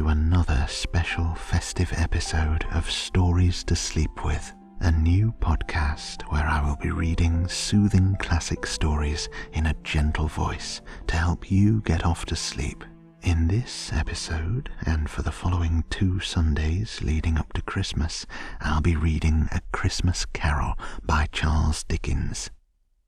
to 0.00 0.08
another 0.08 0.64
special 0.66 1.34
festive 1.34 1.92
episode 1.94 2.64
of 2.72 2.90
Stories 2.90 3.62
to 3.62 3.76
Sleep 3.76 4.24
With, 4.24 4.54
a 4.80 4.90
new 4.90 5.30
podcast 5.40 6.22
where 6.32 6.46
I 6.46 6.66
will 6.66 6.76
be 6.76 6.90
reading 6.90 7.46
soothing 7.48 8.16
classic 8.18 8.64
stories 8.64 9.28
in 9.52 9.66
a 9.66 9.76
gentle 9.84 10.26
voice 10.26 10.80
to 11.08 11.16
help 11.16 11.50
you 11.50 11.82
get 11.82 12.06
off 12.06 12.24
to 12.26 12.34
sleep. 12.34 12.82
In 13.24 13.46
this 13.46 13.92
episode, 13.92 14.70
and 14.86 15.10
for 15.10 15.20
the 15.20 15.30
following 15.30 15.84
two 15.90 16.18
Sundays 16.18 17.02
leading 17.02 17.36
up 17.36 17.52
to 17.52 17.60
Christmas, 17.60 18.24
I'll 18.62 18.80
be 18.80 18.96
reading 18.96 19.50
A 19.52 19.60
Christmas 19.70 20.24
Carol 20.24 20.78
by 21.04 21.26
Charles 21.30 21.84
Dickens. 21.84 22.50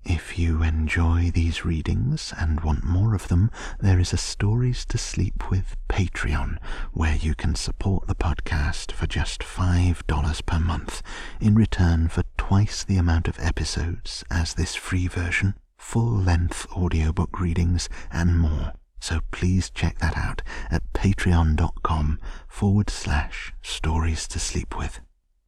If 0.05 0.37
you 0.37 0.65
enjoy 0.65 1.31
these 1.31 1.65
readings 1.65 2.35
and 2.37 2.61
want 2.61 2.83
more 2.83 3.15
of 3.15 3.29
them, 3.29 3.51
there 3.81 4.01
is 4.01 4.13
a 4.13 4.17
Stories 4.17 4.85
to 4.87 4.99
Sleep 4.99 5.49
with 5.49 5.77
Patreon 5.89 6.59
where 6.93 7.15
you 7.15 7.37
can 7.37 7.55
support 7.55 8.09
the 8.09 8.17
podcast 8.17 8.91
for 8.91 9.07
just 9.07 9.43
$5 9.43 10.47
per 10.47 10.59
month 10.59 11.03
in 11.41 11.55
return 11.55 12.09
for 12.09 12.25
twice 12.37 12.83
the 12.83 12.97
amount 12.97 13.29
of 13.29 13.39
episodes 13.39 14.25
as 14.29 14.55
this 14.55 14.75
free 14.75 15.07
version, 15.07 15.55
full 15.77 16.17
length 16.17 16.67
audiobook 16.73 17.39
readings, 17.39 17.89
and 18.11 18.39
more. 18.41 18.73
So 18.99 19.21
please 19.31 19.71
check 19.71 19.99
that 20.01 20.17
out 20.17 20.43
at 20.71 20.93
patreon.com 20.93 22.19
forward 22.49 22.91
slash 22.91 23.53
stories 23.63 24.27
to 24.29 24.41
sleep 24.41 24.77
with. 24.77 25.01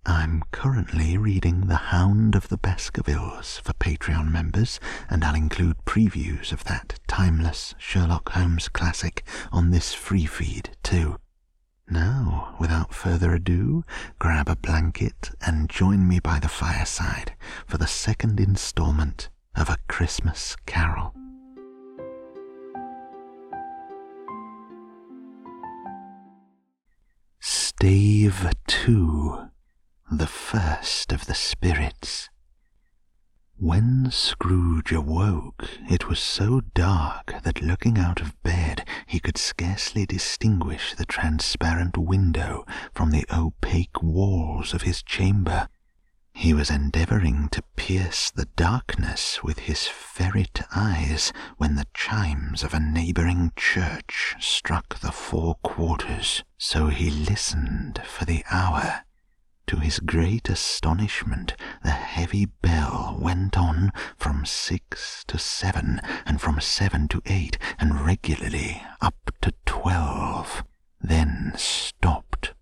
I'm 0.07 0.43
currently 0.51 1.17
reading 1.17 1.63
The 1.63 1.77
Hound 1.77 2.35
of 2.35 2.49
the 2.49 2.59
Baskervilles 2.59 3.61
for 3.65 3.73
Patreon 3.73 4.31
members, 4.31 4.79
and 5.09 5.25
I'll 5.25 5.35
include 5.35 5.77
previews 5.87 6.53
of 6.53 6.65
that 6.65 7.01
timeless 7.07 7.75
Sherlock 7.79 8.31
Holmes 8.31 8.69
classic 8.69 9.25
on 9.51 9.71
this 9.71 9.95
free 9.95 10.27
feed 10.27 10.77
too. 10.83 11.17
Now, 11.89 12.55
without 12.61 12.93
further 12.93 13.35
ado, 13.35 13.83
grab 14.19 14.49
a 14.49 14.57
blanket 14.57 15.31
and 15.41 15.71
join 15.71 16.07
me 16.07 16.21
by 16.21 16.39
the 16.39 16.49
fireside 16.49 17.35
for 17.67 17.79
the 17.79 17.87
second 17.87 18.39
installment 18.41 19.31
of 19.57 19.71
A 19.71 19.79
Christmas 19.89 20.55
Carol. 20.67 21.15
Stave 27.41 28.51
2 28.67 29.51
the 30.11 30.27
first 30.27 31.13
of 31.13 31.27
the 31.27 31.35
spirits. 31.35 32.29
When 33.57 34.11
Scrooge 34.11 34.93
awoke, 34.93 35.65
it 35.89 36.09
was 36.09 36.21
so 36.21 36.61
dark 36.75 37.43
that 37.43 37.63
looking 37.63 37.99
out 37.99 38.21
of 38.21 38.41
bed 38.43 38.87
he 39.07 39.19
could 39.19 39.39
scarcely 39.39 40.05
distinguish 40.05 40.95
the 40.95 41.07
transparent 41.07 41.97
window 41.97 42.67
from 42.93 43.11
the 43.11 43.25
opaque 43.33 44.03
walls 44.03 44.75
of 44.75 44.83
his 44.83 45.03
chamber. 45.03 45.69
He 46.33 46.53
was 46.53 46.69
endeavoring 46.69 47.49
to 47.51 47.63
pierce 47.75 48.31
the 48.31 48.49
darkness 48.57 49.43
with 49.43 49.61
his 49.61 49.87
ferret 49.87 50.63
eyes 50.75 51.33
when 51.57 51.77
the 51.77 51.87
chimes 51.95 52.63
of 52.63 52.75
a 52.75 52.81
neighboring 52.81 53.53
church 53.57 54.35
struck 54.39 54.99
the 54.99 55.13
four 55.13 55.55
quarters, 55.63 56.45
so 56.59 56.89
he 56.89 57.11
listened 57.11 58.03
for 58.05 58.25
the 58.25 58.45
hour 58.51 59.05
to 59.67 59.77
his 59.77 59.99
great 59.99 60.49
astonishment, 60.49 61.55
the 61.83 61.91
heavy 61.91 62.47
bell 62.47 63.17
went 63.21 63.57
on 63.57 63.93
from 64.17 64.45
six 64.45 65.25
to 65.29 65.39
seven, 65.39 66.01
and 66.27 66.41
from 66.41 66.61
seven 66.61 67.09
to 67.09 67.23
eight, 67.27 67.59
and 67.79 68.01
regularly 68.01 68.83
up 69.01 69.31
to 69.41 69.53
twelve, 69.67 70.65
then 71.01 71.53
stopped. 71.57 72.53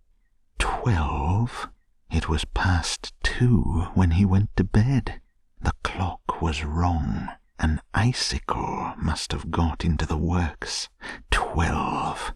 Twelve? 0.58 1.68
It 2.10 2.28
was 2.28 2.44
past 2.44 3.14
two 3.22 3.88
when 3.94 4.12
he 4.12 4.24
went 4.24 4.54
to 4.56 4.64
bed. 4.64 5.20
The 5.60 5.72
clock 5.82 6.42
was 6.42 6.64
wrong. 6.64 7.28
An 7.58 7.80
icicle 7.94 8.94
must 8.96 9.32
have 9.32 9.50
got 9.50 9.84
into 9.84 10.06
the 10.06 10.16
works. 10.16 10.88
Twelve. 11.30 12.34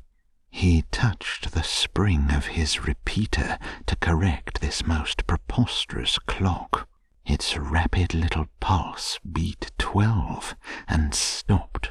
He 0.56 0.86
touched 0.90 1.52
the 1.52 1.62
spring 1.62 2.28
of 2.30 2.46
his 2.46 2.82
repeater 2.82 3.58
to 3.84 3.96
correct 3.96 4.62
this 4.62 4.86
most 4.86 5.26
preposterous 5.26 6.18
clock. 6.18 6.88
Its 7.26 7.58
rapid 7.58 8.14
little 8.14 8.46
pulse 8.58 9.20
beat 9.30 9.70
twelve 9.76 10.56
and 10.88 11.14
stopped. 11.14 11.90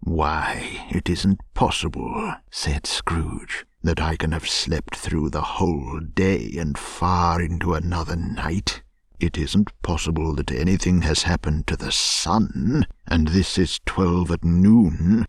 Why, 0.00 0.86
it 0.88 1.10
isn't 1.10 1.42
possible, 1.52 2.32
said 2.50 2.86
Scrooge, 2.86 3.66
that 3.82 4.00
I 4.00 4.16
can 4.16 4.32
have 4.32 4.48
slept 4.48 4.96
through 4.96 5.28
the 5.28 5.42
whole 5.42 6.00
day 6.00 6.54
and 6.58 6.78
far 6.78 7.42
into 7.42 7.74
another 7.74 8.16
night. 8.16 8.80
It 9.20 9.36
isn't 9.36 9.70
possible 9.82 10.34
that 10.36 10.50
anything 10.50 11.02
has 11.02 11.24
happened 11.24 11.66
to 11.66 11.76
the 11.76 11.92
sun, 11.92 12.86
and 13.06 13.28
this 13.28 13.58
is 13.58 13.80
twelve 13.84 14.30
at 14.30 14.44
noon. 14.44 15.26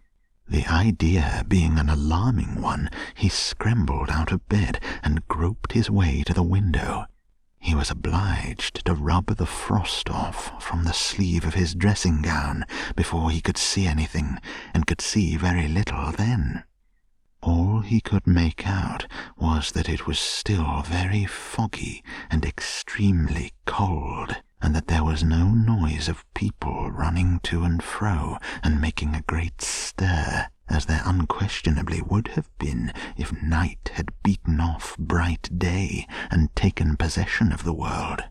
The 0.50 0.66
idea 0.66 1.46
being 1.48 1.78
an 1.78 1.90
alarming 1.90 2.60
one, 2.60 2.90
he 3.14 3.30
scrambled 3.30 4.10
out 4.10 4.32
of 4.32 4.50
bed 4.50 4.82
and 5.04 5.28
groped 5.28 5.74
his 5.74 5.92
way 5.92 6.24
to 6.24 6.34
the 6.34 6.42
window. 6.42 7.06
He 7.60 7.76
was 7.76 7.92
obliged 7.92 8.84
to 8.86 8.96
rub 8.96 9.28
the 9.36 9.46
frost 9.46 10.10
off 10.10 10.60
from 10.60 10.86
the 10.86 10.94
sleeve 10.94 11.46
of 11.46 11.54
his 11.54 11.76
dressing 11.76 12.24
gown 12.24 12.66
before 12.96 13.30
he 13.30 13.42
could 13.42 13.58
see 13.60 13.86
anything, 13.86 14.40
and 14.74 14.88
could 14.88 15.02
see 15.02 15.38
very 15.38 15.68
little 15.68 16.12
then. 16.14 16.64
All 17.44 17.82
he 17.82 18.02
could 18.02 18.26
make 18.26 18.66
out 18.66 19.06
was 19.38 19.72
that 19.74 19.88
it 19.88 20.08
was 20.08 20.20
still 20.20 20.82
very 20.82 21.26
foggy 21.26 22.04
and 22.32 22.44
extremely 22.44 23.54
cold 23.66 24.42
and 24.62 24.76
that 24.76 24.88
there 24.88 25.04
was 25.04 25.24
no 25.24 25.50
noise 25.50 26.08
of 26.08 26.26
people 26.34 26.92
running 26.92 27.40
to 27.44 27.64
and 27.64 27.82
fro 27.82 28.38
and 28.64 28.82
making 28.82 29.16
a 29.16 29.22
great 29.22 29.62
stir, 29.62 30.48
as 30.68 30.86
there 30.86 31.02
unquestionably 31.06 32.02
would 32.02 32.28
have 32.30 32.50
been 32.58 32.92
if 33.18 33.32
night 33.42 33.92
had 33.94 34.12
beaten 34.24 34.60
off 34.60 34.98
bright 34.98 35.50
day 35.58 36.08
and 36.30 36.56
taken 36.56 36.98
possession 36.98 37.52
of 37.52 37.64
the 37.64 37.74
world. 37.74 38.24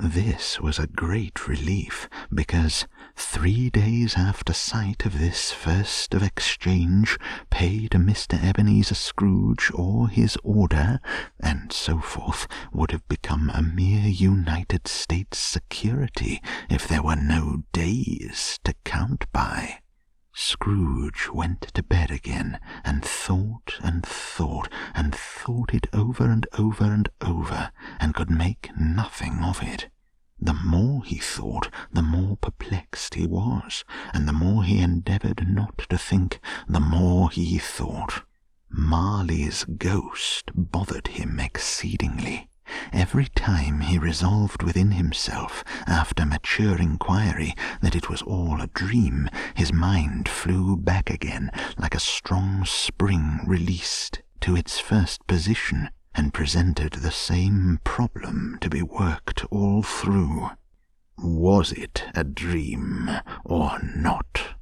This 0.00 0.60
was 0.60 0.78
a 0.78 0.86
great 0.86 1.48
relief, 1.48 2.08
because 2.32 2.86
three 3.16 3.68
days 3.68 4.14
after 4.16 4.52
sight 4.52 5.04
of 5.04 5.18
this 5.18 5.50
first 5.50 6.14
of 6.14 6.22
exchange, 6.22 7.18
pay 7.50 7.88
to 7.88 7.98
Mr. 7.98 8.40
Ebenezer 8.40 8.94
Scrooge 8.94 9.72
or 9.74 10.08
his 10.08 10.38
order, 10.44 11.00
and 11.40 11.72
so 11.72 11.98
forth, 11.98 12.46
would 12.72 12.92
have 12.92 13.08
become 13.08 13.50
a 13.50 13.60
mere 13.60 14.06
United 14.06 14.86
States 14.86 15.36
security 15.38 16.40
if 16.70 16.86
there 16.86 17.02
were 17.02 17.16
no 17.16 17.64
days 17.72 18.60
to 18.62 18.74
count 18.84 19.24
by. 19.32 19.80
Scrooge 20.40 21.28
went 21.30 21.62
to 21.62 21.82
bed 21.82 22.12
again 22.12 22.60
and 22.84 23.04
thought 23.04 23.74
and 23.82 24.06
thought 24.06 24.72
and 24.94 25.12
thought 25.12 25.74
it 25.74 25.88
over 25.92 26.30
and 26.30 26.46
over 26.56 26.84
and 26.84 27.08
over 27.20 27.72
and 27.98 28.14
could 28.14 28.30
make 28.30 28.70
nothing 28.78 29.42
of 29.42 29.60
it. 29.64 29.90
The 30.40 30.54
more 30.54 31.04
he 31.04 31.18
thought, 31.18 31.74
the 31.92 32.02
more 32.02 32.36
perplexed 32.36 33.14
he 33.14 33.26
was, 33.26 33.84
and 34.14 34.28
the 34.28 34.32
more 34.32 34.62
he 34.62 34.78
endeavoured 34.78 35.44
not 35.48 35.78
to 35.90 35.98
think, 35.98 36.38
the 36.68 36.78
more 36.78 37.30
he 37.32 37.58
thought. 37.58 38.22
Marley's 38.70 39.64
ghost 39.64 40.52
bothered 40.54 41.08
him 41.08 41.40
exceedingly. 41.40 42.48
Every 42.92 43.26
time 43.26 43.80
he 43.80 43.98
resolved 43.98 44.62
within 44.62 44.92
himself, 44.92 45.64
after 45.86 46.26
mature 46.26 46.76
inquiry, 46.76 47.54
that 47.80 47.96
it 47.96 48.08
was 48.08 48.22
all 48.22 48.60
a 48.60 48.66
dream, 48.68 49.28
his 49.54 49.72
mind 49.72 50.28
flew 50.28 50.76
back 50.76 51.10
again 51.10 51.50
like 51.78 51.94
a 51.94 52.00
strong 52.00 52.64
spring 52.64 53.40
released 53.46 54.22
to 54.40 54.56
its 54.56 54.78
first 54.78 55.26
position, 55.26 55.90
and 56.14 56.34
presented 56.34 56.94
the 56.94 57.12
same 57.12 57.78
problem 57.84 58.58
to 58.60 58.68
be 58.68 58.82
worked 58.82 59.44
all 59.52 59.82
through. 59.82 60.50
Was 61.16 61.72
it 61.72 62.04
a 62.14 62.24
dream 62.24 63.08
or 63.44 63.78
not? 63.82 64.57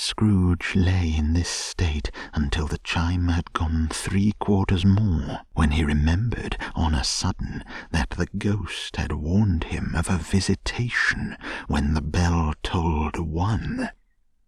Scrooge 0.00 0.76
lay 0.76 1.12
in 1.12 1.32
this 1.32 1.48
state 1.48 2.12
until 2.32 2.68
the 2.68 2.78
chime 2.78 3.26
had 3.26 3.52
gone 3.52 3.88
three 3.88 4.32
quarters 4.38 4.84
more, 4.84 5.40
when 5.54 5.72
he 5.72 5.82
remembered 5.82 6.56
on 6.76 6.94
a 6.94 7.02
sudden 7.02 7.64
that 7.90 8.10
the 8.10 8.28
ghost 8.38 8.94
had 8.94 9.10
warned 9.10 9.64
him 9.64 9.96
of 9.96 10.08
a 10.08 10.16
visitation 10.16 11.36
when 11.66 11.94
the 11.94 12.00
bell 12.00 12.54
tolled 12.62 13.18
one. 13.18 13.90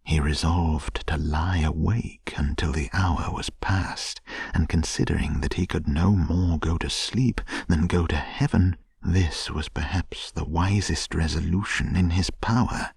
He 0.05 0.20
resolved 0.20 1.05
to 1.08 1.17
lie 1.17 1.58
awake 1.58 2.32
until 2.37 2.70
the 2.70 2.88
hour 2.93 3.32
was 3.32 3.50
past, 3.50 4.20
and 4.55 4.69
considering 4.69 5.41
that 5.41 5.55
he 5.55 5.67
could 5.67 5.88
no 5.88 6.12
more 6.12 6.61
go 6.61 6.79
to 6.79 6.88
sleep 6.88 7.41
than 7.67 7.88
go 7.88 8.06
to 8.06 8.17
heaven, 8.17 8.76
this 9.02 9.50
was 9.50 9.69
perhaps 9.69 10.31
the 10.31 10.44
wisest 10.44 11.12
resolution 11.12 11.97
in 11.97 12.11
his 12.11 12.31
power. 12.31 12.93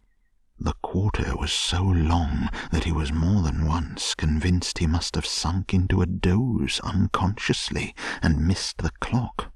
The 0.64 0.76
quarter 0.82 1.36
was 1.36 1.52
so 1.52 1.84
long 1.84 2.48
that 2.72 2.86
he 2.86 2.94
was 2.94 3.12
more 3.12 3.42
than 3.42 3.66
once 3.66 4.16
convinced 4.16 4.78
he 4.78 4.88
must 4.88 5.16
have 5.16 5.26
sunk 5.26 5.74
into 5.74 6.02
a 6.02 6.06
doze 6.06 6.80
unconsciously 6.86 7.94
and 8.22 8.48
missed 8.48 8.78
the 8.78 8.92
clock. 9.02 9.52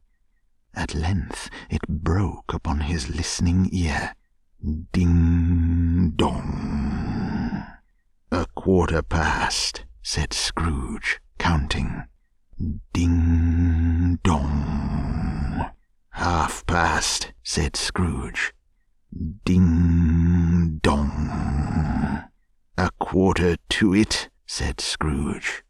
At 0.73 0.93
length 0.93 1.49
it 1.69 1.87
broke 1.87 2.53
upon 2.53 2.81
his 2.81 3.09
listening 3.15 3.69
ear. 3.71 4.15
Ding 4.91 6.11
dong. 6.17 7.63
A 8.29 8.45
quarter 8.53 9.01
past, 9.01 9.85
said 10.01 10.33
Scrooge, 10.33 11.21
counting. 11.39 12.03
Ding 12.91 14.19
dong. 14.23 15.71
Half 16.09 16.65
past, 16.65 17.31
said 17.43 17.77
Scrooge. 17.77 18.53
Ding 19.45 20.79
dong. 20.83 22.29
A 22.77 22.91
quarter 22.99 23.55
to 23.69 23.95
it, 23.95 24.29
said 24.45 24.79
Scrooge. 24.79 25.63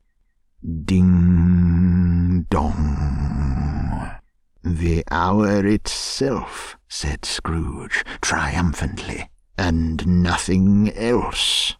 Ding 0.83 2.45
dong. 2.49 4.17
The 4.63 5.05
hour 5.09 5.65
itself, 5.65 6.75
said 6.89 7.23
Scrooge 7.23 8.03
triumphantly, 8.19 9.29
and 9.57 10.05
nothing 10.05 10.91
else. 10.93 11.76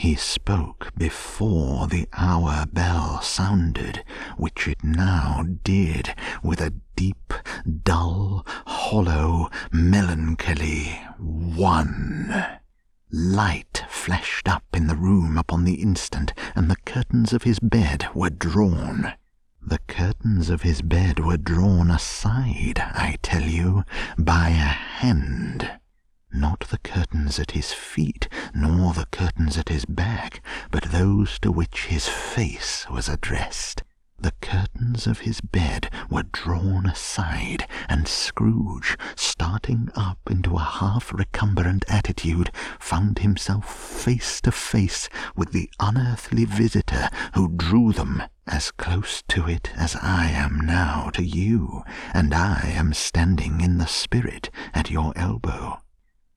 He 0.00 0.14
spoke 0.14 0.92
before 0.96 1.86
the 1.86 2.08
hour 2.14 2.64
bell 2.72 3.20
sounded, 3.20 4.02
which 4.38 4.66
it 4.66 4.82
now 4.82 5.44
did, 5.62 6.14
with 6.42 6.62
a 6.62 6.72
deep, 6.96 7.34
dull, 7.84 8.46
hollow, 8.64 9.50
melancholy 9.70 11.02
one. 11.18 12.34
Light 13.12 13.84
flashed 13.90 14.48
up 14.48 14.64
in 14.72 14.86
the 14.86 14.96
room 14.96 15.36
upon 15.36 15.64
the 15.64 15.82
instant, 15.82 16.32
and 16.56 16.70
the 16.70 16.80
curtains 16.86 17.34
of 17.34 17.42
his 17.42 17.58
bed 17.58 18.08
were 18.14 18.30
drawn. 18.30 19.12
The 19.60 19.80
curtains 19.86 20.48
of 20.48 20.62
his 20.62 20.80
bed 20.80 21.18
were 21.18 21.36
drawn 21.36 21.90
aside, 21.90 22.78
I 22.78 23.18
tell 23.20 23.42
you, 23.42 23.84
by 24.16 24.48
a 24.48 24.72
hand 25.02 25.78
not 26.32 26.60
the 26.70 26.78
curtains 26.78 27.38
at 27.38 27.52
his 27.52 27.72
feet, 27.72 28.28
nor 28.54 28.92
the 28.92 29.06
curtains 29.10 29.58
at 29.58 29.68
his 29.68 29.84
back, 29.84 30.42
but 30.70 30.84
those 30.84 31.38
to 31.40 31.50
which 31.50 31.86
his 31.86 32.08
face 32.08 32.86
was 32.90 33.08
addressed. 33.08 33.82
The 34.22 34.32
curtains 34.42 35.06
of 35.06 35.20
his 35.20 35.40
bed 35.40 35.90
were 36.10 36.24
drawn 36.24 36.84
aside, 36.84 37.66
and 37.88 38.06
Scrooge, 38.06 38.98
starting 39.16 39.88
up 39.96 40.18
into 40.30 40.56
a 40.56 40.62
half 40.62 41.10
recumbent 41.14 41.86
attitude, 41.88 42.50
found 42.78 43.20
himself 43.20 43.64
face 43.74 44.42
to 44.42 44.52
face 44.52 45.08
with 45.34 45.52
the 45.52 45.70
unearthly 45.80 46.44
visitor 46.44 47.08
who 47.34 47.48
drew 47.48 47.92
them 47.92 48.22
as 48.46 48.70
close 48.72 49.22
to 49.28 49.48
it 49.48 49.70
as 49.74 49.96
I 49.96 50.26
am 50.26 50.60
now 50.60 51.08
to 51.14 51.24
you, 51.24 51.82
and 52.12 52.34
I 52.34 52.72
am 52.74 52.92
standing 52.92 53.62
in 53.62 53.78
the 53.78 53.86
spirit 53.86 54.50
at 54.74 54.90
your 54.90 55.14
elbow. 55.16 55.80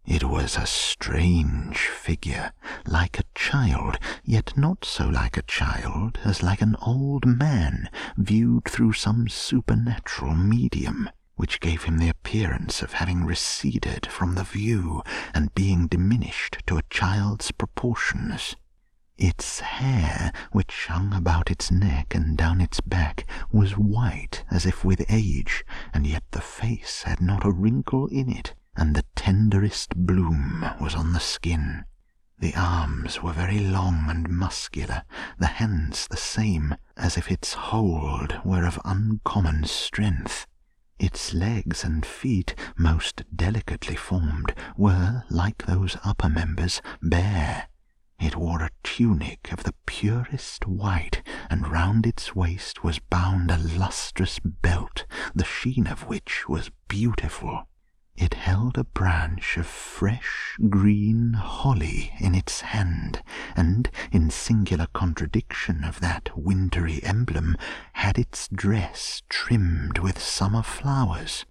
It 0.05 0.25
was 0.25 0.57
a 0.57 0.65
strange 0.65 1.77
figure, 1.77 2.51
like 2.85 3.17
a 3.17 3.23
child, 3.35 3.97
yet 4.25 4.57
not 4.57 4.83
so 4.83 5.07
like 5.07 5.37
a 5.37 5.43
child 5.43 6.19
as 6.25 6.43
like 6.43 6.61
an 6.61 6.75
old 6.81 7.25
man 7.25 7.89
viewed 8.17 8.65
through 8.65 8.93
some 8.93 9.29
supernatural 9.29 10.35
medium, 10.35 11.09
which 11.35 11.61
gave 11.61 11.83
him 11.83 11.99
the 11.99 12.09
appearance 12.09 12.81
of 12.81 12.93
having 12.93 13.23
receded 13.23 14.05
from 14.05 14.35
the 14.35 14.43
view 14.43 15.03
and 15.33 15.55
being 15.55 15.87
diminished 15.87 16.57
to 16.67 16.75
a 16.77 16.83
child's 16.89 17.51
proportions. 17.51 18.57
Its 19.17 19.61
hair, 19.61 20.33
which 20.51 20.87
hung 20.87 21.13
about 21.13 21.49
its 21.49 21.71
neck 21.71 22.13
and 22.13 22.37
down 22.37 22.59
its 22.59 22.81
back, 22.81 23.25
was 23.53 23.77
white 23.77 24.43
as 24.51 24.65
if 24.65 24.83
with 24.83 25.05
age, 25.07 25.63
and 25.93 26.05
yet 26.05 26.23
the 26.31 26.41
face 26.41 27.03
had 27.03 27.21
not 27.21 27.45
a 27.45 27.51
wrinkle 27.51 28.07
in 28.07 28.29
it 28.29 28.53
and 28.75 28.95
the 28.95 29.05
tenderest 29.15 29.95
bloom 29.95 30.65
was 30.81 30.95
on 30.95 31.13
the 31.13 31.19
skin. 31.19 31.85
The 32.39 32.55
arms 32.55 33.21
were 33.21 33.31
very 33.31 33.59
long 33.59 34.09
and 34.09 34.27
muscular, 34.27 35.03
the 35.39 35.47
hands 35.47 36.07
the 36.07 36.17
same, 36.17 36.75
as 36.97 37.17
if 37.17 37.31
its 37.31 37.53
hold 37.53 38.41
were 38.43 38.65
of 38.65 38.81
uncommon 38.83 39.63
strength. 39.65 40.45
Its 40.99 41.33
legs 41.33 41.83
and 41.83 42.05
feet, 42.05 42.55
most 42.77 43.23
delicately 43.35 43.95
formed, 43.95 44.53
were, 44.75 45.23
like 45.29 45.65
those 45.65 45.97
upper 46.03 46.29
members, 46.29 46.81
bare. 47.01 47.67
It 48.19 48.35
wore 48.35 48.61
a 48.63 48.71
tunic 48.83 49.51
of 49.51 49.63
the 49.63 49.73
purest 49.85 50.65
white, 50.65 51.21
and 51.49 51.67
round 51.67 52.05
its 52.05 52.35
waist 52.35 52.83
was 52.83 52.99
bound 52.99 53.51
a 53.51 53.57
lustrous 53.57 54.39
belt, 54.39 55.05
the 55.35 55.45
sheen 55.45 55.87
of 55.87 56.07
which 56.07 56.47
was 56.47 56.71
beautiful. 56.87 57.67
It 58.15 58.35
held 58.35 58.77
a 58.77 58.83
branch 58.83 59.57
of 59.57 59.65
fresh 59.65 60.55
green 60.69 61.33
holly 61.33 62.13
in 62.19 62.35
its 62.35 62.61
hand, 62.61 63.23
and, 63.55 63.89
in 64.11 64.29
singular 64.29 64.87
contradiction 64.93 65.83
of 65.83 65.99
that 65.99 66.37
wintry 66.37 67.03
emblem, 67.03 67.57
had 67.93 68.19
its 68.19 68.47
dress 68.49 69.23
trimmed 69.29 69.97
with 69.97 70.21
summer 70.21 70.61
flowers. 70.61 71.45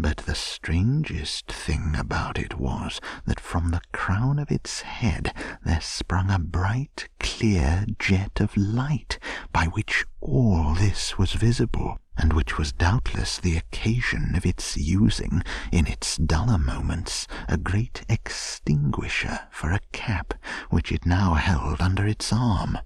But 0.00 0.18
the 0.18 0.34
strangest 0.34 1.50
thing 1.50 1.96
about 1.96 2.38
it 2.38 2.56
was 2.56 3.00
that 3.24 3.40
from 3.40 3.70
the 3.70 3.80
crown 3.92 4.38
of 4.38 4.52
its 4.52 4.82
head 4.82 5.34
there 5.64 5.80
sprung 5.80 6.30
a 6.30 6.38
bright, 6.38 7.08
clear 7.18 7.84
jet 7.98 8.40
of 8.40 8.56
light, 8.56 9.17
by 9.58 9.64
which 9.64 10.04
all 10.20 10.72
this 10.74 11.18
was 11.18 11.32
visible 11.32 11.98
and 12.16 12.32
which 12.32 12.56
was 12.56 12.72
doubtless 12.72 13.38
the 13.38 13.56
occasion 13.56 14.36
of 14.36 14.46
its 14.46 14.76
using, 14.76 15.42
in 15.72 15.84
its 15.88 16.16
duller 16.16 16.58
moments, 16.58 17.26
a 17.48 17.56
great 17.56 18.04
extinguisher 18.08 19.40
for 19.50 19.72
a 19.72 19.80
cap 19.90 20.32
which 20.70 20.92
it 20.92 21.04
now 21.04 21.34
held 21.34 21.80
under 21.80 22.06
its 22.06 22.32
arm. 22.32 22.78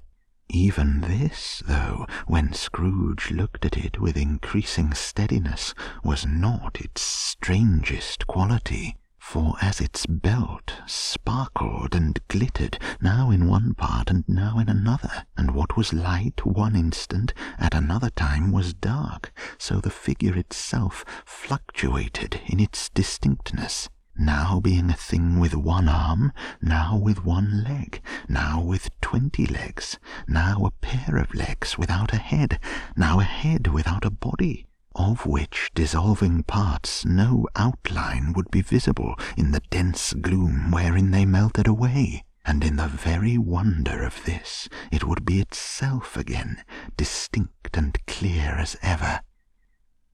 Even 0.49 1.03
this, 1.03 1.63
though, 1.69 2.07
when 2.27 2.55
Scrooge 2.55 3.31
looked 3.31 3.67
at 3.67 3.77
it 3.77 4.01
with 4.01 4.17
increasing 4.17 4.95
steadiness, 4.95 5.75
was 6.03 6.25
not 6.25 6.81
its 6.81 7.03
strangest 7.03 8.27
quality 8.27 8.97
for 9.23 9.55
as 9.63 9.81
its 9.81 10.05
belt 10.05 10.75
sparkled 10.85 11.95
and 11.95 12.21
glittered, 12.29 12.77
now 13.01 13.31
in 13.31 13.47
one 13.47 13.73
part 13.73 14.11
and 14.11 14.25
now 14.29 14.59
in 14.59 14.69
another, 14.69 15.25
and 15.37 15.55
what 15.55 15.77
was 15.77 15.93
light 15.93 16.45
one 16.45 16.75
instant 16.75 17.33
at 17.57 17.73
another 17.73 18.11
time 18.11 18.51
was 18.51 18.75
dark, 18.75 19.33
so 19.57 19.81
the 19.81 19.89
figure 19.91 20.37
itself 20.37 21.05
fluctuated 21.25 22.41
in 22.47 22.59
its 22.61 22.91
distinctness, 22.91 23.89
now 24.19 24.61
being 24.61 24.91
a 24.91 24.95
thing 24.95 25.39
with 25.39 25.55
one 25.55 25.89
arm, 25.89 26.33
now 26.61 26.99
with 26.99 27.25
one 27.25 27.65
leg, 27.65 28.03
now 28.29 28.61
with 28.61 28.91
twenty 29.01 29.47
legs, 29.47 29.99
now 30.27 30.67
a 30.67 30.71
pair 30.85 31.17
of 31.17 31.35
legs 31.35 31.79
without 31.79 32.13
a 32.13 32.19
head, 32.19 32.59
now 32.97 33.21
a 33.21 33.25
head 33.25 33.69
without 33.69 34.05
a 34.05 34.11
body, 34.11 34.67
of 34.95 35.27
which 35.27 35.71
dissolving 35.75 36.43
parts 36.43 37.05
no 37.05 37.47
outline 37.57 38.33
would 38.35 38.51
be 38.51 38.63
visible 38.63 39.17
in 39.37 39.51
the 39.51 39.63
dense 39.71 40.13
gloom 40.13 40.71
wherein 40.71 41.11
they 41.11 41.25
melted 41.25 41.67
away, 41.67 42.25
and 42.45 42.65
in 42.65 42.77
the 42.77 42.89
very 42.89 43.39
wonder 43.39 44.03
of 44.03 44.25
this 44.25 44.69
it 44.91 45.05
would 45.05 45.25
be 45.25 45.41
itself 45.41 46.17
again, 46.17 46.63
distinct 46.97 47.77
and 47.77 47.99
clear 48.07 48.57
as 48.59 48.77
ever. 48.83 49.21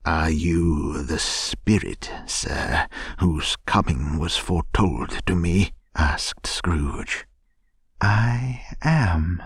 Are 0.05 0.31
you 0.31 1.03
the 1.03 1.19
spirit, 1.19 2.11
sir, 2.27 2.87
whose 3.19 3.57
coming 3.67 4.19
was 4.19 4.37
foretold 4.37 5.27
to 5.27 5.35
me? 5.35 5.73
asked 5.95 6.47
Scrooge. 6.47 7.27
I 8.01 8.63
am, 8.83 9.43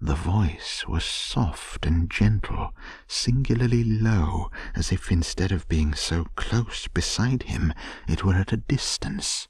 the 0.00 0.14
voice 0.14 0.84
was 0.88 1.04
soft 1.04 1.84
and 1.84 2.10
gentle, 2.10 2.74
singularly 3.06 3.84
low, 3.84 4.50
as 4.74 4.90
if 4.92 5.12
instead 5.12 5.52
of 5.52 5.68
being 5.68 5.94
so 5.94 6.24
close 6.36 6.88
beside 6.88 7.42
him, 7.42 7.72
it 8.08 8.24
were 8.24 8.34
at 8.34 8.52
a 8.52 8.56
distance. 8.56 9.46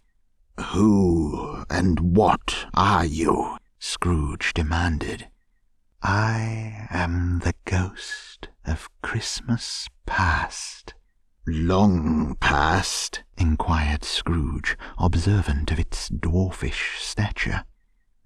Who 0.72 1.64
and 1.70 2.00
what 2.16 2.66
are 2.74 3.04
you? 3.04 3.58
Scrooge 3.78 4.52
demanded. 4.52 5.28
I 6.02 6.86
am 6.90 7.40
the 7.40 7.54
ghost 7.64 8.48
of 8.66 8.90
Christmas 9.02 9.88
past. 10.04 10.94
Long 11.46 12.34
past? 12.40 13.22
inquired 13.38 14.04
Scrooge, 14.04 14.76
observant 14.98 15.70
of 15.70 15.78
its 15.78 16.10
dwarfish 16.10 16.98
stature. 16.98 17.64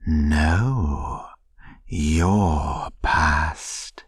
No, 0.06 1.26
your 1.96 2.88
past. 3.02 4.04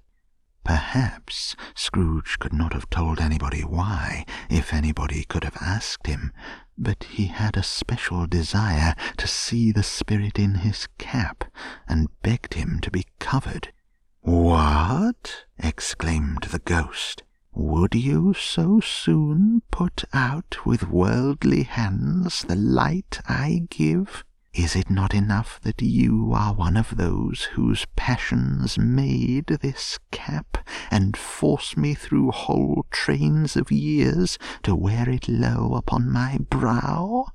Perhaps 0.65 1.55
Scrooge 1.77 2.37
could 2.41 2.53
not 2.53 2.73
have 2.73 2.91
told 2.91 3.21
anybody 3.21 3.61
why, 3.61 4.25
if 4.51 4.75
anybody 4.75 5.23
could 5.23 5.45
have 5.45 5.57
asked 5.61 6.09
him, 6.09 6.33
but 6.77 7.05
he 7.05 7.27
had 7.27 7.57
a 7.57 7.63
special 7.63 8.27
desire 8.27 8.97
to 9.19 9.29
see 9.29 9.71
the 9.71 9.85
spirit 9.85 10.37
in 10.37 10.57
his 10.57 10.89
cap, 10.99 11.45
and 11.87 12.09
begged 12.23 12.55
him 12.55 12.81
to 12.81 12.91
be 12.91 13.07
covered. 13.21 13.73
What? 14.21 15.45
exclaimed 15.57 16.49
the 16.51 16.59
ghost. 16.59 17.23
Would 17.53 17.95
you 17.95 18.35
so 18.35 18.81
soon 18.81 19.63
put 19.71 20.03
out 20.13 20.67
with 20.67 20.89
worldly 20.89 21.63
hands 21.63 22.43
the 22.43 22.57
light 22.57 23.21
I 23.29 23.69
give? 23.71 24.25
Is 24.57 24.75
it 24.75 24.89
not 24.89 25.13
enough 25.13 25.61
that 25.65 25.83
you 25.83 26.33
are 26.33 26.55
one 26.55 26.79
of 26.79 26.97
those 26.97 27.43
whose 27.53 27.85
passions 27.95 28.79
made 28.79 29.49
this 29.49 29.99
cap, 30.11 30.67
and 30.91 31.15
force 31.15 31.77
me 31.77 31.93
through 31.93 32.31
whole 32.31 32.87
trains 32.91 33.55
of 33.55 33.71
years 33.71 34.39
to 34.63 34.75
wear 34.75 35.11
it 35.11 35.29
low 35.29 35.75
upon 35.75 36.11
my 36.11 36.39
brow? 36.49 37.27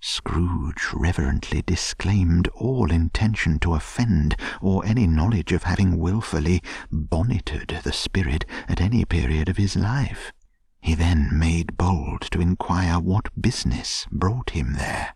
Scrooge 0.00 0.88
reverently 0.92 1.62
disclaimed 1.62 2.48
all 2.56 2.90
intention 2.90 3.60
to 3.60 3.74
offend, 3.74 4.34
or 4.60 4.84
any 4.84 5.06
knowledge 5.06 5.52
of 5.52 5.62
having 5.62 5.96
wilfully 5.96 6.60
bonneted 6.90 7.82
the 7.84 7.92
spirit 7.92 8.44
at 8.68 8.80
any 8.80 9.04
period 9.04 9.48
of 9.48 9.58
his 9.58 9.76
life. 9.76 10.32
He 10.80 10.96
then 10.96 11.30
made 11.32 11.76
bold 11.76 12.22
to 12.32 12.40
inquire 12.40 12.98
what 12.98 13.40
business 13.40 14.08
brought 14.10 14.50
him 14.50 14.72
there. 14.72 15.14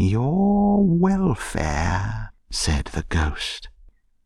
Your 0.00 0.84
welfare, 0.86 2.32
said 2.50 2.84
the 2.84 3.04
ghost. 3.08 3.68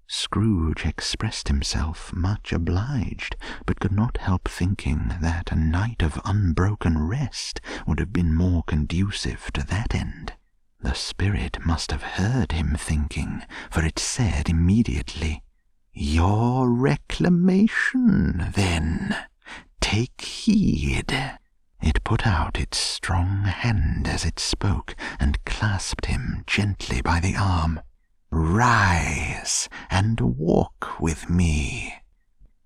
Scrooge 0.06 0.84
expressed 0.84 1.48
himself 1.48 2.12
much 2.12 2.52
obliged, 2.52 3.36
but 3.64 3.80
could 3.80 3.90
not 3.90 4.18
help 4.18 4.46
thinking 4.46 5.14
that 5.22 5.50
a 5.50 5.56
night 5.56 6.02
of 6.02 6.20
unbroken 6.26 6.98
rest 6.98 7.62
would 7.86 8.00
have 8.00 8.12
been 8.12 8.34
more 8.34 8.62
conducive 8.64 9.50
to 9.54 9.62
that 9.68 9.94
end. 9.94 10.34
The 10.82 10.92
spirit 10.92 11.64
must 11.64 11.90
have 11.90 12.02
heard 12.02 12.52
him 12.52 12.76
thinking, 12.78 13.42
for 13.70 13.82
it 13.82 13.98
said 13.98 14.50
immediately, 14.50 15.42
Your 15.94 16.70
reclamation, 16.70 18.50
then. 18.54 19.16
Take 19.80 20.20
heed. 20.20 21.38
It 21.82 22.04
put 22.04 22.26
out 22.26 22.60
its 22.60 22.78
strong 22.78 23.44
hand 23.44 24.06
as 24.06 24.24
it 24.24 24.38
spoke, 24.38 24.94
and 25.18 25.44
clasped 25.44 26.06
him 26.06 26.44
gently 26.46 27.02
by 27.02 27.18
the 27.18 27.34
arm. 27.36 27.80
Rise 28.30 29.68
and 29.90 30.20
walk 30.20 31.00
with 31.00 31.28
me. 31.28 31.94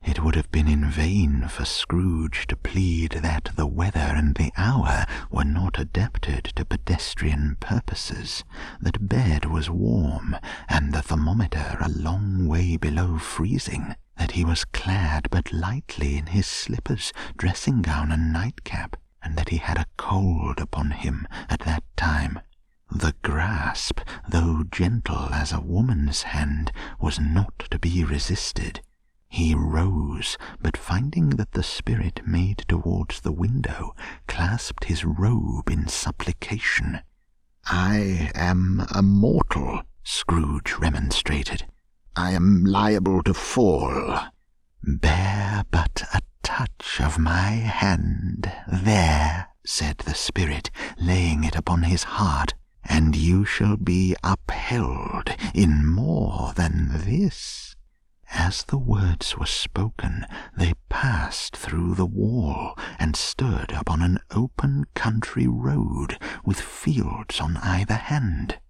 It 0.04 0.22
would 0.22 0.34
have 0.36 0.52
been 0.52 0.68
in 0.68 0.88
vain 0.90 1.48
for 1.48 1.64
Scrooge 1.64 2.46
to 2.48 2.56
plead 2.56 3.12
that 3.22 3.50
the 3.56 3.66
weather 3.66 3.98
and 3.98 4.36
the 4.36 4.52
hour 4.56 5.06
were 5.30 5.44
not 5.44 5.78
adapted 5.78 6.44
to 6.54 6.64
pedestrian 6.64 7.56
purposes, 7.58 8.44
that 8.80 9.08
bed 9.08 9.46
was 9.46 9.70
warm, 9.70 10.36
and 10.68 10.92
the 10.92 11.02
thermometer 11.02 11.78
a 11.80 11.88
long 11.88 12.46
way 12.46 12.76
below 12.76 13.18
freezing, 13.18 13.96
that 14.18 14.32
he 14.32 14.44
was 14.44 14.64
clad 14.66 15.28
but 15.30 15.52
lightly 15.52 16.16
in 16.16 16.26
his 16.26 16.46
slippers, 16.46 17.12
dressing 17.36 17.82
gown, 17.82 18.12
and 18.12 18.32
nightcap, 18.32 18.96
and 19.26 19.36
that 19.36 19.48
he 19.48 19.56
had 19.56 19.76
a 19.76 19.86
cold 19.96 20.60
upon 20.60 20.92
him 20.92 21.26
at 21.50 21.58
that 21.58 21.82
time. 21.96 22.38
The 22.92 23.12
grasp, 23.22 23.98
though 24.28 24.62
gentle 24.70 25.34
as 25.34 25.52
a 25.52 25.60
woman's 25.60 26.22
hand, 26.22 26.70
was 27.00 27.18
not 27.18 27.58
to 27.72 27.78
be 27.80 28.04
resisted. 28.04 28.82
He 29.28 29.52
rose, 29.52 30.38
but 30.62 30.76
finding 30.76 31.30
that 31.30 31.50
the 31.52 31.64
spirit 31.64 32.20
made 32.24 32.58
towards 32.68 33.20
the 33.20 33.32
window, 33.32 33.96
clasped 34.28 34.84
his 34.84 35.04
robe 35.04 35.68
in 35.68 35.88
supplication. 35.88 37.00
I 37.64 38.30
am 38.32 38.86
a 38.94 39.02
mortal, 39.02 39.82
Scrooge 40.04 40.74
remonstrated. 40.78 41.66
I 42.14 42.30
am 42.30 42.64
liable 42.64 43.24
to 43.24 43.34
fall. 43.34 44.20
Bear 44.84 45.64
but 45.72 46.04
a 46.14 46.20
touch 46.46 47.00
of 47.00 47.18
my 47.18 47.50
hand 47.50 48.52
there, 48.70 49.48
said 49.64 49.98
the 49.98 50.14
spirit, 50.14 50.70
laying 50.96 51.42
it 51.42 51.56
upon 51.56 51.82
his 51.82 52.04
heart, 52.04 52.54
and 52.84 53.16
you 53.16 53.44
shall 53.44 53.76
be 53.76 54.14
upheld 54.22 55.28
in 55.54 55.84
more 55.84 56.52
than 56.54 56.88
this. 57.04 57.74
As 58.30 58.62
the 58.62 58.78
words 58.78 59.36
were 59.36 59.44
spoken, 59.44 60.24
they 60.56 60.74
passed 60.88 61.56
through 61.56 61.96
the 61.96 62.06
wall 62.06 62.78
and 62.96 63.16
stood 63.16 63.72
upon 63.72 64.00
an 64.00 64.20
open 64.30 64.84
country 64.94 65.48
road 65.48 66.16
with 66.44 66.60
fields 66.60 67.40
on 67.40 67.56
either 67.56 67.94
hand. 67.96 68.60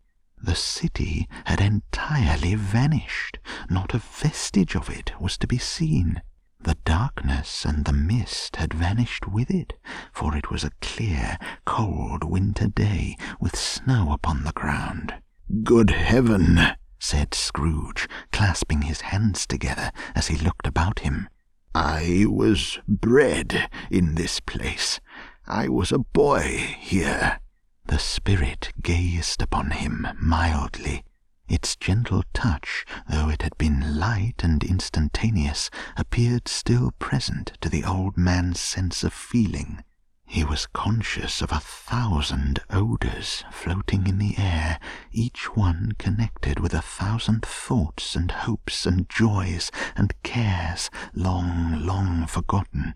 The 0.43 0.55
city 0.55 1.29
had 1.45 1.61
entirely 1.61 2.55
vanished, 2.55 3.39
not 3.69 3.93
a 3.93 3.99
vestige 3.99 4.75
of 4.75 4.89
it 4.89 5.13
was 5.21 5.37
to 5.37 5.47
be 5.47 5.59
seen. 5.59 6.23
The 6.67 6.77
darkness 6.85 7.65
and 7.65 7.85
the 7.85 7.93
mist 7.93 8.57
had 8.57 8.75
vanished 8.75 9.29
with 9.29 9.53
it, 9.53 9.75
for 10.13 10.37
it 10.37 10.51
was 10.51 10.65
a 10.65 10.73
clear, 10.81 11.39
cold 11.65 12.25
winter 12.25 12.67
day 12.67 13.17
with 13.39 13.57
snow 13.57 14.11
upon 14.11 14.43
the 14.43 14.51
ground. 14.51 15.15
Good 15.63 15.91
heaven! 15.91 16.59
said 16.99 17.35
Scrooge, 17.35 18.09
clasping 18.33 18.83
his 18.83 19.03
hands 19.03 19.47
together 19.47 19.93
as 20.17 20.27
he 20.27 20.37
looked 20.37 20.67
about 20.67 20.99
him. 20.99 21.29
I 21.73 22.25
was 22.29 22.81
bred 22.89 23.71
in 23.89 24.17
this 24.17 24.41
place. 24.41 24.99
I 25.47 25.69
was 25.69 25.93
a 25.93 25.99
boy 26.01 26.75
here. 26.81 27.39
The 27.85 28.01
spirit 28.01 28.73
gazed 28.83 29.41
upon 29.41 29.71
him 29.71 30.09
mildly. 30.19 31.05
Its 31.49 31.77
gentle 31.77 32.25
touch, 32.35 32.85
though 33.09 33.29
it 33.29 33.43
had 33.43 33.57
been 33.57 33.99
light 33.99 34.43
and 34.43 34.65
instantaneous, 34.65 35.71
appeared 35.97 36.49
still 36.49 36.91
present 36.99 37.53
to 37.61 37.69
the 37.69 37.85
old 37.85 38.17
man's 38.17 38.59
sense 38.59 39.05
of 39.05 39.13
feeling. 39.13 39.83
He 40.25 40.43
was 40.43 40.67
conscious 40.67 41.41
of 41.41 41.53
a 41.53 41.61
thousand 41.61 42.61
odours 42.69 43.45
floating 43.53 44.09
in 44.09 44.19
the 44.19 44.37
air, 44.37 44.81
each 45.13 45.55
one 45.55 45.93
connected 45.99 46.59
with 46.59 46.75
a 46.75 46.83
thousand 46.83 47.47
thoughts 47.47 48.17
and 48.17 48.33
hopes 48.33 48.85
and 48.85 49.09
joys 49.09 49.71
and 49.95 50.21
cares 50.25 50.91
long, 51.15 51.87
long 51.87 52.27
forgotten. 52.27 52.95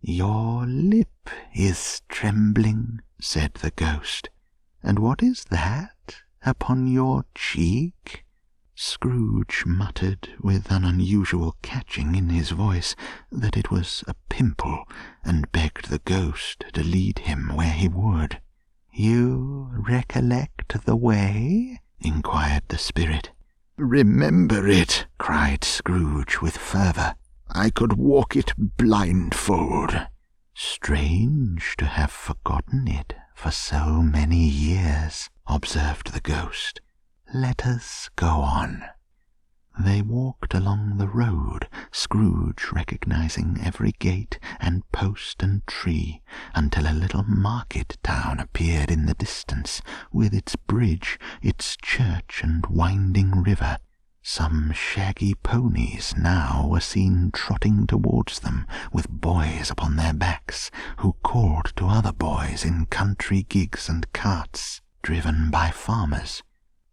Your 0.00 0.64
lip 0.66 1.28
is 1.54 2.00
trembling, 2.08 3.02
said 3.20 3.54
the 3.54 3.72
ghost. 3.72 4.30
And 4.82 5.00
what 5.00 5.22
is 5.22 5.44
that? 5.50 6.22
Upon 6.44 6.86
your 6.86 7.24
cheek? 7.34 8.24
Scrooge 8.74 9.64
muttered 9.66 10.30
with 10.40 10.70
an 10.70 10.84
unusual 10.84 11.54
catching 11.60 12.14
in 12.14 12.30
his 12.30 12.50
voice 12.50 12.96
that 13.30 13.56
it 13.56 13.70
was 13.70 14.02
a 14.08 14.14
pimple, 14.30 14.84
and 15.22 15.52
begged 15.52 15.90
the 15.90 15.98
ghost 15.98 16.64
to 16.72 16.82
lead 16.82 17.20
him 17.20 17.54
where 17.54 17.72
he 17.72 17.88
would. 17.88 18.40
You 18.92 19.70
recollect 19.72 20.84
the 20.86 20.96
way? 20.96 21.80
inquired 22.00 22.62
the 22.68 22.78
spirit. 22.78 23.32
Remember 23.76 24.66
it, 24.66 25.06
cried 25.18 25.62
Scrooge 25.62 26.40
with 26.40 26.56
fervour. 26.56 27.16
I 27.50 27.70
could 27.70 27.94
walk 27.94 28.34
it 28.34 28.54
blindfold. 28.56 30.06
Strange 30.54 31.76
to 31.76 31.84
have 31.84 32.10
forgotten 32.10 32.88
it 32.88 33.14
for 33.34 33.50
so 33.50 34.02
many 34.02 34.44
years 34.44 35.28
observed 35.52 36.12
the 36.12 36.20
ghost. 36.20 36.80
Let 37.34 37.66
us 37.66 38.08
go 38.14 38.28
on. 38.28 38.84
They 39.78 40.00
walked 40.00 40.54
along 40.54 40.98
the 40.98 41.08
road, 41.08 41.68
Scrooge 41.90 42.70
recognizing 42.72 43.58
every 43.60 43.92
gate 43.98 44.38
and 44.60 44.88
post 44.92 45.42
and 45.42 45.66
tree, 45.66 46.22
until 46.54 46.86
a 46.86 46.94
little 46.94 47.24
market 47.24 47.98
town 48.04 48.38
appeared 48.38 48.92
in 48.92 49.06
the 49.06 49.14
distance, 49.14 49.82
with 50.12 50.32
its 50.34 50.54
bridge, 50.54 51.18
its 51.42 51.76
church, 51.82 52.42
and 52.44 52.64
winding 52.66 53.42
river. 53.42 53.78
Some 54.22 54.70
shaggy 54.72 55.34
ponies 55.34 56.14
now 56.16 56.68
were 56.70 56.80
seen 56.80 57.32
trotting 57.32 57.88
towards 57.88 58.38
them, 58.38 58.68
with 58.92 59.10
boys 59.10 59.68
upon 59.68 59.96
their 59.96 60.14
backs, 60.14 60.70
who 60.98 61.16
called 61.24 61.72
to 61.76 61.86
other 61.86 62.12
boys 62.12 62.64
in 62.64 62.86
country 62.86 63.42
gigs 63.42 63.88
and 63.88 64.12
carts 64.12 64.80
driven 65.02 65.50
by 65.50 65.70
farmers. 65.70 66.42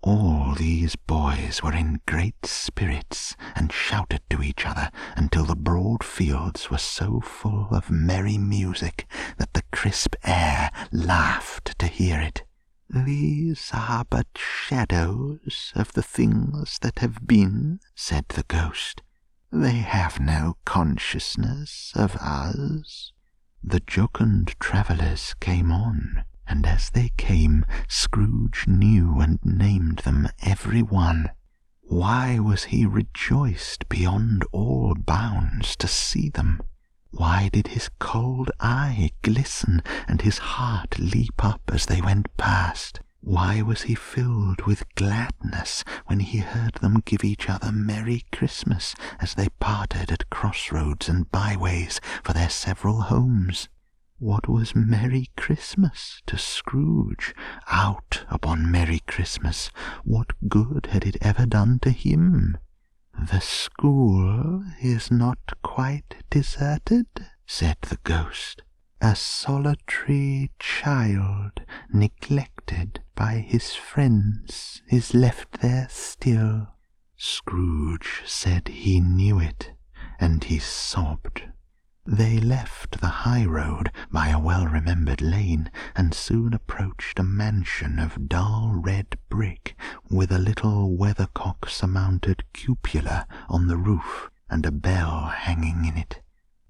All 0.02 0.54
these 0.56 0.96
boys 0.96 1.62
were 1.64 1.74
in 1.74 2.00
great 2.08 2.46
spirits 2.46 3.36
and 3.56 3.72
shouted 3.72 4.22
to 4.30 4.42
each 4.42 4.66
other 4.66 4.90
until 5.16 5.44
the 5.44 5.56
broad 5.56 6.04
fields 6.04 6.70
were 6.70 6.78
so 6.78 7.20
full 7.20 7.68
of 7.72 7.90
merry 7.92 8.38
music 8.38 9.06
that 9.38 9.54
the 9.54 9.64
crisp 9.72 10.16
air 10.24 10.72
laughed 10.92 11.78
to 11.80 11.88
hear 11.88 12.22
it. 12.22 12.44
These 12.90 13.72
are 13.74 14.06
but 14.10 14.28
shadows 14.36 15.74
of 15.76 15.92
the 15.94 16.04
things 16.04 16.80
that 16.82 17.00
have 17.00 17.28
been, 17.28 17.80
said 17.96 18.26
the 18.30 18.44
ghost. 18.44 19.02
They 19.52 19.78
have 19.78 20.20
no 20.20 20.58
consciousness 20.64 21.92
of 21.96 22.16
us. 22.18 23.12
The 23.64 23.82
jocund 23.82 24.58
travellers 24.60 25.34
came 25.42 25.72
on, 25.72 26.24
and 26.48 26.66
as 26.66 26.90
they 26.90 27.10
came, 27.18 27.66
Scrooge 27.88 28.66
knew 28.68 29.20
and 29.20 29.40
named 29.44 30.00
them 30.00 30.28
every 30.42 30.82
one. 30.82 31.30
Why 31.82 32.40
was 32.40 32.66
he 32.66 32.86
rejoiced 32.86 33.88
beyond 33.90 34.44
all 34.52 34.96
bounds 34.96 35.76
to 35.78 35.88
see 35.88 36.30
them? 36.30 36.62
Why 37.12 37.50
did 37.52 37.68
his 37.68 37.90
cold 38.00 38.52
eye 38.60 39.12
glisten 39.22 39.82
and 40.08 40.22
his 40.22 40.38
heart 40.38 41.00
leap 41.00 41.44
up 41.44 41.62
as 41.74 41.86
they 41.86 42.02
went 42.02 42.36
past? 42.38 43.00
Why 43.22 43.62
was 43.62 43.84
he 43.84 43.96
filled 43.96 44.62
with 44.62 44.94
gladness 44.96 45.84
when 46.06 46.20
he 46.20 46.38
heard 46.40 46.76
them 46.76 47.02
give 47.06 47.24
each 47.24 47.50
other 47.50 47.72
Merry 47.72 48.26
Christmas 48.32 48.96
as 49.20 49.34
they 49.34 49.50
parted 49.60 50.12
at 50.12 50.30
crossroads 50.30 51.10
and 51.10 51.32
byways 51.32 52.00
for 52.24 52.34
their 52.34 52.50
several 52.50 53.02
homes? 53.02 53.70
What 54.20 54.48
was 54.48 54.76
Merry 54.76 55.30
Christmas 55.38 56.24
to 56.26 56.40
Scrooge? 56.40 57.36
Out 57.68 58.26
upon 58.30 58.72
Merry 58.72 59.02
Christmas! 59.06 59.70
What 60.04 60.34
good 60.48 60.88
had 60.88 61.06
it 61.06 61.18
ever 61.22 61.46
done 61.46 61.78
to 61.84 61.92
him? 61.92 62.58
The 63.14 63.42
school 63.42 64.64
is 64.82 65.12
not 65.12 65.38
quite 65.62 66.24
deserted, 66.32 67.06
said 67.46 67.78
the 67.82 68.00
ghost. 68.04 68.64
A 69.02 69.16
solitary 69.16 70.50
child, 70.58 71.62
neglected 71.94 73.02
by 73.14 73.46
his 73.48 73.76
friends, 73.76 74.82
is 74.90 75.14
left 75.14 75.62
there 75.62 75.86
still. 75.92 76.70
Scrooge 77.18 78.24
said 78.26 78.68
he 78.70 79.00
knew 79.00 79.40
it, 79.40 79.74
and 80.20 80.44
he 80.44 80.58
sobbed. 80.58 81.44
They 82.10 82.40
left 82.40 83.02
the 83.02 83.08
high 83.28 83.44
road 83.44 83.92
by 84.10 84.30
a 84.30 84.40
well 84.40 84.66
remembered 84.66 85.22
lane, 85.22 85.70
and 85.94 86.14
soon 86.14 86.54
approached 86.54 87.20
a 87.20 87.24
mansion 87.24 88.00
of 88.00 88.30
dull 88.30 88.72
red 88.74 89.18
brick, 89.28 89.76
with 90.10 90.32
a 90.32 90.40
little 90.40 90.96
weathercock 90.96 91.68
surmounted 91.68 92.46
cupola 92.54 93.28
on 93.50 93.68
the 93.68 93.76
roof, 93.76 94.30
and 94.50 94.66
a 94.66 94.72
bell 94.72 95.26
hanging 95.26 95.84
in 95.84 95.98
it. 95.98 96.22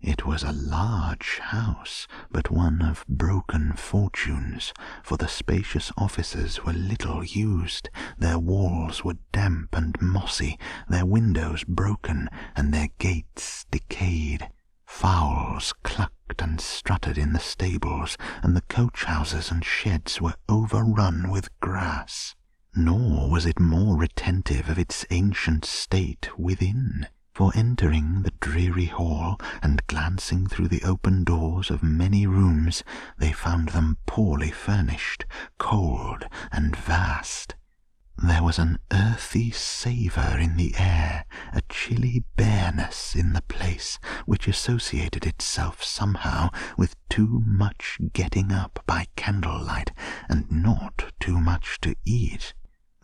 It 0.02 0.26
was 0.26 0.42
a 0.42 0.52
large 0.52 1.38
house, 1.38 2.08
but 2.32 2.50
one 2.50 2.82
of 2.82 3.06
broken 3.08 3.74
fortunes, 3.74 4.74
for 5.04 5.18
the 5.18 5.28
spacious 5.28 5.92
offices 6.00 6.66
were 6.66 6.74
little 6.74 7.24
used, 7.24 7.92
their 8.18 8.40
walls 8.40 9.04
were 9.04 9.20
damp 9.32 9.76
and 9.76 10.02
mossy, 10.02 10.58
their 10.90 11.06
windows 11.06 11.64
broken, 11.64 12.28
and 12.56 12.74
their 12.74 12.90
gates 12.98 13.68
decayed. 13.70 14.50
Fowls 14.88 15.74
clucked 15.84 16.42
and 16.42 16.60
strutted 16.62 17.18
in 17.18 17.34
the 17.34 17.40
stables, 17.40 18.18
and 18.42 18.56
the 18.56 18.62
coach 18.62 19.04
houses 19.04 19.52
and 19.52 19.64
sheds 19.64 20.22
were 20.22 20.36
overrun 20.50 21.30
with 21.30 21.50
grass. 21.60 22.36
Nor 22.74 23.30
was 23.30 23.46
it 23.46 23.60
more 23.60 23.98
retentive 23.98 24.70
of 24.70 24.80
its 24.80 25.06
ancient 25.10 25.66
state 25.66 26.30
within, 26.40 27.08
for 27.34 27.52
entering 27.54 28.24
the 28.24 28.32
dreary 28.40 28.86
hall 28.86 29.38
and 29.62 29.86
glancing 29.88 30.48
through 30.48 30.70
the 30.70 30.84
open 30.84 31.24
doors 31.24 31.70
of 31.70 31.84
many 31.84 32.26
rooms, 32.26 32.84
they 33.18 33.34
found 33.34 33.70
them 33.70 33.98
poorly 34.06 34.52
furnished, 34.52 35.26
cold, 35.58 36.26
and 36.52 36.76
vast. 36.76 37.56
There 38.24 38.42
was 38.42 38.58
an 38.58 38.80
earthy 38.92 39.52
savour 39.52 40.40
in 40.40 40.58
the 40.58 40.74
air, 40.76 41.26
a 41.54 41.62
chilly 41.70 42.24
bareness 42.36 43.16
in 43.16 43.34
the 43.34 43.44
place, 43.44 44.00
which 44.26 44.48
associated 44.48 45.28
itself 45.28 45.84
somehow 45.84 46.50
with 46.78 46.96
too 47.10 47.44
much 47.46 48.00
getting 48.14 48.52
up 48.52 48.84
by 48.88 49.06
candlelight, 49.16 49.92
and 50.28 50.52
not 50.52 51.14
too 51.20 51.40
much 51.40 51.80
to 51.82 51.96
eat. 52.06 52.56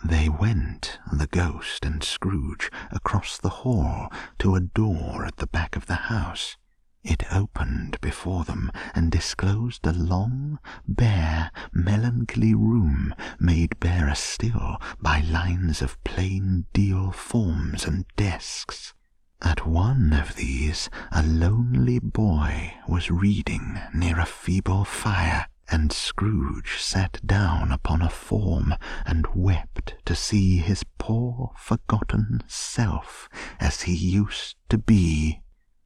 They 0.04 0.30
went, 0.30 1.00
the 1.12 1.28
ghost 1.28 1.86
and 1.86 2.04
Scrooge, 2.04 2.72
across 2.92 3.38
the 3.38 3.50
hall 3.50 4.12
to 4.40 4.56
a 4.56 4.62
door 4.62 5.26
at 5.26 5.38
the 5.38 5.48
back 5.48 5.76
of 5.76 5.86
the 5.86 6.10
house. 6.10 6.58
It 7.04 7.26
opened 7.34 8.00
before 8.00 8.46
them 8.46 8.72
and 8.96 9.12
disclosed 9.12 9.86
a 9.86 9.92
long, 9.92 10.60
bare, 10.88 11.52
melancholy 11.74 12.54
room, 12.54 13.14
made 13.38 13.78
barer 13.82 14.16
still 14.16 14.78
by 15.02 15.20
lines 15.20 15.82
of 15.82 16.02
plain 16.06 16.66
deal 16.72 17.12
forms 17.12 17.84
and 17.86 18.06
desks. 18.16 18.94
At 19.42 19.68
one 19.68 20.14
of 20.14 20.36
these 20.36 20.90
a 21.12 21.22
lonely 21.24 22.00
boy 22.00 22.74
was 22.88 23.12
reading 23.12 23.82
near 23.94 24.18
a 24.18 24.26
feeble 24.26 24.86
fire, 24.86 25.48
and 25.70 25.92
Scrooge 25.92 26.78
sat 26.80 27.20
down 27.26 27.74
upon 27.74 28.02
a 28.02 28.10
form 28.10 28.76
and 29.06 29.28
wept 29.36 29.96
to 30.06 30.16
see 30.16 30.58
his 30.58 30.86
poor 30.98 31.52
forgotten 31.58 32.44
self 32.48 33.28
as 33.60 33.82
he 33.82 33.94
used 33.94 34.56
to 34.70 34.78
be 34.78 35.43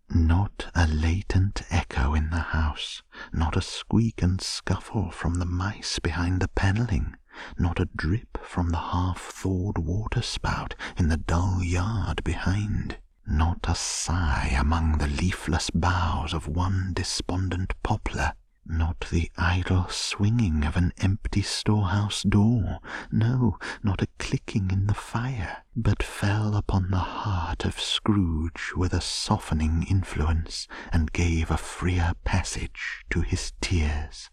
not 0.09 0.71
a 0.73 0.87
latent 0.87 1.63
echo 1.69 2.13
in 2.13 2.29
the 2.29 2.39
house, 2.39 3.03
not 3.33 3.57
a 3.57 3.61
squeak 3.61 4.21
and 4.21 4.41
scuffle 4.41 5.11
from 5.11 5.35
the 5.35 5.45
mice 5.45 5.99
behind 5.99 6.41
the 6.41 6.47
panelling, 6.49 7.15
not 7.57 7.79
a 7.79 7.89
drip 7.95 8.37
from 8.43 8.69
the 8.69 8.77
half 8.77 9.21
thawed 9.21 9.77
water 9.77 10.21
spout 10.21 10.73
in 10.97 11.09
the 11.09 11.17
dull 11.17 11.63
yard 11.63 12.23
behind, 12.23 12.97
not 13.25 13.59
a 13.67 13.75
sigh 13.75 14.55
among 14.59 14.97
the 14.97 15.07
leafless 15.07 15.69
boughs 15.69 16.33
of 16.33 16.47
one 16.47 16.91
despondent 16.93 17.73
poplar, 17.83 18.33
not 18.69 19.07
the 19.11 19.31
idle 19.37 19.87
swinging 19.89 20.65
of 20.65 20.75
an 20.75 20.91
empty 20.97 21.41
storehouse 21.41 22.23
door, 22.23 22.79
no, 23.11 23.57
not 23.81 24.01
a 24.01 24.07
clicking 24.19 24.69
in 24.71 24.87
the 24.87 24.93
fire, 24.93 25.63
but 25.75 26.03
fell 26.03 26.55
upon 26.55 26.89
the 26.91 26.97
heart 26.97 27.65
of 27.65 27.79
Scrooge 27.79 28.73
with 28.75 28.93
a 28.93 29.01
softening 29.01 29.83
influence, 29.89 30.67
and 30.91 31.13
gave 31.13 31.49
a 31.49 31.57
freer 31.57 32.13
passage 32.23 33.05
to 33.09 33.21
his 33.21 33.53
tears. 33.61 34.29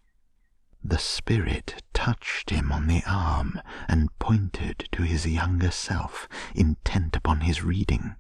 The 0.82 0.98
spirit 0.98 1.82
touched 1.94 2.50
him 2.50 2.70
on 2.70 2.86
the 2.88 3.02
arm, 3.06 3.60
and 3.88 4.10
pointed 4.18 4.88
to 4.92 5.02
his 5.02 5.26
younger 5.26 5.70
self, 5.70 6.28
intent 6.54 7.16
upon 7.16 7.40
his 7.40 7.62
reading. 7.62 8.16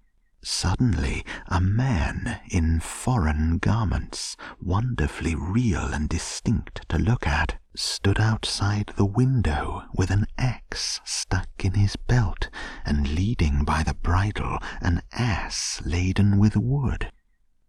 Suddenly 0.46 1.24
a 1.48 1.58
man 1.58 2.38
in 2.50 2.78
foreign 2.78 3.56
garments, 3.56 4.36
wonderfully 4.60 5.34
real 5.34 5.86
and 5.94 6.06
distinct 6.06 6.86
to 6.90 6.98
look 6.98 7.26
at, 7.26 7.58
stood 7.74 8.20
outside 8.20 8.92
the 8.96 9.06
window 9.06 9.84
with 9.94 10.10
an 10.10 10.26
axe 10.36 11.00
stuck 11.02 11.48
in 11.64 11.72
his 11.72 11.96
belt 11.96 12.50
and 12.84 13.14
leading 13.14 13.64
by 13.64 13.82
the 13.82 13.94
bridle 13.94 14.58
an 14.82 15.00
ass 15.12 15.80
laden 15.86 16.38
with 16.38 16.58
wood. 16.58 17.10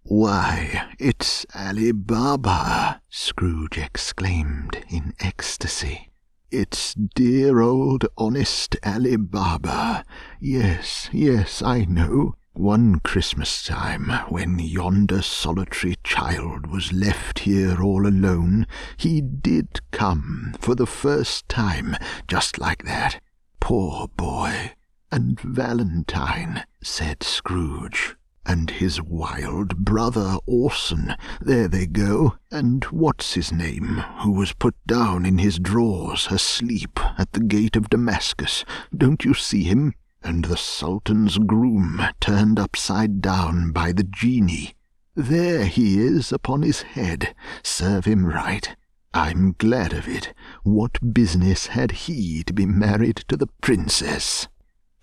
Why, 0.04 0.96
it's 1.00 1.46
Ali 1.56 1.94
Baba, 1.94 3.02
Scrooge 3.10 3.78
exclaimed 3.78 4.84
in 4.90 5.14
ecstasy. 5.22 6.12
It's 6.52 6.94
dear 6.94 7.62
old 7.62 8.06
honest 8.18 8.76
Ali 8.84 9.16
Baba. 9.16 10.04
Yes, 10.42 11.10
yes, 11.14 11.62
I 11.62 11.86
know. 11.86 12.36
One 12.56 13.02
Christmas 13.02 13.64
time, 13.64 14.10
when 14.30 14.60
yonder 14.60 15.22
solitary 15.22 15.98
child 16.06 16.68
was 16.68 16.94
left 16.94 17.40
here 17.40 17.84
all 17.84 18.08
alone, 18.08 18.66
he 18.96 19.20
did 19.20 19.82
come 19.92 20.56
for 20.62 20.74
the 20.74 20.88
first 20.88 21.50
time, 21.50 21.98
just 22.30 22.58
like 22.58 22.86
that. 22.86 23.20
Poor 23.60 24.08
boy! 24.08 24.72
And 25.12 25.38
Valentine, 25.42 26.64
said 26.82 27.24
Scrooge. 27.24 28.16
And 28.46 28.70
his 28.70 29.02
wild 29.02 29.76
brother 29.84 30.38
Orson, 30.46 31.18
there 31.42 31.68
they 31.68 31.86
go. 31.86 32.38
And 32.52 32.86
what's 32.86 33.34
his 33.34 33.52
name, 33.52 34.02
who 34.20 34.32
was 34.32 34.54
put 34.54 34.76
down 34.88 35.26
in 35.26 35.40
his 35.40 35.60
drawers 35.60 36.28
asleep 36.32 37.02
at 37.20 37.34
the 37.34 37.42
gate 37.42 37.76
of 37.76 37.90
Damascus? 37.90 38.64
Don't 38.96 39.26
you 39.26 39.34
see 39.34 39.64
him? 39.64 39.94
And 40.26 40.46
the 40.46 40.58
Sultan's 40.58 41.38
groom 41.38 42.02
turned 42.20 42.60
upside 42.60 43.22
down 43.22 43.72
by 43.72 43.92
the 43.92 44.04
genie. 44.04 44.74
There 45.16 45.66
he 45.66 46.00
is 46.00 46.32
upon 46.34 46.64
his 46.64 46.82
head. 46.82 47.36
Serve 47.64 48.06
him 48.06 48.26
right. 48.26 48.76
I'm 49.14 49.56
glad 49.58 49.94
of 49.94 50.08
it. 50.08 50.34
What 50.64 51.14
business 51.14 51.68
had 51.68 51.92
he 51.92 52.44
to 52.44 52.54
be 52.54 52.66
married 52.66 53.18
to 53.28 53.38
the 53.38 53.48
princess? 53.62 54.48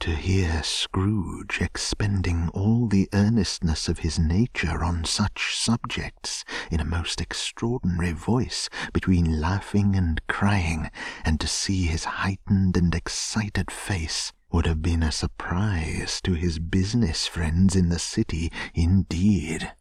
To 0.00 0.10
hear 0.10 0.64
Scrooge 0.64 1.60
expending 1.60 2.48
all 2.48 2.88
the 2.88 3.08
earnestness 3.14 3.88
of 3.88 4.00
his 4.00 4.18
nature 4.18 4.82
on 4.82 5.04
such 5.04 5.56
subjects 5.56 6.44
in 6.72 6.80
a 6.80 6.84
most 6.84 7.20
extraordinary 7.20 8.10
voice 8.12 8.68
between 8.92 9.40
laughing 9.40 9.94
and 9.94 10.20
crying, 10.26 10.90
and 11.24 11.38
to 11.38 11.46
see 11.46 11.84
his 11.84 12.04
heightened 12.04 12.76
and 12.76 12.94
excited 12.96 13.70
face, 13.70 14.32
would 14.52 14.66
have 14.66 14.82
been 14.82 15.02
a 15.02 15.10
surprise 15.10 16.20
to 16.20 16.34
his 16.34 16.58
business 16.58 17.26
friends 17.26 17.74
in 17.74 17.88
the 17.88 17.98
city 17.98 18.52
indeed. 18.74 19.72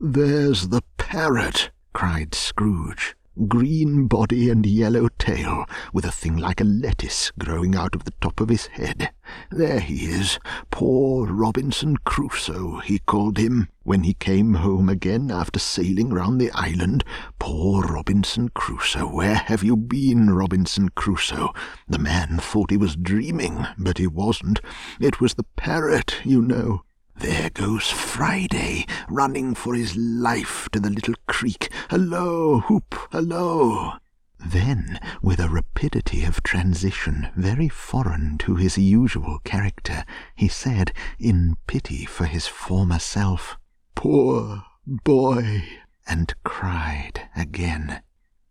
There's 0.00 0.68
the 0.68 0.82
parrot, 0.96 1.70
cried 1.92 2.34
Scrooge. 2.34 3.16
Green 3.48 4.06
body 4.06 4.50
and 4.50 4.64
yellow 4.64 5.08
tail, 5.18 5.66
with 5.92 6.04
a 6.04 6.10
thing 6.10 6.36
like 6.36 6.60
a 6.60 6.64
lettuce 6.64 7.30
growing 7.38 7.76
out 7.76 7.94
of 7.94 8.04
the 8.04 8.12
top 8.20 8.40
of 8.40 8.48
his 8.48 8.66
head. 8.66 9.10
There 9.50 9.80
he 9.80 10.06
is, 10.06 10.38
poor 10.70 11.26
Robinson 11.26 11.96
Crusoe, 11.98 12.78
he 12.78 12.98
called 13.00 13.38
him, 13.38 13.68
when 13.82 14.02
he 14.02 14.14
came 14.14 14.54
home 14.54 14.88
again 14.88 15.30
after 15.30 15.58
sailing 15.58 16.10
round 16.10 16.40
the 16.40 16.50
island. 16.52 17.04
Poor 17.38 17.82
Robinson 17.82 18.48
Crusoe, 18.48 19.06
where 19.06 19.34
have 19.34 19.62
you 19.62 19.76
been, 19.76 20.30
Robinson 20.30 20.88
Crusoe? 20.88 21.52
The 21.86 21.98
man 21.98 22.38
thought 22.38 22.70
he 22.70 22.76
was 22.76 22.96
dreaming, 22.96 23.66
but 23.78 23.98
he 23.98 24.06
wasn't. 24.06 24.60
It 25.00 25.20
was 25.20 25.34
the 25.34 25.46
parrot, 25.56 26.16
you 26.24 26.40
know. 26.40 26.82
There 27.18 27.50
goes 27.50 27.90
Friday, 27.90 28.86
running 29.08 29.54
for 29.54 29.74
his 29.74 29.96
life 29.96 30.68
to 30.72 30.80
the 30.80 30.90
little 30.90 31.14
creek. 31.26 31.70
Hallo, 31.90 32.60
Hoop, 32.60 32.94
hallo! 33.10 33.94
Then, 34.38 35.00
with 35.22 35.40
a 35.40 35.48
rapidity 35.48 36.24
of 36.24 36.42
transition 36.42 37.28
very 37.34 37.68
foreign 37.68 38.36
to 38.38 38.56
his 38.56 38.76
usual 38.76 39.38
character, 39.44 40.04
he 40.34 40.46
said, 40.46 40.92
in 41.18 41.56
pity 41.66 42.04
for 42.04 42.26
his 42.26 42.46
former 42.46 42.98
self, 42.98 43.56
Poor 43.94 44.62
boy! 44.86 45.64
and 46.06 46.34
cried 46.44 47.28
again. 47.34 48.02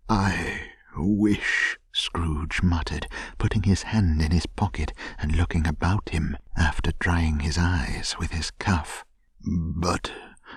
I 0.09 0.71
wish 0.97 1.77
Scrooge 1.91 2.61
muttered, 2.61 3.07
putting 3.37 3.63
his 3.63 3.83
hand 3.83 4.21
in 4.21 4.31
his 4.31 4.45
pocket 4.45 4.91
and 5.17 5.35
looking 5.35 5.65
about 5.65 6.09
him 6.09 6.37
after 6.57 6.91
drying 6.99 7.39
his 7.39 7.57
eyes 7.57 8.15
with 8.19 8.31
his 8.31 8.51
cuff. 8.51 9.05
But 9.41 10.11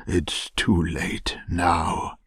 it's 0.06 0.50
too 0.56 0.82
late 0.82 1.38
now. 1.48 2.18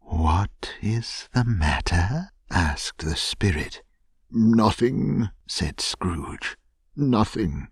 What 0.00 0.74
is 0.80 1.28
the 1.34 1.44
matter? 1.44 2.30
asked 2.50 3.04
the 3.04 3.16
spirit. 3.16 3.82
Nothing, 4.30 5.30
said 5.46 5.80
Scrooge. 5.80 6.56
Nothing. 6.96 7.68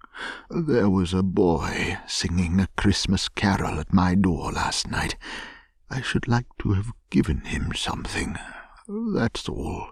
There 0.51 0.89
was 0.91 1.13
a 1.13 1.23
boy 1.23 1.99
singing 2.07 2.61
a 2.61 2.69
Christmas 2.77 3.29
carol 3.29 3.79
at 3.79 3.93
my 3.93 4.15
door 4.15 4.53
last 4.53 4.91
night. 4.91 5.17
I 5.91 6.01
should 6.01 6.29
like 6.29 6.47
to 6.61 6.73
have 6.73 6.93
given 7.11 7.43
him 7.43 7.73
something. 7.75 8.37
That's 8.91 9.51
all. 9.51 9.91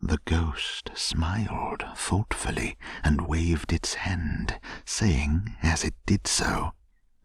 The 0.00 0.20
ghost 0.24 0.90
smiled 0.94 1.84
thoughtfully 1.96 2.78
and 3.02 3.26
waved 3.26 3.72
its 3.72 3.94
hand, 3.94 4.60
saying 4.84 5.56
as 5.64 5.82
it 5.82 5.94
did 6.06 6.28
so, 6.28 6.70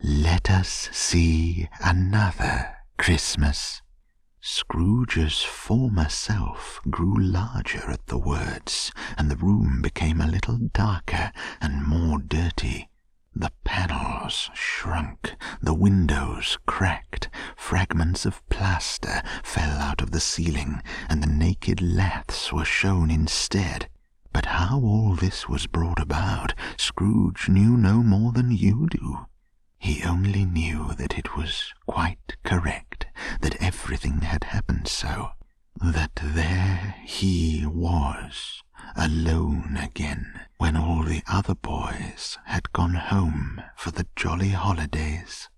Let 0.01 0.49
us 0.49 0.89
see 0.91 1.69
another 1.79 2.77
Christmas. 2.97 3.83
Scrooge's 4.41 5.43
former 5.43 6.09
self 6.09 6.79
grew 6.89 7.15
larger 7.19 7.87
at 7.91 8.07
the 8.07 8.17
words, 8.17 8.91
and 9.15 9.29
the 9.29 9.35
room 9.35 9.83
became 9.83 10.19
a 10.19 10.27
little 10.27 10.57
darker 10.57 11.31
and 11.61 11.85
more 11.85 12.17
dirty. 12.17 12.89
The 13.37 13.51
panels 13.65 14.49
shrunk, 14.53 15.35
the 15.61 15.73
windows 15.73 16.57
cracked, 16.65 17.29
fragments 17.57 18.25
of 18.25 18.47
plaster 18.47 19.21
fell 19.43 19.77
out 19.77 20.01
of 20.01 20.11
the 20.11 20.21
ceiling, 20.21 20.81
and 21.09 21.21
the 21.21 21.27
naked 21.27 21.81
laths 21.81 22.53
were 22.53 22.63
shown 22.63 23.11
instead. 23.11 23.89
But 24.31 24.45
how 24.45 24.79
all 24.79 25.15
this 25.15 25.49
was 25.49 25.67
brought 25.67 25.99
about, 25.99 26.53
Scrooge 26.77 27.49
knew 27.49 27.75
no 27.75 28.01
more 28.03 28.31
than 28.31 28.51
you 28.51 28.87
do. 28.89 29.25
He 29.77 30.03
only 30.03 30.45
knew 30.45 30.93
that 30.97 31.17
it 31.17 31.35
was 31.35 31.73
quite 31.85 32.37
correct, 32.43 33.05
that 33.41 33.61
everything 33.61 34.21
had 34.21 34.45
happened 34.45 34.87
so, 34.87 35.31
that 35.81 36.15
there 36.23 36.95
he 37.03 37.65
was, 37.65 38.63
alone 38.95 39.77
again, 39.77 40.39
when 40.57 40.77
all 40.77 41.03
the 41.03 41.21
other 41.27 41.55
boys 41.55 42.37
had 42.45 42.71
gone 42.73 42.93
home 42.93 43.61
for 43.75 43.91
the 43.91 44.07
jolly 44.15 44.49
holidays. 44.49 45.49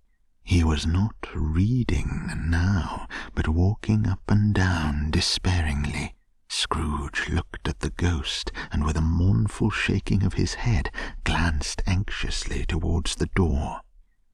He 0.42 0.64
was 0.64 0.86
not 0.86 1.14
reading 1.34 2.30
now, 2.46 3.06
but 3.34 3.48
walking 3.48 4.06
up 4.08 4.22
and 4.28 4.54
down 4.54 5.10
despairingly. 5.10 6.14
Scrooge 6.48 7.28
looked 7.28 7.68
at 7.68 7.80
the 7.80 7.90
ghost, 7.90 8.50
and 8.72 8.84
with 8.84 8.96
a 8.96 9.02
mournful 9.02 9.70
shaking 9.70 10.22
of 10.22 10.34
his 10.34 10.54
head, 10.54 10.90
glanced 11.24 11.82
anxiously 11.86 12.64
towards 12.64 13.16
the 13.16 13.26
door. 13.34 13.80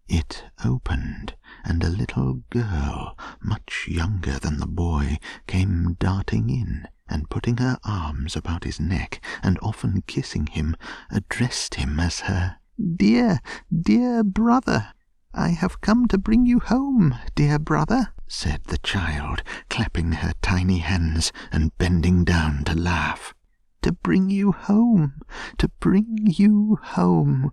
It 0.06 0.44
opened, 0.64 1.34
and 1.64 1.82
a 1.82 1.88
little 1.88 2.42
girl, 2.50 3.18
much 3.42 3.86
younger 3.88 4.38
than 4.38 4.58
the 4.58 4.66
boy, 4.66 5.18
came 5.46 5.94
darting 5.98 6.50
in, 6.50 6.86
and 7.08 7.30
putting 7.30 7.58
her 7.58 7.78
arms 7.84 8.36
about 8.36 8.64
his 8.64 8.80
neck, 8.80 9.20
and 9.42 9.58
often 9.62 10.02
kissing 10.06 10.46
him, 10.46 10.76
addressed 11.10 11.76
him 11.76 12.00
as 12.00 12.20
her 12.20 12.56
Dear, 12.96 13.40
dear 13.72 14.24
brother. 14.24 14.92
I 15.32 15.50
have 15.50 15.80
come 15.80 16.08
to 16.08 16.18
bring 16.18 16.44
you 16.44 16.58
home, 16.58 17.14
dear 17.34 17.58
brother, 17.58 18.12
said 18.26 18.64
the 18.64 18.78
child, 18.78 19.42
clapping 19.68 20.12
her 20.12 20.32
tiny 20.42 20.78
hands 20.78 21.32
and 21.52 21.76
bending 21.78 22.24
down 22.24 22.64
to 22.64 22.74
laugh. 22.74 23.34
To 23.82 23.92
bring 23.92 24.30
you 24.30 24.52
home, 24.52 25.20
to 25.58 25.68
bring 25.80 26.18
you 26.26 26.78
home. 26.82 27.52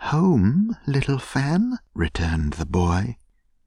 Home, 0.00 0.76
little 0.86 1.18
Fan? 1.18 1.78
returned 1.94 2.54
the 2.54 2.66
boy. 2.66 3.16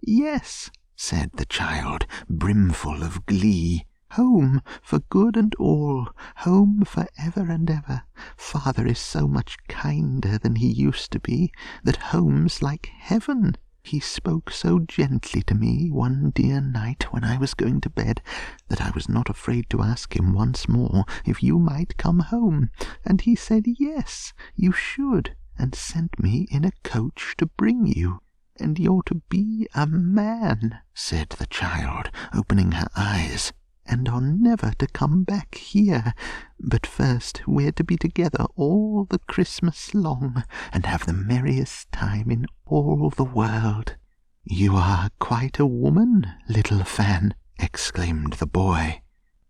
Yes, 0.02 0.70
said 0.96 1.32
the 1.34 1.46
child, 1.46 2.06
brimful 2.30 3.04
of 3.04 3.26
glee. 3.26 3.86
Home 4.14 4.62
for 4.82 5.00
good 5.00 5.38
and 5.38 5.54
all, 5.56 6.10
home 6.38 6.84
for 6.86 7.08
ever 7.18 7.52
and 7.52 7.70
ever. 7.70 8.04
Father 8.36 8.88
is 8.88 9.00
so 9.00 9.28
much 9.28 9.58
kinder 9.68 10.38
than 10.38 10.56
he 10.56 10.68
used 10.68 11.12
to 11.12 11.20
be, 11.20 11.52
that 11.84 11.98
home's 11.98 12.62
like 12.62 12.88
heaven. 12.88 13.56
He 13.84 14.00
spoke 14.00 14.52
so 14.52 14.80
gently 14.80 15.42
to 15.44 15.56
me 15.56 15.90
one 15.90 16.32
dear 16.32 16.60
night 16.60 17.12
when 17.14 17.24
I 17.24 17.38
was 17.38 17.54
going 17.54 17.82
to 17.82 17.90
bed, 17.90 18.22
that 18.68 18.82
I 18.82 18.92
was 18.92 19.08
not 19.08 19.30
afraid 19.30 19.70
to 19.70 19.82
ask 19.82 20.16
him 20.16 20.34
once 20.34 20.68
more 20.68 21.06
if 21.26 21.42
you 21.42 21.60
might 21.60 21.98
come 21.98 22.20
home, 22.20 22.72
and 23.06 23.22
he 23.22 23.36
said 23.36 23.66
yes, 23.66 24.34
you 24.56 24.72
should 24.72 25.36
and 25.58 25.76
sent 25.76 26.20
me 26.20 26.48
in 26.50 26.66
a 26.66 26.72
coach 26.84 27.36
to 27.38 27.46
bring 27.46 27.86
you. 27.86 28.22
And 28.60 28.78
you're 28.78 29.04
to 29.04 29.22
be 29.30 29.68
a 29.74 29.88
man, 29.88 30.80
said 30.94 31.30
the 31.30 31.48
child, 31.48 32.10
opening 32.34 32.74
her 32.74 32.90
eyes, 32.96 33.54
and 33.90 34.08
are 34.08 34.22
never 34.22 34.72
to 34.78 34.88
come 34.88 35.24
back 35.24 35.56
here. 35.56 36.14
But 36.60 36.86
first 36.86 37.42
we're 37.48 37.72
to 37.74 37.84
be 37.84 37.98
together 37.98 38.46
all 38.56 39.06
the 39.10 39.20
Christmas 39.20 39.94
long, 39.94 40.44
and 40.72 40.86
have 40.86 41.06
the 41.06 41.14
merriest 41.14 41.92
time 41.92 42.30
in 42.30 42.46
all 42.66 43.10
the 43.10 43.24
world. 43.24 43.96
You 44.44 44.76
are 44.76 45.10
quite 45.20 45.60
a 45.60 45.66
woman, 45.66 46.26
little 46.48 46.84
Fan, 46.84 47.34
exclaimed 47.58 48.34
the 48.34 48.48
boy. 48.48 49.02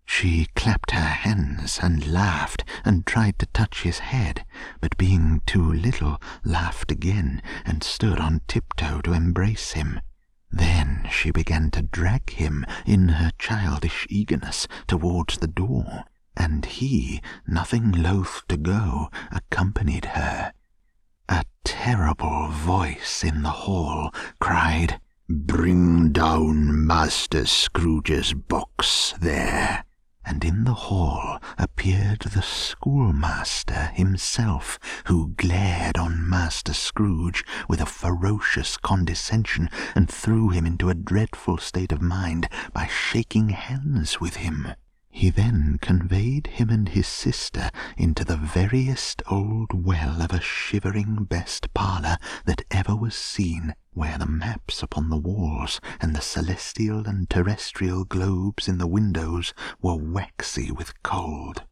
She 0.06 0.48
clapped 0.56 0.92
her 0.92 1.00
hands 1.00 1.80
and 1.84 2.08
laughed 2.08 2.64
and 2.84 3.06
tried 3.06 3.38
to 3.40 3.46
touch 3.46 3.84
his 3.84 4.00
head, 4.00 4.44
but 4.82 4.98
being 4.98 5.42
too 5.46 5.72
little, 5.72 6.20
laughed 6.44 6.92
again 6.92 7.44
and 7.64 7.84
stood 7.84 8.20
on 8.20 8.42
tiptoe 8.48 9.02
to 9.02 9.14
embrace 9.14 9.74
him. 9.74 10.00
Then 10.52 11.08
she 11.12 11.32
began 11.32 11.72
to 11.72 11.82
drag 11.82 12.32
him 12.32 12.66
in 12.86 13.10
her 13.10 13.32
childish 13.38 14.08
eagerness 14.10 14.68
towards 14.88 15.38
the 15.38 15.48
door, 15.48 16.06
and 16.36 16.66
he, 16.66 17.22
nothing 17.48 17.92
loath 17.92 18.42
to 18.48 18.58
go, 18.58 19.10
accompanied 19.32 20.06
her. 20.06 20.54
A 21.28 21.44
terrible 21.64 22.48
voice 22.50 23.24
in 23.24 23.44
the 23.44 23.50
hall 23.50 24.14
cried, 24.40 25.00
Bring 25.28 26.12
down 26.12 26.88
Master 26.88 27.46
Scrooge's 27.46 28.34
box 28.34 29.14
there 29.20 29.84
and 30.30 30.46
in 30.46 30.64
the 30.64 30.74
hall 30.74 31.42
appeared 31.58 32.20
the 32.20 32.42
schoolmaster 32.44 33.90
himself, 33.96 34.78
who 35.06 35.34
glared 35.38 35.98
on 35.98 36.30
Master 36.30 36.72
Scrooge 36.72 37.44
with 37.68 37.82
a 37.82 37.88
ferocious 37.88 38.78
condescension, 38.78 39.70
and 39.96 40.08
threw 40.08 40.50
him 40.50 40.68
into 40.68 40.90
a 40.90 40.94
dreadful 40.94 41.58
state 41.58 41.92
of 41.92 42.02
mind 42.02 42.48
by 42.74 42.86
shaking 42.86 43.50
hands 43.50 44.22
with 44.22 44.36
him. 44.36 44.68
He 45.20 45.32
then 45.32 45.80
conveyed 45.82 46.48
him 46.48 46.70
and 46.70 46.88
his 46.88 47.06
sister 47.06 47.72
into 47.98 48.24
the 48.24 48.38
veriest 48.38 49.22
old 49.30 49.86
well 49.86 50.22
of 50.22 50.32
a 50.32 50.40
shivering 50.40 51.26
best 51.26 51.74
parlour 51.74 52.18
that 52.46 52.64
ever 52.72 52.96
was 52.96 53.16
seen, 53.16 53.76
where 53.92 54.18
the 54.18 54.26
maps 54.26 54.82
upon 54.82 55.10
the 55.10 55.18
walls 55.18 55.82
and 56.00 56.16
the 56.16 56.22
celestial 56.22 57.06
and 57.06 57.30
terrestrial 57.30 58.06
globes 58.06 58.70
in 58.70 58.78
the 58.78 58.88
windows 58.88 59.54
were 59.82 59.98
waxy 59.98 60.72
with 60.72 60.94
cold. 61.04 61.64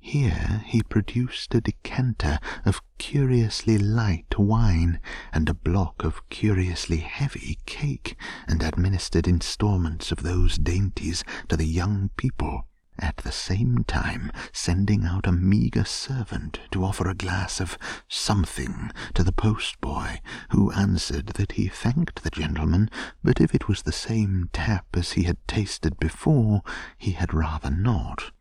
Here 0.00 0.64
he 0.66 0.82
produced 0.82 1.54
a 1.54 1.60
decanter 1.60 2.40
of 2.64 2.82
curiously 2.98 3.78
light 3.78 4.40
wine 4.40 4.98
and 5.32 5.48
a 5.48 5.54
block 5.54 6.02
of 6.02 6.28
curiously 6.30 6.98
heavy 6.98 7.58
cake, 7.64 8.16
and 8.48 8.60
administered 8.60 9.28
instalments 9.28 10.10
of 10.10 10.24
those 10.24 10.58
dainties 10.58 11.22
to 11.48 11.56
the 11.56 11.66
young 11.66 12.10
people, 12.16 12.64
at 12.98 13.16
the 13.18 13.32
same 13.32 13.84
time 13.84 14.32
sending 14.52 15.04
out 15.04 15.26
a 15.26 15.32
meagre 15.32 15.84
servant 15.84 16.60
to 16.70 16.84
offer 16.84 17.08
a 17.08 17.14
glass 17.14 17.60
of 17.60 17.78
something 18.08 18.90
to 19.14 19.22
the 19.22 19.32
postboy, 19.32 20.18
who 20.50 20.72
answered 20.72 21.26
that 21.28 21.52
he 21.52 21.68
thanked 21.68 22.22
the 22.22 22.30
gentleman, 22.30 22.90
but 23.22 23.40
if 23.40 23.54
it 23.54 23.68
was 23.68 23.82
the 23.82 23.92
same 23.92 24.48
tap 24.52 24.86
as 24.94 25.12
he 25.12 25.24
had 25.24 25.36
tasted 25.46 25.98
before, 25.98 26.62
he 26.96 27.12
had 27.12 27.32
rather 27.34 27.70
not. 27.70 28.32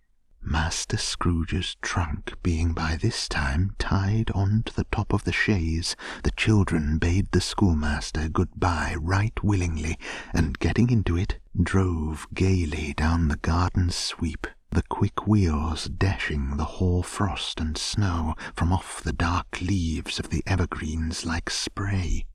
Master 0.50 0.96
Scrooge's 0.96 1.76
trunk 1.82 2.42
being 2.42 2.72
by 2.72 2.96
this 2.96 3.28
time 3.28 3.76
tied 3.78 4.32
on 4.32 4.64
to 4.64 4.74
the 4.74 4.86
top 4.86 5.12
of 5.12 5.26
the 5.26 5.34
chaise, 5.34 5.94
the 6.24 6.32
children 6.32 7.00
bade 7.00 7.30
the 7.34 7.42
schoolmaster 7.42 8.30
good-bye 8.30 8.96
right 8.98 9.44
willingly, 9.44 10.00
and 10.34 10.58
getting 10.58 10.90
into 10.90 11.18
it, 11.18 11.38
drove 11.62 12.28
gaily 12.34 12.94
down 12.94 13.28
the 13.28 13.36
garden 13.36 13.90
sweep, 13.90 14.48
the 14.72 14.84
quick 14.84 15.28
wheels 15.28 15.90
dashing 15.90 16.56
the 16.56 16.64
hoar 16.64 17.04
frost 17.04 17.60
and 17.60 17.78
snow 17.78 18.34
from 18.56 18.72
off 18.72 19.04
the 19.04 19.12
dark 19.12 19.60
leaves 19.60 20.18
of 20.18 20.30
the 20.30 20.44
evergreens 20.48 21.26
like 21.26 21.50
spray. 21.50 22.26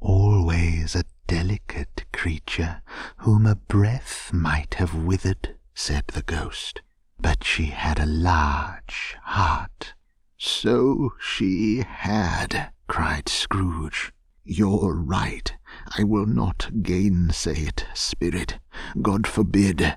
Always 0.00 0.96
a 0.96 1.04
delicate 1.26 2.06
creature, 2.10 2.80
whom 3.18 3.44
a 3.44 3.54
breath 3.54 4.32
might 4.32 4.74
have 4.74 4.94
withered, 4.94 5.56
said 5.74 6.04
the 6.06 6.22
ghost 6.22 6.80
but 7.24 7.42
she 7.42 7.64
had 7.64 7.98
a 7.98 8.04
large 8.04 9.16
heart. 9.22 9.94
So 10.36 11.14
she 11.18 11.78
had, 11.78 12.70
cried 12.86 13.30
Scrooge. 13.30 14.12
You're 14.44 14.94
right. 14.94 15.50
I 15.96 16.04
will 16.04 16.26
not 16.26 16.82
gainsay 16.82 17.62
it, 17.62 17.86
Spirit. 17.94 18.58
God 19.00 19.26
forbid. 19.26 19.96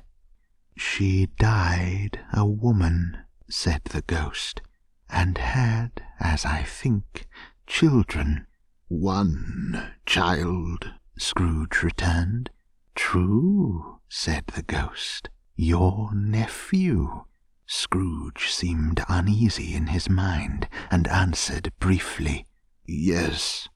She 0.77 1.27
died 1.37 2.21
a 2.31 2.45
woman, 2.45 3.17
said 3.49 3.81
the 3.83 4.03
ghost, 4.03 4.61
and 5.09 5.37
had, 5.37 6.01
as 6.21 6.45
I 6.45 6.63
think, 6.63 7.27
children. 7.65 8.47
One 8.87 9.95
child, 10.05 10.93
Scrooge 11.17 11.83
returned. 11.83 12.51
True, 12.95 13.99
said 14.07 14.47
the 14.47 14.63
ghost. 14.63 15.27
Your 15.59 16.13
nephew? 16.13 17.23
Scrooge 17.65 18.51
seemed 18.51 19.03
uneasy 19.09 19.73
in 19.73 19.87
his 19.87 20.07
mind, 20.07 20.69
and 20.91 21.07
answered 21.07 21.73
briefly, 21.79 22.45
Yes. 22.85 23.67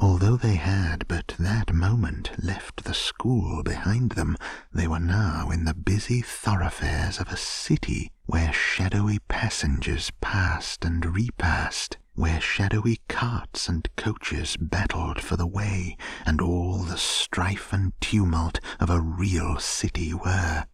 Although 0.00 0.36
they 0.36 0.56
had 0.56 1.06
but 1.06 1.36
that 1.38 1.72
moment 1.72 2.32
left 2.42 2.82
the 2.82 2.94
school 2.94 3.62
behind 3.62 4.10
them, 4.12 4.36
they 4.72 4.88
were 4.88 4.98
now 4.98 5.50
in 5.50 5.66
the 5.66 5.72
busy 5.72 6.20
thoroughfares 6.20 7.20
of 7.20 7.28
a 7.28 7.36
city 7.36 8.10
where 8.26 8.52
shadowy 8.52 9.20
passengers 9.28 10.10
passed 10.20 10.84
and 10.84 11.14
repassed, 11.14 11.96
where 12.14 12.40
shadowy 12.40 12.98
carts 13.08 13.68
and 13.68 13.88
coaches 13.94 14.56
battled 14.56 15.20
for 15.20 15.36
the 15.36 15.46
way, 15.46 15.96
and 16.26 16.40
all 16.40 16.78
the 16.78 16.98
strife 16.98 17.72
and 17.72 17.92
tumult 18.00 18.58
of 18.80 18.90
a 18.90 19.00
real 19.00 19.60
city 19.60 20.12
were. 20.12 20.64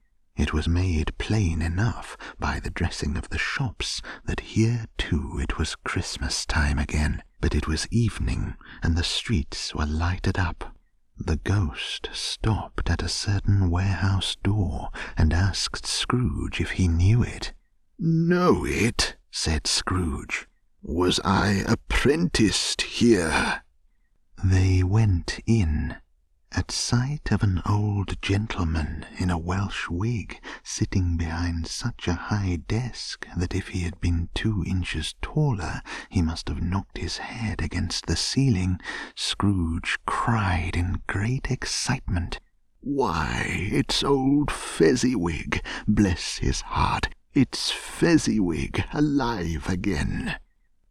It 0.40 0.55
was 0.55 0.66
made 0.66 1.18
plain 1.18 1.61
enough 1.61 2.16
by 2.38 2.61
the 2.61 2.70
dressing 2.70 3.18
of 3.18 3.29
the 3.29 3.37
shops 3.37 4.00
that 4.24 4.40
here 4.40 4.87
too 4.96 5.38
it 5.38 5.59
was 5.59 5.76
Christmas 5.85 6.46
time 6.46 6.79
again, 6.79 7.22
but 7.42 7.55
it 7.55 7.68
was 7.68 7.87
evening 7.90 8.55
and 8.83 8.96
the 8.96 9.05
streets 9.05 9.74
were 9.74 9.85
lighted 9.85 10.38
up. 10.38 10.74
The 11.18 11.37
ghost 11.37 12.09
stopped 12.14 12.88
at 12.88 13.03
a 13.03 13.09
certain 13.09 13.68
warehouse 13.68 14.35
door 14.42 14.88
and 15.14 15.35
asked 15.35 15.85
Scrooge 15.85 16.59
if 16.59 16.70
he 16.70 16.88
knew 16.88 17.22
it. 17.22 17.53
Know 17.98 18.64
it? 18.64 19.16
said 19.31 19.66
Scrooge. 19.66 20.48
Was 20.83 21.20
I 21.22 21.64
apprenticed 21.68 22.81
here? 22.81 23.62
They 24.42 24.83
went 24.83 25.40
in. 25.46 25.96
At 26.52 26.72
sight 26.72 27.30
of 27.30 27.44
an 27.44 27.62
old 27.64 28.20
gentleman 28.20 29.06
in 29.18 29.30
a 29.30 29.38
Welsh 29.38 29.88
wig 29.88 30.40
sitting 30.64 31.16
behind 31.16 31.68
such 31.68 32.08
a 32.08 32.14
high 32.14 32.56
desk 32.66 33.24
that 33.36 33.54
if 33.54 33.68
he 33.68 33.82
had 33.82 34.00
been 34.00 34.30
two 34.34 34.64
inches 34.66 35.14
taller 35.22 35.80
he 36.08 36.22
must 36.22 36.48
have 36.48 36.60
knocked 36.60 36.98
his 36.98 37.18
head 37.18 37.62
against 37.62 38.06
the 38.06 38.16
ceiling, 38.16 38.80
Scrooge 39.14 39.98
cried 40.06 40.76
in 40.76 41.02
great 41.06 41.52
excitement, 41.52 42.40
Why, 42.80 43.44
it's 43.70 44.02
old 44.02 44.50
Fezziwig, 44.50 45.64
bless 45.86 46.38
his 46.38 46.62
heart! 46.62 47.14
It's 47.32 47.70
Fezziwig 47.70 48.84
alive 48.92 49.68
again! 49.68 50.36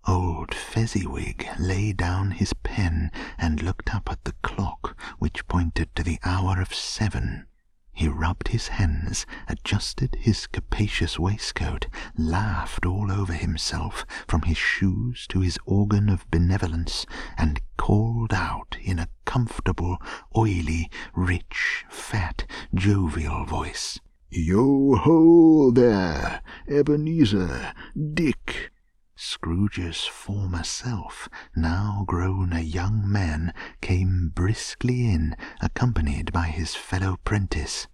Old 0.07 0.53
Fezziwig 0.53 1.47
laid 1.59 1.97
down 1.97 2.31
his 2.31 2.53
pen 2.53 3.11
and 3.37 3.61
looked 3.61 3.93
up 3.93 4.09
at 4.09 4.23
the 4.23 4.33
clock, 4.41 4.99
which 5.17 5.47
pointed 5.47 5.93
to 5.95 6.03
the 6.03 6.19
hour 6.23 6.61
of 6.61 6.73
seven. 6.73 7.45
He 7.91 8.07
rubbed 8.07 8.47
his 8.47 8.69
hands, 8.69 9.25
adjusted 9.49 10.15
his 10.21 10.47
capacious 10.47 11.19
waistcoat, 11.19 11.87
laughed 12.17 12.85
all 12.85 13.11
over 13.11 13.33
himself, 13.33 14.05
from 14.25 14.43
his 14.43 14.57
shoes 14.57 15.27
to 15.27 15.41
his 15.41 15.59
organ 15.65 16.07
of 16.07 16.29
benevolence, 16.31 17.05
and 17.37 17.59
called 17.75 18.33
out 18.33 18.77
in 18.81 18.99
a 18.99 19.09
comfortable, 19.25 19.97
oily, 20.37 20.89
rich, 21.13 21.83
fat, 21.89 22.45
jovial 22.73 23.43
voice, 23.43 23.99
Yo 24.29 24.95
ho 24.95 25.71
there, 25.71 26.41
Ebenezer, 26.69 27.73
Dick, 28.13 28.71
Scrooge's 29.21 30.05
former 30.05 30.63
self, 30.63 31.27
now 31.53 32.05
grown 32.07 32.53
a 32.53 32.61
young 32.61 33.03
man, 33.05 33.53
came 33.81 34.31
briskly 34.33 35.11
in, 35.11 35.35
accompanied 35.59 36.31
by 36.31 36.45
his 36.47 36.73
fellow 36.73 37.17
prentice. 37.25 37.89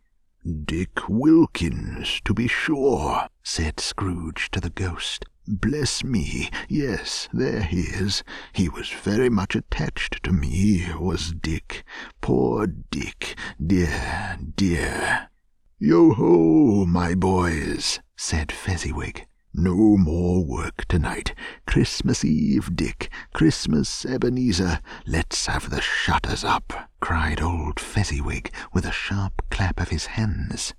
Dick 0.66 1.10
Wilkins, 1.10 2.22
to 2.26 2.36
be 2.36 2.48
sure, 2.48 3.28
said 3.42 3.80
Scrooge 3.80 4.52
to 4.52 4.60
the 4.60 4.70
ghost. 4.70 5.26
Bless 5.48 6.04
me, 6.04 6.52
yes, 6.70 7.28
there 7.34 7.64
he 7.64 7.82
is. 7.82 8.24
He 8.54 8.70
was 8.70 8.90
very 8.92 9.32
much 9.32 9.56
attached 9.56 10.22
to 10.22 10.32
me, 10.32 10.86
was 10.94 11.34
Dick. 11.34 11.84
Poor 12.22 12.68
Dick, 12.68 13.36
dear, 13.66 14.38
dear. 14.56 15.32
Yo 15.80 16.14
ho, 16.14 16.86
my 16.86 17.16
boys, 17.16 18.00
said 18.16 18.52
Fezziwig. 18.52 19.26
No 19.58 19.96
more 19.96 20.44
work 20.44 20.84
tonight. 20.90 21.34
Christmas 21.66 22.26
Eve, 22.26 22.76
Dick. 22.76 23.10
Christmas, 23.34 24.06
Ebenezer. 24.06 24.82
Let's 25.08 25.46
have 25.46 25.70
the 25.70 25.80
shutters 25.80 26.44
up, 26.44 26.74
cried 27.00 27.42
old 27.42 27.80
Fezziwig 27.80 28.52
with 28.74 28.86
a 28.86 28.92
sharp 28.92 29.42
clap 29.50 29.80
of 29.80 29.90
his 29.90 30.08
hands. 30.08 30.74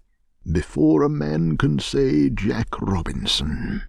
Before 0.51 1.03
a 1.03 1.09
man 1.09 1.57
can 1.57 1.79
say 1.79 2.29
Jack 2.29 2.69
Robinson. 2.79 3.85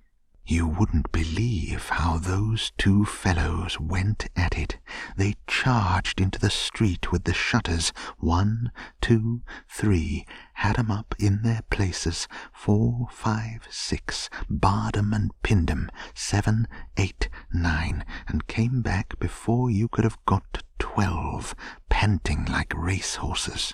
You 0.49 0.65
wouldn't 0.65 1.11
believe 1.11 1.89
how 1.89 2.19
those 2.19 2.71
two 2.77 3.03
fellows 3.03 3.81
went 3.81 4.29
at 4.33 4.57
it. 4.57 4.77
They 5.17 5.35
charged 5.45 6.21
into 6.21 6.39
the 6.39 6.49
street 6.49 7.11
with 7.11 7.25
the 7.25 7.33
shutters, 7.33 7.91
one, 8.17 8.71
two, 9.01 9.41
three, 9.67 10.25
had 10.53 10.79
'em 10.79 10.89
up 10.89 11.13
in 11.19 11.41
their 11.41 11.63
places, 11.69 12.29
four, 12.53 13.09
five, 13.11 13.67
six, 13.69 14.29
barred 14.49 14.95
'em 14.95 15.11
and 15.11 15.31
pinned 15.43 15.69
'em, 15.69 15.91
seven, 16.13 16.69
eight, 16.95 17.27
nine, 17.51 18.05
and 18.29 18.47
came 18.47 18.81
back 18.81 19.19
before 19.19 19.69
you 19.69 19.89
could 19.89 20.05
have 20.05 20.23
got 20.25 20.43
to 20.53 20.63
twelve, 20.79 21.55
panting 21.89 22.45
like 22.45 22.73
racehorses. 22.73 23.73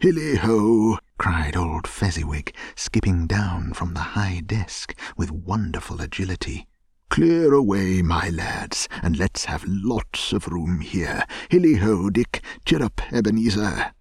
Hilly 0.00 0.36
ho! 0.36 0.98
cried 1.18 1.58
old 1.58 1.86
Fezziwig, 1.86 2.54
skipping 2.74 3.26
down 3.26 3.74
from 3.74 3.92
the 3.92 4.00
high 4.00 4.40
desk 4.40 4.98
with 5.14 5.30
wonderful 5.30 6.00
agility. 6.00 6.66
Clear 7.10 7.52
away, 7.52 8.00
my 8.00 8.30
lads, 8.30 8.88
and 9.02 9.18
let's 9.18 9.44
have 9.44 9.62
lots 9.66 10.32
of 10.32 10.48
room 10.48 10.80
here. 10.80 11.26
Hilly 11.50 11.74
ho, 11.74 12.08
Dick! 12.08 12.42
Chirrup, 12.64 13.02
Ebenezer! 13.12 13.92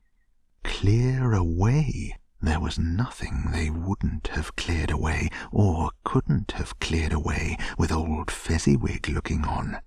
Clear 0.63 1.33
away! 1.33 2.15
There 2.41 2.61
was 2.61 2.79
nothing 2.79 3.49
they 3.51 3.69
wouldn't 3.69 4.27
have 4.27 4.55
cleared 4.55 4.91
away, 4.91 5.27
or 5.51 5.91
couldn't 6.05 6.53
have 6.53 6.79
cleared 6.79 7.11
away, 7.11 7.57
with 7.77 7.91
old 7.91 8.31
Fezziwig 8.31 9.09
looking 9.09 9.43
on. 9.43 9.81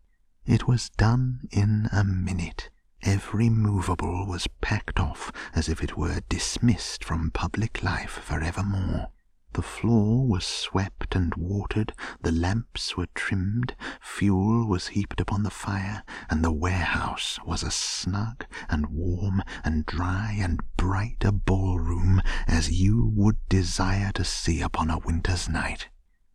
It 0.44 0.68
was 0.68 0.90
done 0.90 1.48
in 1.50 1.88
a 1.90 2.04
minute. 2.04 2.68
Every 3.02 3.50
movable 3.50 4.26
was 4.26 4.46
packed 4.60 5.00
off 5.00 5.32
as 5.54 5.68
if 5.68 5.82
it 5.82 5.96
were 5.96 6.20
dismissed 6.28 7.02
from 7.04 7.32
public 7.32 7.82
life 7.82 8.12
for 8.12 8.40
evermore. 8.40 9.08
The 9.54 9.62
floor 9.62 10.26
was 10.26 10.46
swept 10.46 11.14
and 11.14 11.34
watered, 11.34 11.92
the 12.22 12.32
lamps 12.32 12.96
were 12.96 13.08
trimmed, 13.14 13.74
fuel 14.00 14.66
was 14.66 14.88
heaped 14.88 15.20
upon 15.20 15.42
the 15.42 15.50
fire, 15.50 16.04
and 16.30 16.42
the 16.42 16.52
warehouse 16.52 17.38
was 17.44 17.62
as 17.62 17.74
snug 17.74 18.46
and 18.70 18.86
warm 18.86 19.42
and 19.62 19.84
dry 19.84 20.36
and 20.38 20.60
bright 20.76 21.22
a 21.24 21.32
ballroom 21.32 22.22
as 22.46 22.70
you 22.70 23.12
would 23.14 23.36
desire 23.48 24.12
to 24.12 24.24
see 24.24 24.62
upon 24.62 24.88
a 24.88 24.98
winter's 24.98 25.48
night. 25.48 25.88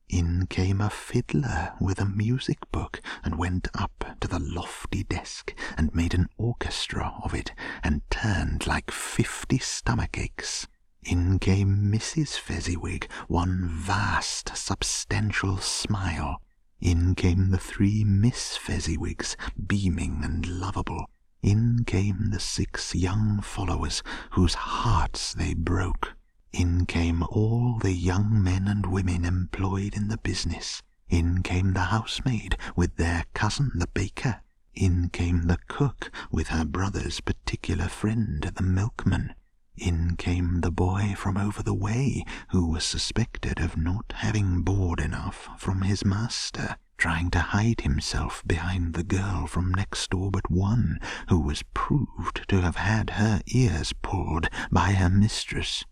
In 0.09 0.47
came 0.47 0.79
a 0.79 0.89
fiddler 0.89 1.73
with 1.81 1.99
a 1.99 2.05
music 2.05 2.59
book 2.71 3.01
and 3.25 3.37
went 3.37 3.67
up 3.73 4.05
to 4.21 4.27
the 4.29 4.39
lofty 4.39 5.03
desk 5.03 5.53
and 5.75 5.93
made 5.93 6.13
an 6.13 6.29
orchestra 6.37 7.13
of 7.23 7.33
it 7.33 7.51
and 7.83 8.01
turned 8.09 8.65
like 8.65 8.89
fifty 8.89 9.57
stomach 9.57 10.17
aches. 10.17 10.65
In 11.03 11.39
came 11.39 11.91
Mrs. 11.91 12.39
Fezziwig, 12.39 13.11
one 13.27 13.67
vast 13.67 14.55
substantial 14.55 15.57
smile. 15.57 16.41
In 16.79 17.13
came 17.13 17.49
the 17.49 17.57
three 17.57 18.05
Miss 18.05 18.57
Fezziwigs, 18.57 19.35
beaming 19.67 20.21
and 20.23 20.45
lovable. 20.45 21.09
In 21.41 21.83
came 21.85 22.29
the 22.31 22.39
six 22.39 22.95
young 22.95 23.41
followers, 23.41 24.03
whose 24.31 24.53
hearts 24.53 25.33
they 25.33 25.53
broke. 25.53 26.16
In 26.53 26.85
came 26.85 27.23
all 27.23 27.77
the 27.77 27.91
young 27.91 28.41
men 28.41 28.69
and 28.69 28.85
women 28.85 29.25
employed 29.25 29.95
in 29.95 30.07
the 30.07 30.17
business. 30.17 30.81
In 31.09 31.43
came 31.43 31.73
the 31.73 31.85
housemaid 31.91 32.57
with 32.73 32.95
their 32.95 33.25
cousin 33.33 33.71
the 33.75 33.87
baker. 33.87 34.41
In 34.73 35.09
came 35.09 35.47
the 35.47 35.57
cook 35.67 36.09
with 36.31 36.47
her 36.47 36.63
brother's 36.63 37.19
particular 37.19 37.89
friend 37.89 38.41
the 38.55 38.63
milkman. 38.63 39.33
In 39.75 40.15
came 40.15 40.61
the 40.61 40.71
boy 40.71 41.15
from 41.17 41.35
over 41.35 41.61
the 41.61 41.73
way, 41.73 42.23
who 42.51 42.67
was 42.67 42.85
suspected 42.85 43.59
of 43.59 43.75
not 43.75 44.13
having 44.15 44.61
board 44.61 45.01
enough 45.01 45.49
from 45.57 45.81
his 45.81 46.05
master, 46.05 46.77
trying 46.97 47.29
to 47.31 47.39
hide 47.39 47.81
himself 47.81 48.41
behind 48.47 48.93
the 48.93 49.03
girl 49.03 49.47
from 49.47 49.71
next 49.71 50.09
door 50.11 50.31
but 50.31 50.49
one, 50.49 50.99
who 51.27 51.41
was 51.41 51.63
proved 51.73 52.47
to 52.47 52.61
have 52.61 52.77
had 52.77 53.11
her 53.11 53.41
ears 53.47 53.93
pulled 54.01 54.47
by 54.71 54.93
her 54.93 55.09
mistress. 55.09 55.83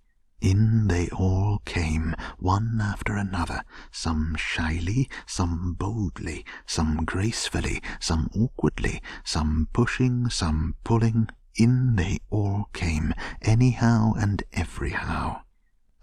In 0.42 0.88
they 0.88 1.10
all 1.10 1.60
came, 1.66 2.14
one 2.38 2.80
after 2.82 3.16
another, 3.16 3.64
some 3.92 4.36
shyly, 4.36 5.10
some 5.26 5.74
boldly, 5.74 6.46
some 6.66 7.06
gracefully, 7.06 7.82
some 8.00 8.30
awkwardly, 8.36 9.02
some 9.24 9.70
pushing, 9.74 10.30
some 10.30 10.76
pulling, 10.84 11.30
in 11.56 11.96
they 11.96 12.20
all 12.30 12.70
came, 12.74 13.14
anyhow 13.42 14.14
and 14.18 14.44
everyhow. 14.54 15.42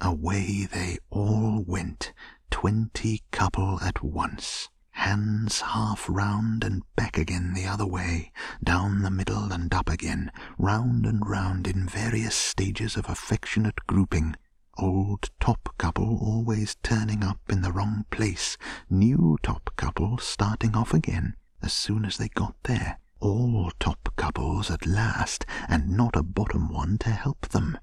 Away 0.00 0.66
they 0.72 0.98
all 1.10 1.62
went, 1.66 2.12
twenty 2.50 3.22
couple 3.30 3.80
at 3.80 4.02
once, 4.02 4.68
hands 4.92 5.60
half 5.60 6.06
round 6.08 6.64
and 6.64 6.82
back 6.96 7.18
again 7.18 7.52
the 7.54 7.66
other 7.66 7.86
way, 7.86 8.32
down 8.62 9.02
the 9.02 9.10
middle 9.10 9.52
and 9.52 9.74
up 9.74 9.88
again, 9.88 10.30
round 10.58 11.04
and 11.04 11.28
round 11.28 11.66
in 11.66 11.88
various 11.88 12.34
stages 12.34 12.96
of 12.96 13.08
affectionate 13.08 13.86
grouping, 13.86 14.34
old 14.78 15.30
top 15.40 15.68
couple 15.78 16.18
always 16.22 16.76
turning 16.82 17.24
up 17.24 17.40
in 17.48 17.62
the 17.62 17.72
wrong 17.72 18.04
place, 18.10 18.56
new 18.88 19.36
top 19.42 19.70
couple 19.76 20.18
starting 20.18 20.76
off 20.76 20.94
again 20.94 21.34
as 21.62 21.72
soon 21.72 22.04
as 22.04 22.16
they 22.16 22.28
got 22.28 22.54
there 22.64 22.98
all 23.22 23.70
top 23.78 24.08
couples 24.16 24.68
at 24.68 24.84
last, 24.84 25.46
and 25.68 25.88
not 25.88 26.16
a 26.16 26.22
bottom 26.24 26.68
one 26.68 26.98
to 26.98 27.10
help 27.10 27.48
them. 27.48 27.78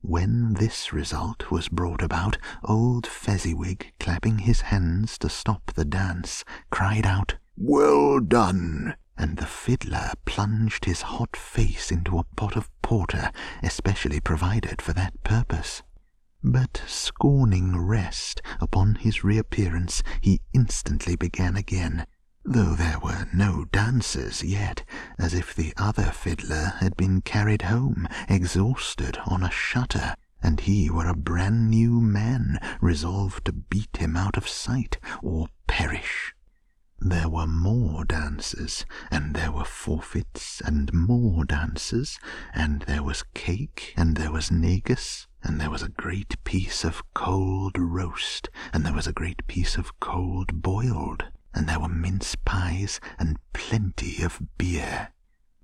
When 0.00 0.54
this 0.54 0.92
result 0.92 1.50
was 1.50 1.68
brought 1.68 2.02
about, 2.02 2.38
old 2.62 3.06
Fezziwig, 3.06 3.92
clapping 3.98 4.38
his 4.38 4.60
hands 4.62 5.18
to 5.18 5.28
stop 5.28 5.72
the 5.74 5.84
dance, 5.84 6.44
cried 6.70 7.04
out, 7.04 7.36
Well 7.56 8.20
done! 8.20 8.94
And 9.16 9.36
the 9.36 9.46
fiddler 9.46 10.12
plunged 10.24 10.84
his 10.84 11.02
hot 11.02 11.36
face 11.36 11.90
into 11.90 12.18
a 12.18 12.24
pot 12.36 12.56
of 12.56 12.70
porter, 12.80 13.32
especially 13.62 14.20
provided 14.20 14.80
for 14.80 14.92
that 14.92 15.22
purpose. 15.24 15.82
But 16.44 16.80
scorning 16.86 17.76
rest, 17.76 18.40
upon 18.60 18.94
his 18.94 19.24
reappearance, 19.24 20.04
he 20.20 20.40
instantly 20.52 21.16
began 21.16 21.56
again, 21.56 22.06
though 22.50 22.74
there 22.74 22.98
were 23.00 23.28
no 23.34 23.66
dancers 23.66 24.42
yet, 24.42 24.82
as 25.18 25.34
if 25.34 25.54
the 25.54 25.74
other 25.76 26.04
fiddler 26.04 26.72
had 26.80 26.96
been 26.96 27.20
carried 27.20 27.60
home, 27.60 28.08
exhausted, 28.26 29.18
on 29.26 29.42
a 29.42 29.50
shutter, 29.50 30.14
and 30.42 30.60
he 30.60 30.88
were 30.88 31.06
a 31.06 31.14
brand 31.14 31.68
new 31.68 32.00
man, 32.00 32.58
resolved 32.80 33.44
to 33.44 33.52
beat 33.52 33.98
him 33.98 34.16
out 34.16 34.38
of 34.38 34.48
sight 34.48 34.96
or 35.22 35.48
perish. 35.66 36.34
There 36.98 37.28
were 37.28 37.46
more 37.46 38.06
dancers, 38.06 38.86
and 39.10 39.36
there 39.36 39.52
were 39.52 39.64
forfeits, 39.64 40.62
and 40.62 40.90
more 40.94 41.44
dancers, 41.44 42.18
and 42.54 42.80
there 42.82 43.02
was 43.02 43.24
cake, 43.34 43.92
and 43.94 44.16
there 44.16 44.32
was 44.32 44.50
negus, 44.50 45.26
and 45.42 45.60
there 45.60 45.70
was 45.70 45.82
a 45.82 45.90
great 45.90 46.42
piece 46.44 46.82
of 46.82 47.02
cold 47.12 47.76
roast, 47.78 48.48
and 48.72 48.86
there 48.86 48.94
was 48.94 49.06
a 49.06 49.12
great 49.12 49.46
piece 49.46 49.76
of 49.76 50.00
cold 50.00 50.62
boiled, 50.62 51.24
and 51.58 51.68
there 51.68 51.80
were 51.80 51.88
mince 51.88 52.36
pies 52.44 53.00
and 53.18 53.36
plenty 53.52 54.22
of 54.22 54.40
beer. 54.56 55.08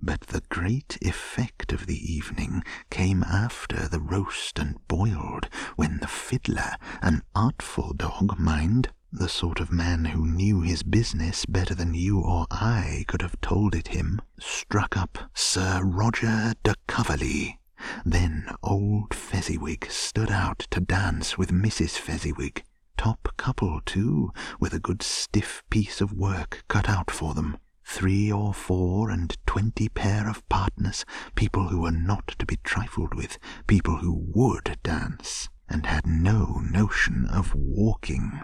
But 0.01 0.21
the 0.27 0.43
great 0.49 0.97
effect 1.01 1.71
of 1.71 1.87
the 1.87 2.13
evening 2.13 2.63
came 2.89 3.23
after 3.23 3.87
the 3.87 4.01
roast 4.01 4.59
and 4.59 4.77
boiled, 4.87 5.49
when 5.77 5.99
the 5.99 6.07
fiddler, 6.07 6.75
an 7.01 7.23
artful 7.33 7.93
dog, 7.93 8.37
mind, 8.37 8.89
the 9.11 9.29
sort 9.29 9.61
of 9.61 9.71
man 9.71 10.05
who 10.05 10.27
knew 10.27 10.61
his 10.61 10.83
business 10.83 11.45
better 11.45 11.73
than 11.73 11.93
you 11.93 12.19
or 12.19 12.45
I 12.51 13.05
could 13.07 13.21
have 13.21 13.39
told 13.39 13.73
it 13.73 13.87
him, 13.87 14.21
struck 14.37 14.97
up 14.97 15.17
Sir 15.33 15.81
Roger 15.83 16.53
de 16.63 16.75
Coverley. 16.87 17.57
Then 18.05 18.49
old 18.61 19.13
Fezziwig 19.13 19.89
stood 19.89 20.29
out 20.29 20.67
to 20.71 20.81
dance 20.81 21.37
with 21.37 21.51
Mrs. 21.51 21.97
Fezziwig, 21.97 22.63
top 22.97 23.29
couple, 23.37 23.81
too, 23.85 24.31
with 24.59 24.73
a 24.73 24.79
good 24.79 25.01
stiff 25.01 25.63
piece 25.69 26.01
of 26.01 26.13
work 26.13 26.63
cut 26.67 26.89
out 26.89 27.11
for 27.11 27.33
them. 27.33 27.57
Three 27.83 28.31
or 28.31 28.53
four 28.53 29.09
and 29.09 29.37
twenty 29.45 29.89
pair 29.89 30.27
of 30.27 30.47
partners, 30.49 31.05
people 31.35 31.67
who 31.67 31.81
were 31.81 31.91
not 31.91 32.27
to 32.39 32.45
be 32.45 32.57
trifled 32.63 33.13
with, 33.13 33.37
people 33.67 33.97
who 33.97 34.25
would 34.33 34.79
dance, 34.83 35.49
and 35.69 35.85
had 35.85 36.07
no 36.07 36.61
notion 36.71 37.27
of 37.27 37.53
walking. 37.53 38.41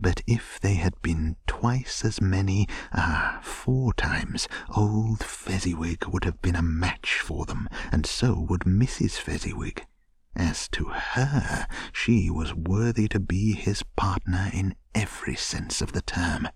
But 0.00 0.22
if 0.26 0.58
they 0.58 0.74
had 0.74 1.00
been 1.02 1.36
twice 1.46 2.04
as 2.04 2.22
many, 2.22 2.66
ah, 2.92 3.38
four 3.42 3.92
times, 3.92 4.48
old 4.74 5.22
Fezziwig 5.22 6.06
would 6.06 6.24
have 6.24 6.40
been 6.40 6.56
a 6.56 6.62
match 6.62 7.20
for 7.20 7.44
them, 7.44 7.68
and 7.92 8.06
so 8.06 8.40
would 8.48 8.62
Mrs. 8.62 9.18
Fezziwig. 9.18 9.84
As 10.36 10.68
to 10.68 10.84
her, 10.84 11.66
she 11.92 12.30
was 12.30 12.54
worthy 12.54 13.08
to 13.08 13.18
be 13.18 13.54
his 13.54 13.82
partner 13.96 14.48
in 14.52 14.76
every 14.94 15.34
sense 15.34 15.82
of 15.82 15.92
the 15.92 16.02
term. 16.02 16.48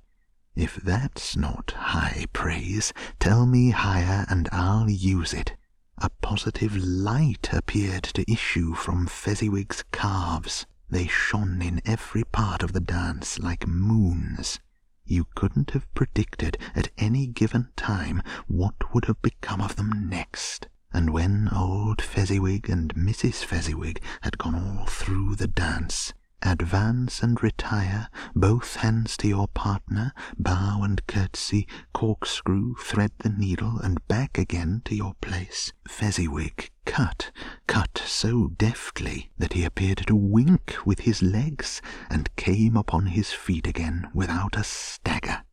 If 0.54 0.76
that's 0.76 1.36
not 1.36 1.72
high 1.72 2.26
praise, 2.32 2.92
tell 3.18 3.46
me 3.46 3.70
higher 3.70 4.26
and 4.28 4.48
I'll 4.52 4.88
use 4.88 5.34
it. 5.34 5.56
A 5.98 6.08
positive 6.08 6.76
light 6.76 7.48
appeared 7.52 8.04
to 8.04 8.30
issue 8.30 8.74
from 8.74 9.06
Fezziwig's 9.06 9.84
calves. 9.90 10.66
They 10.88 11.08
shone 11.08 11.60
in 11.60 11.82
every 11.84 12.22
part 12.22 12.62
of 12.62 12.72
the 12.72 12.80
dance 12.80 13.40
like 13.40 13.66
moons. 13.66 14.60
You 15.04 15.26
couldn't 15.34 15.72
have 15.72 15.92
predicted 15.94 16.58
at 16.76 16.90
any 16.96 17.26
given 17.26 17.70
time 17.76 18.22
what 18.46 18.94
would 18.94 19.06
have 19.06 19.20
become 19.20 19.60
of 19.60 19.76
them 19.76 20.08
next 20.08 20.68
and 20.94 21.10
when 21.10 21.48
old 21.54 22.00
Fezziwig 22.00 22.70
and 22.70 22.94
Mrs. 22.94 23.44
Fezziwig 23.44 24.00
had 24.22 24.38
gone 24.38 24.54
all 24.54 24.86
through 24.86 25.34
the 25.34 25.48
dance, 25.48 26.14
advance 26.40 27.22
and 27.22 27.42
retire, 27.42 28.08
both 28.34 28.76
hands 28.76 29.16
to 29.16 29.28
your 29.28 29.48
partner, 29.48 30.12
bow 30.38 30.82
and 30.82 31.04
curtsy, 31.06 31.66
corkscrew, 31.92 32.74
thread 32.76 33.10
the 33.18 33.28
needle, 33.28 33.78
and 33.82 34.06
back 34.06 34.38
again 34.38 34.82
to 34.84 34.94
your 34.94 35.14
place. 35.20 35.72
Fezziwig 35.88 36.70
cut, 36.84 37.32
cut 37.66 38.02
so 38.06 38.48
deftly 38.56 39.30
that 39.38 39.54
he 39.54 39.64
appeared 39.64 40.06
to 40.06 40.14
wink 40.14 40.76
with 40.84 41.00
his 41.00 41.22
legs, 41.22 41.82
and 42.10 42.34
came 42.36 42.76
upon 42.76 43.06
his 43.06 43.32
feet 43.32 43.66
again 43.66 44.08
without 44.14 44.56
a 44.56 44.64
stagger. 44.64 45.43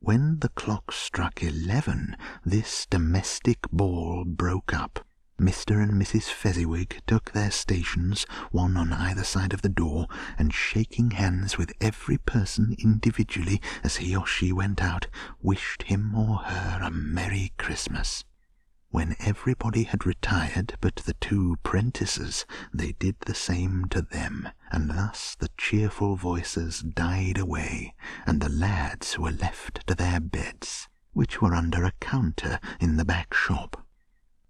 When 0.00 0.38
the 0.40 0.50
clock 0.50 0.92
struck 0.92 1.42
eleven, 1.42 2.16
this 2.44 2.86
domestic 2.86 3.58
ball 3.72 4.24
broke 4.24 4.74
up. 4.74 5.04
Mr. 5.40 5.82
and 5.82 6.00
Mrs. 6.00 6.24
Fezziwig 6.30 7.02
took 7.06 7.32
their 7.32 7.50
stations, 7.50 8.24
one 8.50 8.76
on 8.76 8.92
either 8.92 9.24
side 9.24 9.52
of 9.52 9.62
the 9.62 9.68
door, 9.68 10.06
and 10.38 10.52
shaking 10.52 11.10
hands 11.12 11.58
with 11.58 11.72
every 11.80 12.18
person 12.18 12.76
individually 12.78 13.60
as 13.82 13.96
he 13.96 14.14
or 14.14 14.26
she 14.26 14.52
went 14.52 14.82
out, 14.82 15.08
wished 15.42 15.84
him 15.84 16.14
or 16.14 16.38
her 16.38 16.80
a 16.82 16.90
Merry 16.90 17.52
Christmas. 17.58 18.24
When 18.96 19.14
everybody 19.20 19.82
had 19.82 20.06
retired 20.06 20.74
but 20.80 20.96
the 21.04 21.12
two 21.20 21.54
prentices, 21.62 22.46
they 22.72 22.92
did 22.92 23.14
the 23.20 23.34
same 23.34 23.84
to 23.90 24.00
them, 24.00 24.48
and 24.72 24.88
thus 24.88 25.36
the 25.38 25.50
cheerful 25.58 26.16
voices 26.16 26.80
died 26.80 27.36
away, 27.36 27.94
and 28.24 28.40
the 28.40 28.48
lads 28.48 29.18
were 29.18 29.32
left 29.32 29.86
to 29.86 29.94
their 29.94 30.18
beds, 30.18 30.88
which 31.12 31.42
were 31.42 31.54
under 31.54 31.84
a 31.84 31.92
counter 32.00 32.58
in 32.80 32.96
the 32.96 33.04
back 33.04 33.34
shop. 33.34 33.86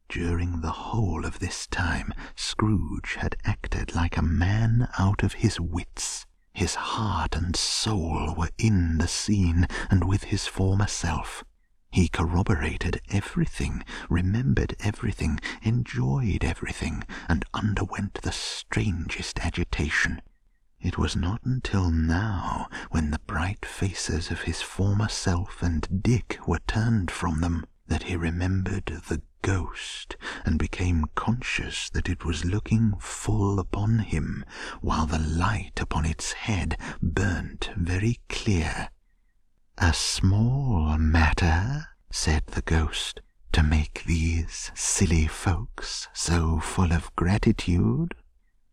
During 0.09 0.61
the 0.61 0.71
whole 0.71 1.27
of 1.27 1.41
this 1.41 1.67
time, 1.67 2.15
Scrooge 2.37 3.17
had 3.19 3.35
acted 3.45 3.97
like 3.97 4.17
a 4.17 4.23
man 4.23 4.87
out 4.97 5.25
of 5.25 5.33
his 5.33 5.59
wits. 5.59 6.25
His 6.53 6.77
heart 6.77 7.35
and 7.35 7.57
soul 7.57 8.33
were 8.39 8.51
in 8.59 8.99
the 8.99 9.09
scene, 9.09 9.67
and 9.91 10.05
with 10.05 10.23
his 10.23 10.47
former 10.47 10.87
self. 10.87 11.43
He 11.97 12.09
corroborated 12.09 13.01
everything, 13.09 13.83
remembered 14.11 14.77
everything, 14.81 15.41
enjoyed 15.63 16.45
everything, 16.45 17.05
and 17.27 17.43
underwent 17.55 18.21
the 18.21 18.33
strangest 18.33 19.39
agitation. 19.39 20.21
It 20.79 20.99
was 20.99 21.17
not 21.17 21.41
until 21.47 21.91
now, 21.91 22.69
when 22.91 23.13
the 23.13 23.19
bright 23.21 23.65
faces 23.65 24.31
of 24.31 24.43
his 24.43 24.61
former 24.61 25.09
self 25.09 25.63
and 25.63 26.03
Dick 26.03 26.39
were 26.47 26.61
turned 26.67 27.11
from 27.11 27.41
them, 27.41 27.65
that 27.87 28.03
he 28.03 28.15
remembered 28.15 29.01
the 29.09 29.23
ghost, 29.41 30.17
and 30.45 30.59
became 30.59 31.07
conscious 31.15 31.89
that 31.89 32.11
it 32.11 32.27
was 32.27 32.45
looking 32.45 32.97
full 33.01 33.59
upon 33.59 34.01
him, 34.01 34.45
while 34.83 35.07
the 35.07 35.19
light 35.19 35.81
upon 35.81 36.05
its 36.05 36.33
head 36.35 36.77
burnt 37.01 37.71
very 37.75 38.21
clear. 38.29 38.91
A 39.79 39.93
small 39.93 40.99
matter, 40.99 41.89
said 42.11 42.47
the 42.47 42.63
ghost, 42.63 43.21
to 43.53 43.63
make 43.63 44.05
these 44.05 44.71
silly 44.75 45.27
folks 45.27 46.09
so 46.13 46.61
full 46.61 46.93
of 46.93 47.15
gratitude. 47.15 48.15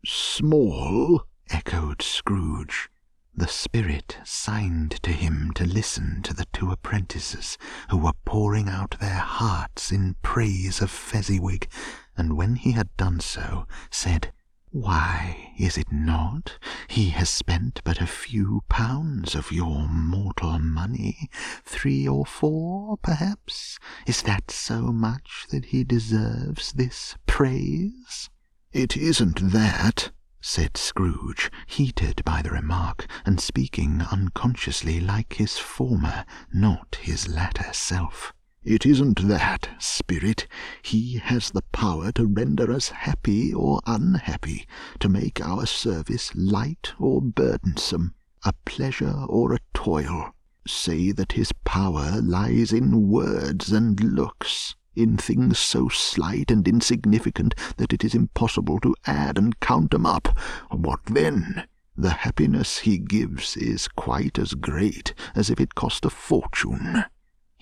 Small, 0.05 1.25
echoed 1.49 2.01
Scrooge. 2.01 2.89
The 3.35 3.47
spirit 3.47 4.17
signed 4.23 4.91
to 5.03 5.11
him 5.11 5.51
to 5.55 5.65
listen 5.65 6.21
to 6.23 6.33
the 6.33 6.45
two 6.53 6.71
apprentices, 6.71 7.57
who 7.89 7.97
were 7.97 8.13
pouring 8.25 8.69
out 8.69 8.97
their 8.99 9.19
hearts 9.19 9.91
in 9.91 10.15
praise 10.21 10.81
of 10.81 10.91
Fezziwig, 10.91 11.67
and 12.15 12.37
when 12.37 12.55
he 12.55 12.73
had 12.73 12.95
done 12.97 13.19
so, 13.19 13.67
said, 13.89 14.32
why 14.73 15.53
is 15.55 15.77
it 15.77 15.91
not? 15.91 16.57
He 16.87 17.09
has 17.09 17.29
spent 17.29 17.79
but 17.83 18.01
a 18.01 18.07
few 18.07 18.63
pounds 18.69 19.35
of 19.35 19.51
your 19.51 19.87
mortal 19.87 20.57
money, 20.57 21.29
three 21.63 22.07
or 22.07 22.25
four, 22.25 22.97
perhaps. 22.97 23.77
Is 24.07 24.23
that 24.23 24.49
so 24.49 24.91
much 24.91 25.45
that 25.51 25.65
he 25.65 25.83
deserves 25.83 26.73
this 26.73 27.15
praise? 27.27 28.31
It 28.71 28.97
isn't 28.97 29.51
that, 29.51 30.11
said 30.41 30.75
Scrooge, 30.75 31.51
heated 31.67 32.23
by 32.25 32.41
the 32.41 32.49
remark, 32.49 33.05
and 33.27 33.39
speaking 33.39 34.01
unconsciously 34.11 34.99
like 34.99 35.33
his 35.33 35.59
former, 35.59 36.25
not 36.51 36.97
his 36.99 37.27
latter 37.27 37.71
self. 37.73 38.33
It 38.65 38.85
isn't 38.85 39.27
that, 39.27 39.69
Spirit. 39.77 40.47
He 40.81 41.17
has 41.17 41.51
the 41.51 41.63
power 41.73 42.13
to 42.13 42.25
render 42.25 42.71
us 42.71 42.89
happy 42.89 43.53
or 43.53 43.81
unhappy, 43.85 44.65
to 44.99 45.09
make 45.09 45.41
our 45.41 45.65
service 45.65 46.33
light 46.33 46.93
or 46.97 47.21
burdensome, 47.21 48.15
a 48.45 48.53
pleasure 48.63 49.25
or 49.27 49.53
a 49.53 49.59
toil. 49.73 50.33
Say 50.65 51.11
that 51.11 51.33
his 51.33 51.51
power 51.65 52.21
lies 52.21 52.71
in 52.71 53.09
words 53.09 53.73
and 53.73 53.99
looks, 54.01 54.75
in 54.95 55.17
things 55.17 55.59
so 55.59 55.89
slight 55.89 56.49
and 56.49 56.65
insignificant 56.65 57.55
that 57.75 57.91
it 57.91 58.05
is 58.05 58.15
impossible 58.15 58.79
to 58.79 58.95
add 59.05 59.37
and 59.37 59.59
count 59.59 59.91
count 59.91 59.93
'em 59.93 60.05
up. 60.05 60.37
What 60.71 61.03
then? 61.07 61.65
The 61.97 62.11
happiness 62.11 62.79
he 62.79 62.97
gives 62.97 63.57
is 63.57 63.89
quite 63.89 64.39
as 64.39 64.53
great 64.53 65.13
as 65.35 65.49
if 65.49 65.59
it 65.59 65.75
cost 65.75 66.05
a 66.05 66.09
fortune. 66.09 67.03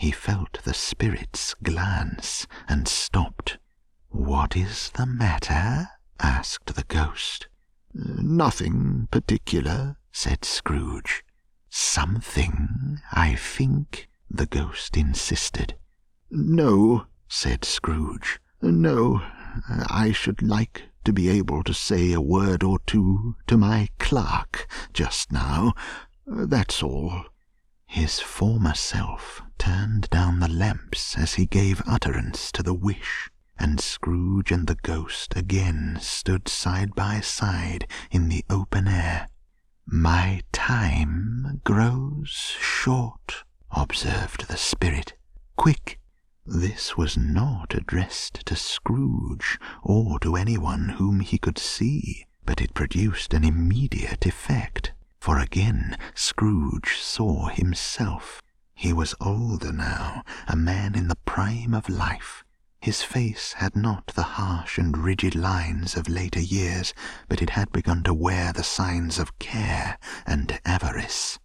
He 0.01 0.09
felt 0.09 0.63
the 0.63 0.73
spirit's 0.73 1.53
glance 1.61 2.47
and 2.67 2.87
stopped. 2.87 3.59
What 4.09 4.57
is 4.57 4.89
the 4.95 5.05
matter? 5.05 5.89
asked 6.19 6.73
the 6.73 6.85
ghost. 6.85 7.47
Nothing 7.93 9.09
particular, 9.11 9.97
said 10.11 10.43
Scrooge. 10.43 11.23
Something, 11.69 12.99
I 13.11 13.35
think, 13.35 14.09
the 14.27 14.47
ghost 14.47 14.97
insisted. 14.97 15.75
No, 16.31 17.05
said 17.27 17.63
Scrooge. 17.63 18.39
No, 18.59 19.21
I 19.87 20.13
should 20.13 20.41
like 20.41 20.81
to 21.03 21.13
be 21.13 21.29
able 21.29 21.61
to 21.61 21.75
say 21.75 22.11
a 22.11 22.19
word 22.19 22.63
or 22.63 22.79
two 22.87 23.35
to 23.45 23.55
my 23.55 23.87
clerk 23.99 24.67
just 24.93 25.31
now. 25.31 25.75
That's 26.25 26.81
all. 26.81 27.25
His 27.91 28.21
former 28.21 28.73
self 28.73 29.41
turned 29.57 30.09
down 30.09 30.39
the 30.39 30.47
lamps 30.47 31.17
as 31.17 31.33
he 31.33 31.45
gave 31.45 31.83
utterance 31.85 32.49
to 32.53 32.63
the 32.63 32.73
wish, 32.73 33.29
and 33.59 33.81
Scrooge 33.81 34.49
and 34.49 34.65
the 34.65 34.75
ghost 34.75 35.35
again 35.35 35.97
stood 35.99 36.47
side 36.47 36.95
by 36.95 37.19
side 37.19 37.85
in 38.09 38.29
the 38.29 38.45
open 38.49 38.87
air. 38.87 39.27
My 39.85 40.41
time 40.53 41.59
grows 41.65 42.29
short, 42.29 43.43
observed 43.71 44.47
the 44.47 44.55
spirit. 44.55 45.17
Quick! 45.57 45.99
This 46.45 46.95
was 46.95 47.17
not 47.17 47.75
addressed 47.75 48.45
to 48.45 48.55
Scrooge 48.55 49.59
or 49.83 50.17
to 50.19 50.37
anyone 50.37 50.95
whom 50.97 51.19
he 51.19 51.37
could 51.37 51.57
see, 51.57 52.25
but 52.45 52.61
it 52.61 52.73
produced 52.73 53.33
an 53.33 53.43
immediate 53.43 54.25
effect 54.25 54.93
for 55.21 55.37
again 55.37 55.95
Scrooge 56.15 56.97
saw 56.97 57.47
himself. 57.49 58.41
He 58.73 58.91
was 58.91 59.13
older 59.21 59.71
now, 59.71 60.23
a 60.47 60.55
man 60.55 60.95
in 60.95 61.09
the 61.09 61.15
prime 61.25 61.75
of 61.75 61.87
life. 61.87 62.43
His 62.79 63.03
face 63.03 63.53
had 63.53 63.75
not 63.75 64.07
the 64.07 64.23
harsh 64.23 64.79
and 64.79 64.97
rigid 64.97 65.35
lines 65.35 65.95
of 65.95 66.09
later 66.09 66.39
years, 66.39 66.95
but 67.29 67.39
it 67.39 67.51
had 67.51 67.71
begun 67.71 68.01
to 68.03 68.15
wear 68.15 68.51
the 68.51 68.63
signs 68.63 69.19
of 69.19 69.37
care 69.37 69.99
and 70.25 70.59
avarice. 70.65 71.37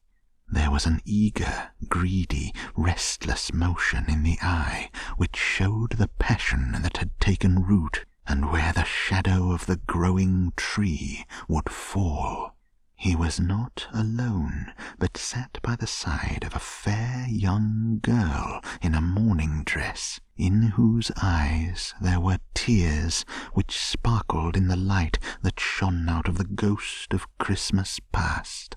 There 0.48 0.70
was 0.70 0.86
an 0.86 1.02
eager, 1.04 1.72
greedy, 1.86 2.54
restless 2.74 3.52
motion 3.52 4.06
in 4.08 4.22
the 4.22 4.38
eye 4.40 4.88
which 5.18 5.36
showed 5.36 5.98
the 5.98 6.08
passion 6.18 6.78
that 6.80 6.96
had 6.96 7.20
taken 7.20 7.62
root 7.62 8.06
and 8.26 8.50
where 8.50 8.72
the 8.72 8.84
shadow 8.84 9.52
of 9.52 9.66
the 9.66 9.76
growing 9.76 10.54
tree 10.56 11.26
would 11.46 11.68
fall. 11.68 12.55
He 12.98 13.14
was 13.14 13.38
not 13.38 13.86
alone, 13.92 14.72
but 14.98 15.18
sat 15.18 15.58
by 15.62 15.76
the 15.76 15.86
side 15.86 16.44
of 16.46 16.56
a 16.56 16.58
fair 16.58 17.26
young 17.28 17.98
girl 18.00 18.62
in 18.80 18.94
a 18.94 19.02
mourning 19.02 19.64
dress, 19.64 20.18
in 20.34 20.62
whose 20.62 21.10
eyes 21.22 21.92
there 22.00 22.20
were 22.20 22.38
tears 22.54 23.26
which 23.52 23.78
sparkled 23.78 24.56
in 24.56 24.68
the 24.68 24.76
light 24.76 25.18
that 25.42 25.60
shone 25.60 26.08
out 26.08 26.26
of 26.26 26.38
the 26.38 26.44
ghost 26.44 27.12
of 27.12 27.28
Christmas 27.36 28.00
past. 28.12 28.76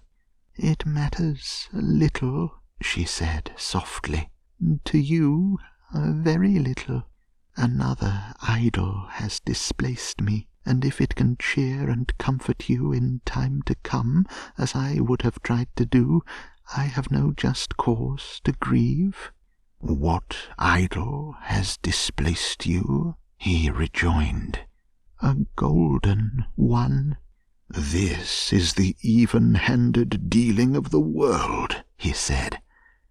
It 0.53 0.85
matters 0.85 1.69
little, 1.71 2.61
she 2.81 3.05
said 3.05 3.53
softly. 3.55 4.29
To 4.83 4.97
you, 4.97 5.59
uh, 5.93 6.11
very 6.11 6.59
little. 6.59 7.03
Another 7.55 8.35
idol 8.41 9.07
has 9.11 9.39
displaced 9.39 10.19
me 10.19 10.48
and 10.65 10.83
if 10.85 10.99
it 11.01 11.15
can 11.15 11.37
cheer 11.37 11.89
and 11.89 12.17
comfort 12.17 12.69
you 12.69 12.91
in 12.91 13.21
time 13.25 13.61
to 13.63 13.75
come, 13.75 14.25
as 14.57 14.75
I 14.75 14.99
would 14.99 15.21
have 15.23 15.41
tried 15.41 15.67
to 15.77 15.85
do, 15.85 16.21
I 16.75 16.83
have 16.83 17.09
no 17.09 17.31
just 17.31 17.77
cause 17.77 18.41
to 18.43 18.51
grieve. 18.51 19.31
What 19.79 20.35
idol 20.57 21.35
has 21.43 21.77
displaced 21.77 22.65
you? 22.65 23.15
he 23.37 23.69
rejoined. 23.69 24.59
A 25.21 25.35
golden 25.55 26.45
one. 26.55 27.17
This 27.69 28.51
is 28.51 28.73
the 28.73 28.95
even 29.01 29.55
handed 29.55 30.29
dealing 30.29 30.75
of 30.75 30.89
the 30.89 30.99
world, 30.99 31.83
he 31.97 32.13
said. 32.13 32.61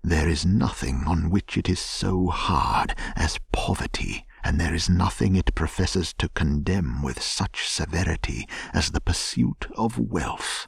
There 0.02 0.28
is 0.28 0.44
nothing 0.44 1.04
on 1.06 1.30
which 1.30 1.56
it 1.56 1.68
is 1.68 1.80
so 1.80 2.26
hard 2.28 2.94
as 3.16 3.40
poverty 3.52 4.26
and 4.48 4.58
there 4.58 4.72
is 4.72 4.88
nothing 4.88 5.36
it 5.36 5.54
professes 5.54 6.14
to 6.14 6.26
condemn 6.30 7.02
with 7.02 7.22
such 7.22 7.68
severity 7.68 8.48
as 8.72 8.92
the 8.92 9.00
pursuit 9.00 9.66
of 9.76 9.98
wealth. 9.98 10.66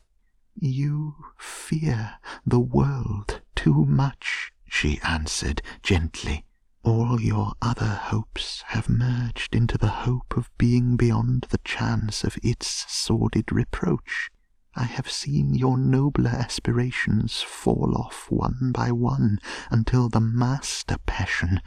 You 0.55 1.14
fear 1.39 2.18
the 2.45 2.61
world 2.61 3.41
too 3.57 3.87
much, 3.87 4.53
she 4.68 5.01
answered 5.03 5.62
gently. 5.83 6.45
All 6.83 7.22
your 7.22 7.55
other 7.62 7.87
hopes 7.87 8.64
have 8.66 8.91
merged 8.91 9.55
into 9.55 9.78
the 9.78 10.05
hope 10.05 10.37
of 10.37 10.51
being 10.59 10.99
beyond 10.99 11.47
the 11.49 11.61
chance 11.64 12.22
of 12.22 12.37
its 12.43 12.85
sordid 12.87 13.51
reproach. 13.51 14.31
I 14.77 14.85
have 14.85 15.11
seen 15.11 15.55
your 15.55 15.77
nobler 15.77 16.31
aspirations 16.31 17.43
fall 17.43 17.95
off 17.97 18.31
one 18.31 18.71
by 18.73 18.93
one 18.93 19.39
until 19.71 20.09
the 20.09 20.21
master 20.21 20.97
passion, 21.07 21.61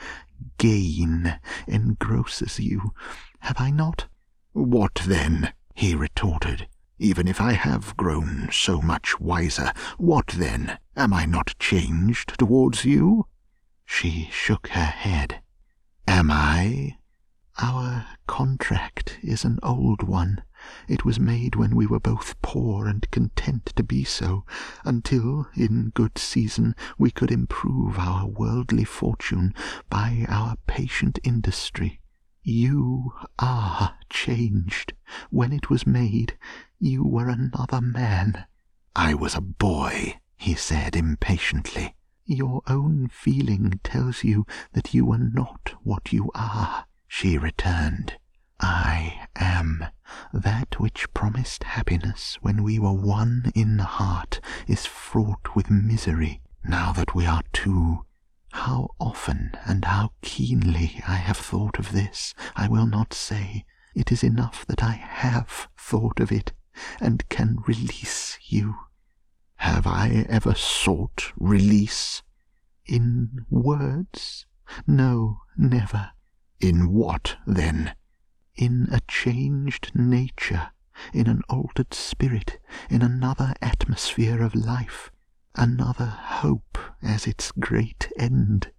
gain, 0.57 1.39
engrosses 1.67 2.59
you. 2.59 2.93
Have 3.39 3.59
I 3.59 3.71
not? 3.71 4.05
What 4.53 5.01
then? 5.05 5.53
he 5.75 5.95
retorted. 5.95 6.67
Even 6.99 7.27
if 7.27 7.41
I 7.41 7.53
have 7.53 7.97
grown 7.97 8.47
so 8.51 8.81
much 8.81 9.19
wiser, 9.19 9.73
what 9.97 10.27
then? 10.27 10.77
Am 10.95 11.13
I 11.13 11.25
not 11.25 11.55
changed 11.59 12.37
towards 12.39 12.85
you? 12.85 13.25
She 13.85 14.29
shook 14.31 14.69
her 14.69 14.85
head. 14.85 15.41
Am 16.07 16.31
I? 16.31 16.97
Our 17.61 18.05
contract 18.27 19.19
is 19.21 19.43
an 19.43 19.59
old 19.61 20.03
one. 20.03 20.43
It 20.87 21.05
was 21.05 21.19
made 21.19 21.55
when 21.55 21.75
we 21.75 21.85
were 21.85 21.99
both 21.99 22.41
poor 22.41 22.87
and 22.87 23.09
content 23.11 23.67
to 23.75 23.83
be 23.83 24.03
so, 24.03 24.45
until, 24.83 25.47
in 25.55 25.91
good 25.93 26.17
season, 26.17 26.75
we 26.97 27.11
could 27.11 27.31
improve 27.31 27.97
our 27.99 28.27
worldly 28.27 28.85
fortune 28.85 29.53
by 29.89 30.25
our 30.29 30.55
patient 30.67 31.19
industry. 31.23 31.99
You 32.43 33.13
are 33.39 33.95
changed. 34.09 34.93
When 35.29 35.53
it 35.53 35.69
was 35.69 35.87
made, 35.87 36.37
you 36.79 37.03
were 37.03 37.29
another 37.29 37.79
man. 37.79 38.45
I 38.95 39.13
was 39.13 39.35
a 39.35 39.41
boy, 39.41 40.19
he 40.35 40.53
said 40.55 40.95
impatiently. 40.95 41.95
Your 42.25 42.61
own 42.67 43.07
feeling 43.07 43.79
tells 43.83 44.23
you 44.23 44.45
that 44.73 44.93
you 44.93 45.11
are 45.11 45.17
not 45.17 45.73
what 45.83 46.13
you 46.13 46.31
are, 46.35 46.85
she 47.07 47.37
returned. 47.37 48.17
I 48.65 49.27
am. 49.35 49.85
That 50.31 50.79
which 50.79 51.13
promised 51.13 51.65
happiness 51.65 52.37
when 52.41 52.63
we 52.63 52.79
were 52.79 52.93
one 52.93 53.51
in 53.53 53.79
heart 53.79 54.39
is 54.67 54.85
fraught 54.85 55.53
with 55.53 55.69
misery 55.69 56.41
now 56.63 56.93
that 56.93 57.13
we 57.13 57.25
are 57.25 57.43
two. 57.51 58.05
How 58.53 58.91
often 59.01 59.51
and 59.65 59.83
how 59.83 60.11
keenly 60.21 61.01
I 61.05 61.15
have 61.15 61.35
thought 61.35 61.77
of 61.77 61.91
this, 61.91 62.33
I 62.55 62.69
will 62.69 62.87
not 62.87 63.13
say. 63.13 63.65
It 63.95 64.13
is 64.13 64.23
enough 64.23 64.65
that 64.67 64.81
I 64.81 64.91
have 64.91 65.67
thought 65.77 66.21
of 66.21 66.31
it, 66.31 66.53
and 67.01 67.27
can 67.27 67.57
release 67.67 68.39
you. 68.45 68.75
Have 69.57 69.85
I 69.85 70.25
ever 70.29 70.55
sought 70.55 71.33
release? 71.35 72.23
In 72.85 73.45
words? 73.49 74.45
No, 74.87 75.41
never. 75.57 76.11
In 76.61 76.93
what, 76.93 77.35
then? 77.45 77.95
In 78.55 78.87
a 78.91 79.01
changed 79.07 79.91
nature, 79.95 80.71
in 81.11 81.27
an 81.27 81.41
altered 81.49 81.93
spirit, 81.93 82.59
in 82.89 83.01
another 83.01 83.53
atmosphere 83.61 84.43
of 84.43 84.53
life, 84.53 85.11
another 85.55 86.05
hope 86.05 86.77
as 87.01 87.25
its 87.25 87.51
great 87.51 88.11
end, 88.17 88.71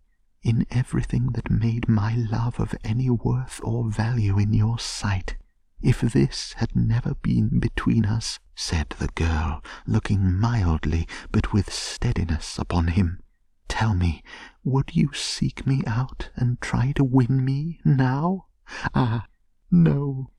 in 0.43 0.67
everything 0.71 1.33
that 1.33 1.51
made 1.51 1.89
my 1.89 2.15
love 2.15 2.61
of 2.61 2.75
any 2.85 3.11
worth 3.11 3.61
or 3.65 3.91
value 3.91 4.39
in 4.39 4.53
your 4.53 4.79
sight. 4.79 5.37
If 5.83 6.01
this 6.01 6.55
had 6.59 6.77
never 6.77 7.15
been 7.15 7.59
between 7.59 8.07
us, 8.07 8.39
said 8.55 8.91
the 8.99 9.09
girl, 9.09 9.63
looking 9.87 10.39
mildly 10.39 11.09
but 11.33 11.53
with 11.53 11.73
steadiness 11.73 12.59
upon 12.59 12.89
him, 12.89 13.21
tell 13.69 13.95
me, 13.95 14.23
would 14.63 14.95
you 14.95 15.13
seek 15.13 15.67
me 15.67 15.83
out 15.87 16.31
and 16.37 16.61
try 16.61 16.93
to 16.93 17.05
win 17.05 17.45
me 17.45 17.81
now? 17.85 18.47
Ah, 18.95 19.27
no. 19.71 20.31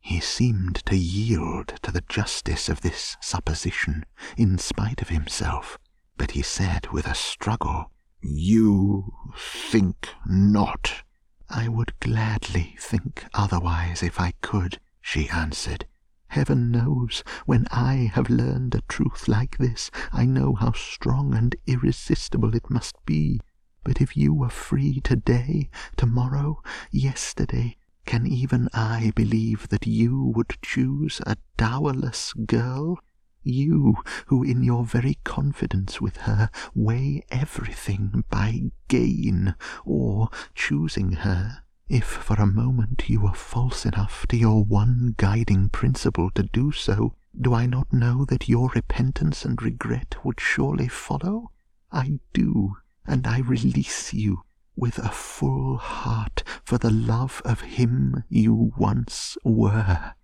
He 0.00 0.20
seemed 0.20 0.84
to 0.86 0.96
yield 0.96 1.68
to 1.82 1.90
the 1.90 2.04
justice 2.08 2.68
of 2.68 2.82
this 2.82 3.16
supposition 3.20 4.04
in 4.36 4.58
spite 4.58 5.00
of 5.00 5.08
himself, 5.08 5.78
but 6.18 6.32
he 6.32 6.42
said 6.42 6.88
with 6.92 7.06
a 7.06 7.14
struggle, 7.14 7.90
You 8.20 9.14
think 9.36 10.10
not. 10.26 11.04
I 11.48 11.68
would 11.68 11.98
gladly 12.00 12.76
think 12.78 13.24
otherwise 13.32 14.02
if 14.02 14.20
I 14.20 14.32
could, 14.42 14.78
she 15.00 15.28
answered. 15.30 15.86
Heaven 16.28 16.70
knows, 16.70 17.22
when 17.46 17.66
I 17.70 18.10
have 18.12 18.28
learned 18.28 18.74
a 18.74 18.82
truth 18.88 19.28
like 19.28 19.58
this, 19.58 19.90
I 20.12 20.26
know 20.26 20.54
how 20.54 20.72
strong 20.72 21.34
and 21.34 21.54
irresistible 21.66 22.54
it 22.54 22.68
must 22.68 22.96
be. 23.06 23.40
But 23.84 24.00
if 24.00 24.16
you 24.16 24.34
were 24.34 24.50
free 24.50 25.00
today, 25.00 25.70
tomorrow, 25.96 26.60
yesterday, 26.90 27.76
can 28.04 28.26
even 28.26 28.68
I 28.72 29.12
believe 29.14 29.68
that 29.68 29.86
you 29.86 30.32
would 30.36 30.56
choose 30.62 31.20
a 31.26 31.36
dowerless 31.56 32.32
girl? 32.32 32.98
You, 33.42 33.96
who 34.26 34.42
in 34.42 34.62
your 34.62 34.84
very 34.84 35.18
confidence 35.24 36.00
with 36.00 36.18
her 36.18 36.50
weigh 36.74 37.24
everything 37.30 38.24
by 38.30 38.70
gain, 38.88 39.54
or, 39.84 40.28
choosing 40.54 41.12
her, 41.12 41.62
if 41.88 42.04
for 42.04 42.34
a 42.34 42.46
moment 42.46 43.08
you 43.08 43.20
were 43.20 43.34
false 43.34 43.84
enough 43.84 44.26
to 44.28 44.36
your 44.36 44.64
one 44.64 45.14
guiding 45.18 45.68
principle 45.68 46.30
to 46.30 46.42
do 46.42 46.72
so, 46.72 47.14
do 47.38 47.52
I 47.52 47.66
not 47.66 47.92
know 47.92 48.24
that 48.24 48.48
your 48.48 48.70
repentance 48.74 49.44
and 49.44 49.60
regret 49.60 50.16
would 50.24 50.40
surely 50.40 50.88
follow? 50.88 51.50
I 51.92 52.20
do, 52.32 52.76
and 53.06 53.26
I 53.26 53.40
release 53.40 54.14
you 54.14 54.42
with 54.76 54.98
a 54.98 55.10
full 55.10 55.76
heart 55.76 56.42
for 56.64 56.78
the 56.78 56.90
love 56.90 57.40
of 57.44 57.60
him 57.62 58.24
you 58.28 58.72
once 58.76 59.36
were. 59.44 60.14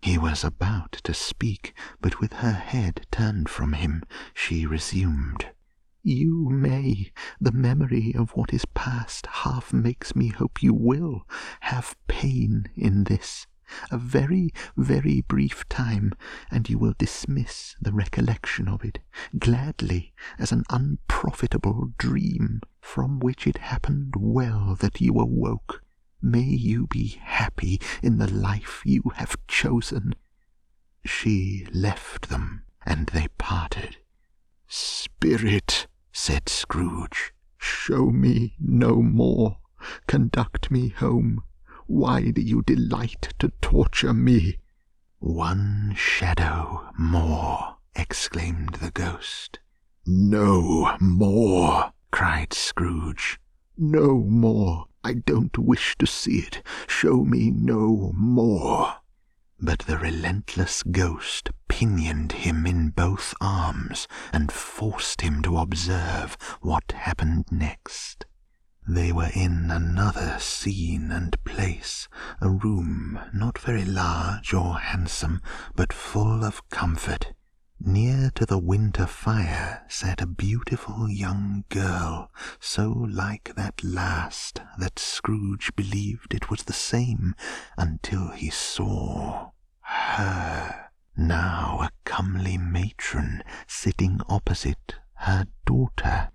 He 0.00 0.16
was 0.16 0.44
about 0.44 0.92
to 1.04 1.12
speak, 1.12 1.74
but 2.00 2.20
with 2.20 2.34
her 2.34 2.52
head 2.52 3.06
turned 3.10 3.48
from 3.48 3.72
him, 3.72 4.04
she 4.32 4.64
resumed. 4.66 5.46
You 6.02 6.48
may. 6.48 7.12
The 7.40 7.52
memory 7.52 8.14
of 8.16 8.30
what 8.30 8.54
is 8.54 8.64
past 8.64 9.26
half 9.26 9.72
makes 9.72 10.14
me 10.14 10.28
hope 10.28 10.62
you 10.62 10.72
will 10.72 11.26
have 11.60 11.96
pain 12.06 12.70
in 12.76 13.04
this. 13.04 13.46
A 13.90 13.98
very, 13.98 14.52
very 14.76 15.22
brief 15.22 15.68
time, 15.68 16.12
and 16.50 16.68
you 16.68 16.78
will 16.78 16.94
dismiss 16.96 17.76
the 17.80 17.92
recollection 17.92 18.68
of 18.68 18.84
it 18.84 18.98
gladly 19.38 20.12
as 20.38 20.52
an 20.52 20.64
unprofitable 20.70 21.92
dream 21.98 22.60
from 22.80 23.20
which 23.20 23.46
it 23.46 23.58
happened 23.58 24.14
well 24.16 24.76
that 24.80 25.00
you 25.00 25.18
awoke. 25.18 25.82
May 26.20 26.42
you 26.44 26.86
be 26.86 27.18
happy 27.22 27.80
in 28.02 28.18
the 28.18 28.30
life 28.32 28.82
you 28.84 29.12
have 29.16 29.36
chosen. 29.46 30.14
She 31.04 31.66
left 31.72 32.28
them, 32.28 32.64
and 32.84 33.06
they 33.08 33.28
parted. 33.38 33.98
Spirit, 34.66 35.86
said 36.12 36.48
Scrooge, 36.48 37.32
show 37.56 38.06
me 38.06 38.54
no 38.58 39.02
more. 39.02 39.58
Conduct 40.06 40.70
me 40.70 40.88
home. 40.88 41.42
Why 41.88 42.30
do 42.32 42.42
you 42.42 42.60
delight 42.60 43.32
to 43.38 43.50
torture 43.62 44.12
me? 44.12 44.58
One 45.20 45.94
shadow 45.96 46.90
more, 46.98 47.78
exclaimed 47.96 48.74
the 48.74 48.90
ghost. 48.90 49.58
No 50.04 50.98
more, 51.00 51.94
cried 52.10 52.52
Scrooge. 52.52 53.40
No 53.78 54.18
more. 54.18 54.84
I 55.02 55.14
don't 55.14 55.56
wish 55.56 55.96
to 55.96 56.06
see 56.06 56.40
it. 56.40 56.62
Show 56.86 57.24
me 57.24 57.50
no 57.50 58.12
more. 58.14 58.96
But 59.58 59.78
the 59.80 59.96
relentless 59.96 60.82
ghost 60.82 61.50
pinioned 61.68 62.32
him 62.32 62.66
in 62.66 62.90
both 62.90 63.32
arms 63.40 64.06
and 64.30 64.52
forced 64.52 65.22
him 65.22 65.40
to 65.40 65.56
observe 65.56 66.36
what 66.60 66.92
happened 66.92 67.46
next. 67.50 68.26
They 68.90 69.12
were 69.12 69.30
in 69.34 69.70
another 69.70 70.38
scene 70.38 71.10
and 71.10 71.36
place, 71.44 72.08
a 72.40 72.48
room 72.48 73.20
not 73.34 73.58
very 73.58 73.84
large 73.84 74.54
or 74.54 74.78
handsome, 74.78 75.42
but 75.76 75.92
full 75.92 76.42
of 76.42 76.66
comfort. 76.70 77.34
Near 77.78 78.30
to 78.34 78.46
the 78.46 78.56
winter 78.56 79.06
fire 79.06 79.84
sat 79.88 80.22
a 80.22 80.26
beautiful 80.26 81.10
young 81.10 81.64
girl, 81.68 82.30
so 82.60 82.88
like 82.90 83.54
that 83.56 83.84
last 83.84 84.62
that 84.78 84.98
Scrooge 84.98 85.76
believed 85.76 86.32
it 86.32 86.48
was 86.48 86.62
the 86.62 86.72
same 86.72 87.34
until 87.76 88.30
he 88.30 88.48
saw 88.48 89.50
her. 89.80 90.90
Now 91.14 91.80
a 91.82 91.90
comely 92.04 92.56
matron 92.56 93.42
sitting 93.66 94.22
opposite 94.30 94.94
her 95.16 95.46
daughter. 95.66 96.30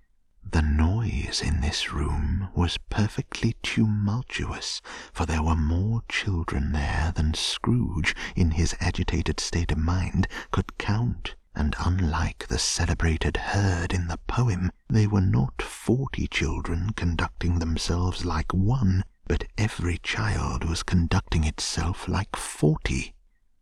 The 0.54 0.62
noise 0.62 1.42
in 1.44 1.62
this 1.62 1.92
room 1.92 2.46
was 2.54 2.78
perfectly 2.88 3.56
tumultuous, 3.64 4.80
for 5.12 5.26
there 5.26 5.42
were 5.42 5.56
more 5.56 6.04
children 6.08 6.70
there 6.70 7.12
than 7.12 7.34
Scrooge, 7.34 8.14
in 8.36 8.52
his 8.52 8.72
agitated 8.78 9.40
state 9.40 9.72
of 9.72 9.78
mind, 9.78 10.28
could 10.52 10.78
count, 10.78 11.34
and 11.56 11.74
unlike 11.80 12.46
the 12.46 12.60
celebrated 12.60 13.36
herd 13.36 13.92
in 13.92 14.06
the 14.06 14.20
poem, 14.28 14.70
they 14.88 15.08
were 15.08 15.20
not 15.20 15.60
forty 15.60 16.28
children 16.28 16.92
conducting 16.94 17.58
themselves 17.58 18.24
like 18.24 18.54
one, 18.54 19.02
but 19.26 19.42
every 19.58 19.98
child 20.04 20.62
was 20.62 20.84
conducting 20.84 21.42
itself 21.42 22.06
like 22.06 22.36
forty. 22.36 23.12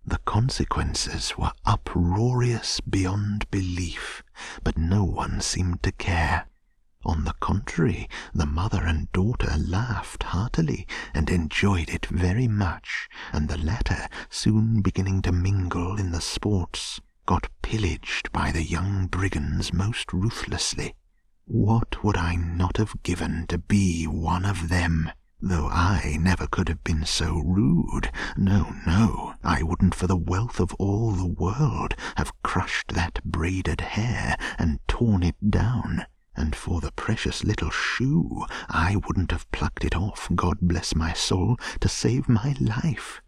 The 0.04 0.18
consequences 0.26 1.38
were 1.38 1.52
uproarious 1.64 2.82
beyond 2.82 3.50
belief, 3.50 4.22
but 4.62 4.76
no 4.76 5.04
one 5.04 5.40
seemed 5.40 5.82
to 5.84 5.92
care. 5.92 6.48
On 7.04 7.24
the 7.24 7.34
contrary, 7.40 8.08
the 8.32 8.46
mother 8.46 8.84
and 8.84 9.10
daughter 9.10 9.56
laughed 9.58 10.22
heartily 10.22 10.86
and 11.12 11.28
enjoyed 11.30 11.88
it 11.88 12.06
very 12.06 12.46
much, 12.46 13.08
and 13.32 13.48
the 13.48 13.58
latter, 13.58 14.06
soon 14.30 14.82
beginning 14.82 15.20
to 15.22 15.32
mingle 15.32 15.96
in 15.96 16.12
the 16.12 16.20
sports, 16.20 17.00
got 17.26 17.48
pillaged 17.60 18.30
by 18.30 18.52
the 18.52 18.62
young 18.62 19.08
brigands 19.08 19.72
most 19.72 20.12
ruthlessly. 20.12 20.94
What 21.44 22.04
would 22.04 22.16
I 22.16 22.36
not 22.36 22.76
have 22.76 23.02
given 23.02 23.48
to 23.48 23.58
be 23.58 24.06
one 24.06 24.44
of 24.44 24.68
them? 24.68 25.10
Though 25.40 25.68
I 25.68 26.18
never 26.20 26.46
could 26.46 26.68
have 26.68 26.84
been 26.84 27.04
so 27.04 27.40
rude. 27.40 28.12
No, 28.36 28.76
no, 28.86 29.34
I 29.42 29.64
wouldn't 29.64 29.96
for 29.96 30.06
the 30.06 30.16
wealth 30.16 30.60
of 30.60 30.72
all 30.74 31.10
the 31.10 31.26
world 31.26 31.96
have 32.16 32.40
crushed 32.44 32.92
that 32.94 33.18
braided 33.24 33.80
hair 33.80 34.36
and 34.56 34.78
torn 34.86 35.24
it 35.24 35.50
down 35.50 36.06
and 36.36 36.56
for 36.56 36.80
the 36.80 36.92
precious 36.92 37.44
little 37.44 37.70
shoe 37.70 38.44
I 38.68 38.96
wouldn't 39.06 39.30
have 39.30 39.50
plucked 39.52 39.84
it 39.84 39.94
off, 39.94 40.28
God 40.34 40.58
bless 40.60 40.94
my 40.94 41.12
soul, 41.12 41.58
to 41.80 41.88
save 41.88 42.28
my 42.28 42.54
life. 42.60 43.20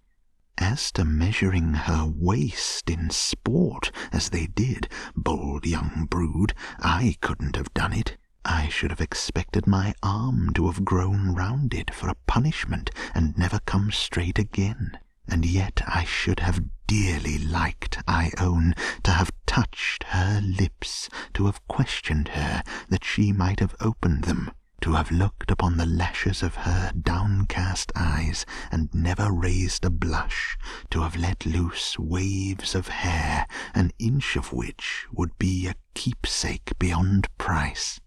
As 0.59 0.93
to 0.93 1.05
measuring 1.05 1.75
her 1.75 2.07
waist 2.07 2.89
in 2.89 3.11
sport, 3.11 3.91
as 4.13 4.31
they 4.31 4.47
did, 4.47 4.89
bold 5.17 5.67
young 5.67 6.07
brood, 6.09 6.55
I 6.79 7.17
couldn't 7.21 7.57
have 7.57 7.75
done 7.75 7.93
it. 7.93 8.17
I 8.45 8.69
should 8.69 8.91
have 8.91 9.01
expected 9.01 9.67
my 9.67 9.95
arm 10.03 10.53
to 10.55 10.67
have 10.67 10.85
grown 10.85 11.35
round 11.35 11.75
it 11.75 11.93
for 11.93 12.09
a 12.09 12.17
punishment 12.27 12.91
and 13.15 13.37
never 13.37 13.59
come 13.67 13.91
straight 13.91 14.39
again 14.39 14.99
and 15.29 15.45
yet 15.45 15.83
I 15.87 16.05
should 16.05 16.41
have 16.41 16.65
dearly 16.87 17.39
liked, 17.39 17.99
I 18.07 18.31
own, 18.39 18.75
to 19.05 19.13
have 19.13 19.33
touched 19.47 20.05
her 20.05 20.41
lips, 20.41 21.09
to 21.35 21.47
have 21.47 21.67
questioned 21.69 22.29
her, 22.29 22.63
that 22.89 23.05
she 23.05 23.33
might 23.33 23.61
have 23.61 23.75
opened 23.81 24.25
them, 24.25 24.51
to 24.83 24.93
have 24.93 25.11
looked 25.11 25.51
upon 25.51 25.77
the 25.77 25.87
lashes 25.87 26.43
of 26.43 26.57
her 26.57 26.93
downcast 26.93 27.91
eyes, 27.97 28.45
and 28.71 28.93
never 28.93 29.33
raised 29.33 29.85
a 29.85 29.91
blush, 29.91 30.59
to 30.91 31.01
have 31.01 31.17
let 31.17 31.47
loose 31.47 31.99
waves 31.99 32.75
of 32.75 32.89
hair, 32.89 33.47
an 33.75 33.93
inch 33.99 34.37
of 34.37 34.53
which 34.53 35.07
would 35.11 35.37
be 35.39 35.67
a 35.67 35.75
keepsake 35.95 36.73
beyond 36.79 37.29
price. 37.39 37.99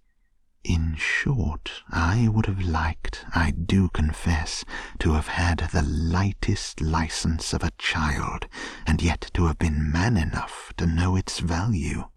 In 0.63 0.95
short, 0.95 1.76
I 1.89 2.27
would 2.27 2.47
have 2.47 2.61
liked, 2.61 3.25
I 3.33 3.51
do 3.51 3.87
confess, 3.89 4.65
to 4.99 5.13
have 5.13 5.27
had 5.27 5.69
the 5.71 5.81
lightest 5.81 6.81
license 6.81 7.53
of 7.53 7.63
a 7.63 7.71
child, 7.77 8.47
and 8.85 9.01
yet 9.01 9.31
to 9.35 9.45
have 9.45 9.57
been 9.57 9.89
man 9.91 10.17
enough 10.17 10.73
to 10.77 10.85
know 10.85 11.15
its 11.15 11.39
value. 11.39 12.09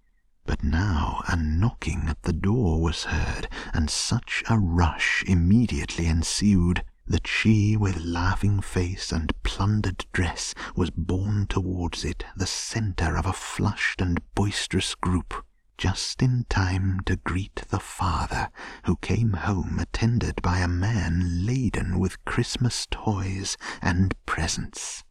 But 0.45 0.65
now 0.65 1.23
a 1.29 1.37
knocking 1.37 2.09
at 2.09 2.23
the 2.23 2.33
door 2.33 2.83
was 2.83 3.05
heard, 3.05 3.49
and 3.73 3.89
such 3.89 4.43
a 4.49 4.59
rush 4.59 5.23
immediately 5.27 6.07
ensued 6.07 6.85
that 7.07 7.29
she, 7.29 7.77
with 7.77 7.97
laughing 8.01 8.61
face 8.61 9.13
and 9.13 9.33
plundered 9.45 10.05
dress, 10.13 10.55
was 10.75 10.91
borne 10.91 11.47
towards 11.47 12.05
it, 12.05 12.25
the 12.35 12.47
centre 12.47 13.17
of 13.17 13.27
a 13.27 13.33
flushed 13.33 14.01
and 14.01 14.21
boisterous 14.35 14.97
group 14.97 15.45
just 15.81 16.21
in 16.21 16.45
time 16.51 17.01
to 17.07 17.17
greet 17.17 17.63
the 17.71 17.81
father, 17.81 18.51
who 18.85 18.95
came 18.97 19.33
home 19.33 19.79
attended 19.79 20.43
by 20.43 20.59
a 20.59 20.69
man 20.69 21.47
laden 21.47 21.99
with 21.99 22.23
Christmas 22.27 22.87
toys 22.91 23.57
and 23.81 24.15
presents. 24.27 25.03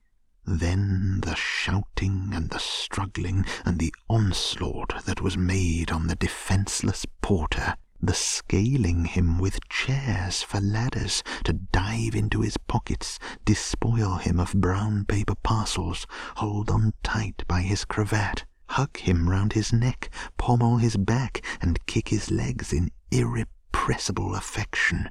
Then 0.45 1.22
the 1.22 1.34
shouting 1.34 2.30
and 2.36 2.51
the 2.51 2.59
struggling 2.59 3.47
and 3.65 3.80
the 3.80 3.91
onslaught 4.07 5.05
that 5.05 5.22
was 5.22 5.36
made 5.36 5.89
on 5.89 6.05
the 6.05 6.15
defenceless 6.15 7.03
porter, 7.20 7.74
the 7.99 8.13
scaling 8.13 9.05
him 9.05 9.39
with 9.39 9.67
chairs 9.70 10.43
for 10.43 10.61
ladders 10.61 11.24
to 11.45 11.53
dive 11.53 12.13
into 12.13 12.41
his 12.41 12.57
pockets, 12.57 13.17
despoil 13.43 14.17
him 14.17 14.39
of 14.39 14.53
brown 14.53 15.05
paper 15.05 15.36
parcels, 15.41 16.05
hold 16.36 16.70
on 16.70 16.93
tight 17.01 17.43
by 17.47 17.61
his 17.61 17.86
cravat, 17.86 18.45
hug 18.70 18.97
him 18.97 19.28
round 19.28 19.53
his 19.53 19.74
neck, 19.74 20.11
pommel 20.38 20.78
his 20.78 20.95
back, 20.95 21.43
and 21.59 21.86
kick 21.88 22.09
his 22.09 22.30
legs 22.30 22.72
in 22.72 22.91
irrepressible 23.09 24.36
affection. 24.36 25.09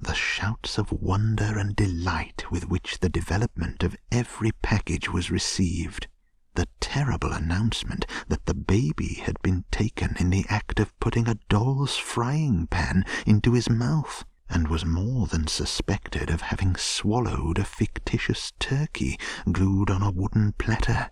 The 0.00 0.14
shouts 0.14 0.78
of 0.78 0.90
wonder 0.90 1.58
and 1.58 1.76
delight 1.76 2.50
with 2.50 2.68
which 2.68 3.00
the 3.00 3.08
development 3.08 3.82
of 3.82 3.96
every 4.10 4.52
package 4.62 5.10
was 5.10 5.30
received, 5.30 6.08
the 6.54 6.66
terrible 6.80 7.32
announcement 7.32 8.06
that 8.28 8.46
the 8.46 8.54
baby 8.54 9.14
had 9.14 9.40
been 9.42 9.64
taken 9.70 10.16
in 10.18 10.30
the 10.30 10.46
act 10.48 10.80
of 10.80 10.98
putting 10.98 11.28
a 11.28 11.38
doll's 11.48 11.96
frying 11.96 12.66
pan 12.66 13.04
into 13.26 13.52
his 13.52 13.68
mouth, 13.68 14.24
and 14.48 14.68
was 14.68 14.84
more 14.84 15.26
than 15.26 15.46
suspected 15.46 16.30
of 16.30 16.40
having 16.40 16.74
swallowed 16.76 17.58
a 17.58 17.64
fictitious 17.64 18.52
turkey 18.58 19.18
glued 19.52 19.90
on 19.90 20.02
a 20.02 20.10
wooden 20.10 20.52
platter 20.52 21.10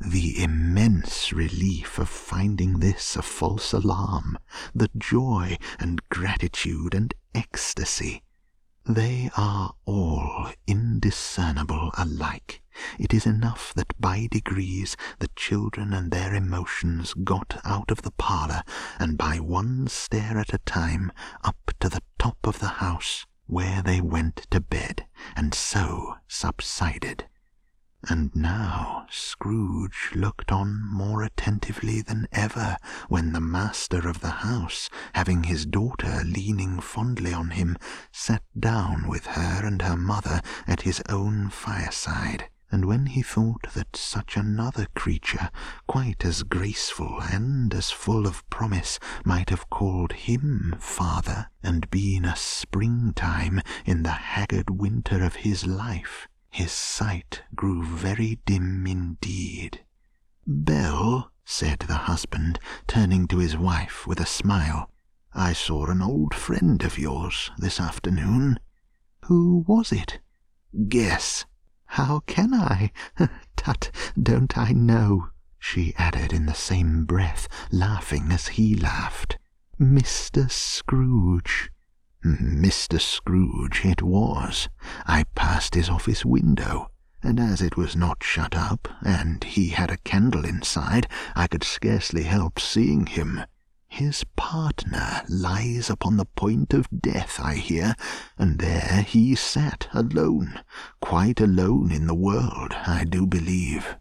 the 0.00 0.42
immense 0.42 1.32
relief 1.32 1.98
of 1.98 2.08
finding 2.08 2.78
this 2.80 3.16
a 3.16 3.22
false 3.22 3.72
alarm, 3.72 4.38
the 4.74 4.90
joy 4.96 5.58
and 5.78 6.08
gratitude 6.08 6.94
and 6.94 7.12
ecstasy, 7.34 8.22
they 8.86 9.30
are 9.36 9.74
all 9.84 10.48
indiscernible 10.66 11.90
alike. 11.98 12.62
It 12.98 13.12
is 13.12 13.26
enough 13.26 13.74
that 13.74 13.92
by 14.00 14.26
degrees 14.30 14.96
the 15.18 15.28
children 15.36 15.92
and 15.92 16.10
their 16.10 16.34
emotions 16.34 17.12
got 17.12 17.60
out 17.62 17.90
of 17.90 18.02
the 18.02 18.10
parlour, 18.12 18.62
and 18.98 19.18
by 19.18 19.36
one 19.36 19.86
stair 19.86 20.38
at 20.38 20.54
a 20.54 20.58
time 20.58 21.12
up 21.44 21.72
to 21.80 21.88
the 21.88 22.02
top 22.18 22.38
of 22.44 22.58
the 22.58 22.80
house, 22.80 23.26
where 23.46 23.82
they 23.82 24.00
went 24.00 24.46
to 24.50 24.60
bed, 24.60 25.06
and 25.36 25.52
so 25.52 26.16
subsided. 26.26 27.26
And 28.08 28.34
now 28.34 29.06
Scrooge 29.10 30.12
looked 30.14 30.50
on 30.50 30.82
more 30.90 31.22
attentively 31.22 32.00
than 32.00 32.28
ever 32.32 32.78
when 33.08 33.32
the 33.32 33.40
master 33.40 34.08
of 34.08 34.20
the 34.20 34.30
house, 34.30 34.88
having 35.14 35.44
his 35.44 35.66
daughter 35.66 36.22
leaning 36.24 36.80
fondly 36.80 37.34
on 37.34 37.50
him, 37.50 37.76
sat 38.10 38.42
down 38.58 39.06
with 39.06 39.26
her 39.26 39.66
and 39.66 39.82
her 39.82 39.96
mother 39.98 40.40
at 40.66 40.82
his 40.82 41.02
own 41.10 41.50
fireside, 41.50 42.48
and 42.72 42.86
when 42.86 43.06
he 43.06 43.20
thought 43.20 43.66
that 43.74 43.94
such 43.94 44.36
another 44.36 44.86
creature, 44.94 45.50
quite 45.86 46.24
as 46.24 46.42
graceful 46.42 47.20
and 47.20 47.74
as 47.74 47.90
full 47.90 48.26
of 48.26 48.48
promise, 48.48 48.98
might 49.26 49.50
have 49.50 49.68
called 49.68 50.12
him 50.12 50.74
father, 50.78 51.50
and 51.62 51.90
been 51.90 52.24
a 52.24 52.36
springtime 52.36 53.60
in 53.84 54.04
the 54.04 54.10
haggard 54.10 54.70
winter 54.70 55.22
of 55.22 55.36
his 55.36 55.66
life, 55.66 56.28
his 56.50 56.72
sight 56.72 57.42
grew 57.54 57.82
very 57.82 58.40
dim 58.44 58.86
indeed. 58.86 59.84
Belle, 60.46 61.30
said 61.44 61.80
the 61.80 61.94
husband, 61.94 62.58
turning 62.86 63.26
to 63.28 63.38
his 63.38 63.56
wife 63.56 64.06
with 64.06 64.20
a 64.20 64.26
smile, 64.26 64.90
I 65.32 65.52
saw 65.52 65.86
an 65.86 66.02
old 66.02 66.34
friend 66.34 66.82
of 66.82 66.98
yours 66.98 67.50
this 67.56 67.80
afternoon. 67.80 68.58
Who 69.26 69.64
was 69.66 69.92
it? 69.92 70.18
Guess. 70.88 71.44
How 71.86 72.20
can 72.26 72.52
I? 72.52 72.90
Tut, 73.56 73.90
don't 74.20 74.58
I 74.58 74.72
know? 74.72 75.30
she 75.58 75.94
added 75.96 76.32
in 76.32 76.46
the 76.46 76.54
same 76.54 77.04
breath, 77.04 77.46
laughing 77.70 78.32
as 78.32 78.48
he 78.48 78.74
laughed. 78.74 79.38
Mr. 79.80 80.50
Scrooge. 80.50 81.70
Mr. 82.22 83.00
Scrooge 83.00 83.82
it 83.84 84.02
was. 84.02 84.68
I 85.06 85.24
passed 85.34 85.74
his 85.74 85.88
office 85.88 86.22
window, 86.22 86.90
and 87.22 87.40
as 87.40 87.62
it 87.62 87.78
was 87.78 87.96
not 87.96 88.22
shut 88.22 88.54
up, 88.54 88.88
and 89.02 89.42
he 89.42 89.68
had 89.70 89.90
a 89.90 89.96
candle 89.96 90.44
inside, 90.44 91.08
I 91.34 91.46
could 91.46 91.64
scarcely 91.64 92.24
help 92.24 92.60
seeing 92.60 93.06
him. 93.06 93.40
His 93.88 94.24
partner 94.36 95.22
lies 95.30 95.88
upon 95.88 96.18
the 96.18 96.26
point 96.26 96.74
of 96.74 96.88
death, 96.90 97.40
I 97.42 97.54
hear, 97.54 97.94
and 98.36 98.58
there 98.58 99.00
he 99.00 99.34
sat 99.34 99.88
alone, 99.94 100.60
quite 101.00 101.40
alone 101.40 101.90
in 101.90 102.06
the 102.06 102.14
world, 102.14 102.74
I 102.86 103.04
do 103.04 103.26
believe. 103.26 103.96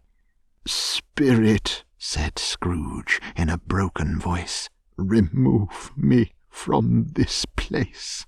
Spirit, 0.67 1.85
said 1.97 2.37
Scrooge 2.37 3.21
in 3.37 3.47
a 3.47 3.57
broken 3.57 4.19
voice, 4.19 4.69
remove 4.97 5.91
me 5.95 6.33
from 6.49 7.07
this 7.13 7.45
place. 7.55 8.25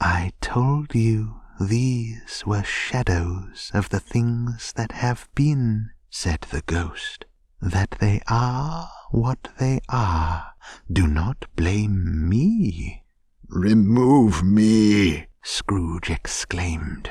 I 0.00 0.32
told 0.40 0.94
you 0.94 1.40
these 1.60 2.42
were 2.46 2.64
shadows 2.64 3.70
of 3.74 3.90
the 3.90 4.00
things 4.00 4.72
that 4.76 4.92
have 4.92 5.28
been, 5.34 5.90
said 6.08 6.40
the 6.50 6.62
ghost, 6.62 7.26
that 7.60 7.96
they 8.00 8.22
are 8.28 8.88
what 9.10 9.48
they 9.58 9.80
are. 9.88 10.52
Do 10.90 11.06
not 11.06 11.44
blame 11.56 12.28
me. 12.28 13.04
Remove 13.48 14.42
me, 14.42 15.26
Scrooge 15.42 16.10
exclaimed. 16.10 17.10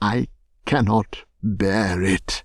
I 0.00 0.28
cannot 0.64 1.24
bear 1.42 2.02
it. 2.02 2.42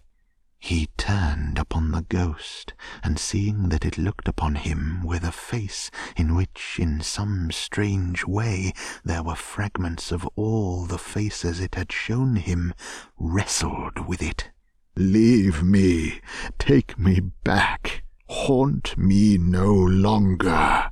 He 0.62 0.90
turned 0.98 1.58
upon 1.58 1.92
the 1.92 2.02
ghost, 2.02 2.74
and 3.02 3.18
seeing 3.18 3.70
that 3.70 3.86
it 3.86 3.98
looked 3.98 4.28
upon 4.28 4.56
him 4.56 5.04
with 5.04 5.24
a 5.24 5.32
face 5.32 5.90
in 6.18 6.36
which, 6.36 6.78
in 6.78 7.00
some 7.02 7.50
strange 7.50 8.26
way, 8.26 8.74
there 9.04 9.24
were 9.24 9.36
fragments 9.36 10.12
of 10.12 10.28
all 10.36 10.86
the 10.86 10.98
faces 10.98 11.62
it 11.62 11.76
had 11.76 11.92
shown 11.94 12.36
him, 12.36 12.74
wrestled 13.18 14.06
with 14.08 14.22
it. 14.22 14.52
Leave 14.96 15.64
me, 15.64 16.20
take 16.60 17.00
me 17.00 17.22
back, 17.22 18.04
haunt 18.28 18.98
me 18.98 19.38
no 19.38 19.74
longer. 19.74 20.89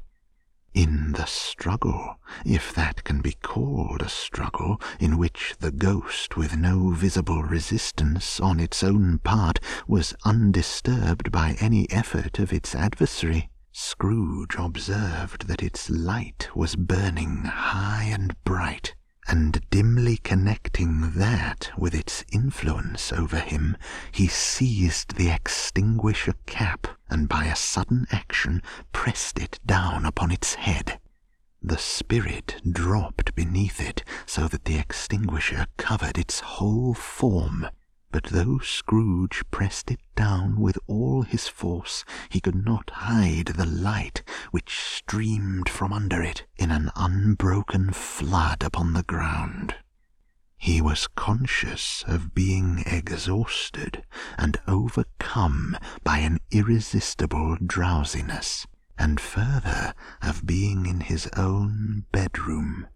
In 0.77 1.13
the 1.13 1.25
struggle, 1.25 2.19
if 2.45 2.71
that 2.75 3.03
can 3.03 3.21
be 3.21 3.31
called 3.41 4.03
a 4.03 4.09
struggle, 4.09 4.79
in 4.99 5.17
which 5.17 5.55
the 5.59 5.71
ghost, 5.71 6.37
with 6.37 6.55
no 6.55 6.91
visible 6.91 7.41
resistance 7.41 8.39
on 8.39 8.59
its 8.59 8.83
own 8.83 9.17
part, 9.17 9.59
was 9.87 10.13
undisturbed 10.23 11.31
by 11.31 11.57
any 11.59 11.89
effort 11.89 12.37
of 12.37 12.53
its 12.53 12.75
adversary, 12.75 13.49
Scrooge 13.71 14.55
observed 14.59 15.47
that 15.47 15.63
its 15.63 15.89
light 15.89 16.47
was 16.53 16.75
burning 16.75 17.45
high 17.45 18.09
and 18.11 18.35
bright, 18.43 18.93
and 19.27 19.61
dimly 19.69 20.17
connecting 20.17 21.11
that 21.15 21.69
with 21.77 21.93
its 21.93 22.23
influence 22.31 23.11
over 23.11 23.39
him, 23.39 23.75
he 24.11 24.27
seized 24.27 25.15
the 25.15 25.29
extinguisher 25.29 26.33
cap, 26.45 26.87
and 27.09 27.27
by 27.27 27.45
a 27.45 27.55
sudden 27.55 28.07
action 28.11 28.61
pressed 28.93 29.37
it 29.37 29.59
down 29.65 30.05
upon 30.05 30.31
its 30.31 30.55
head. 30.55 30.99
The 31.61 31.77
spirit 31.77 32.61
dropped 32.69 33.35
beneath 33.35 33.81
it, 33.81 34.03
so 34.25 34.47
that 34.47 34.65
the 34.65 34.77
extinguisher 34.77 35.67
covered 35.75 36.17
its 36.17 36.39
whole 36.39 36.93
form, 36.93 37.67
but 38.19 38.31
though 38.31 38.57
Scrooge 38.57 39.43
pressed 39.51 39.91
it 39.91 39.99
down 40.15 40.59
with 40.59 40.79
all 40.87 41.21
his 41.21 41.47
force, 41.47 42.03
he 42.29 42.39
could 42.39 42.65
not 42.65 42.89
hide 42.89 43.45
the 43.45 43.65
light 43.67 44.23
which 44.49 44.79
streamed 44.79 45.69
from 45.69 45.93
under 45.93 46.23
it 46.23 46.43
in 46.55 46.71
an 46.71 46.89
unbroken 46.95 47.91
flood 47.91 48.63
upon 48.63 48.93
the 48.93 49.03
ground. 49.03 49.75
He 50.57 50.81
was 50.81 51.07
conscious 51.09 52.03
of 52.07 52.33
being 52.33 52.83
exhausted 52.87 54.03
and 54.35 54.59
overcome 54.67 55.77
by 56.03 56.17
an 56.17 56.39
irresistible 56.49 57.57
drowsiness, 57.63 58.65
and 58.97 59.19
further 59.19 59.93
of 60.23 60.43
being 60.43 60.87
in 60.87 61.01
his 61.01 61.29
own 61.37 62.05
bedroom 62.11 62.87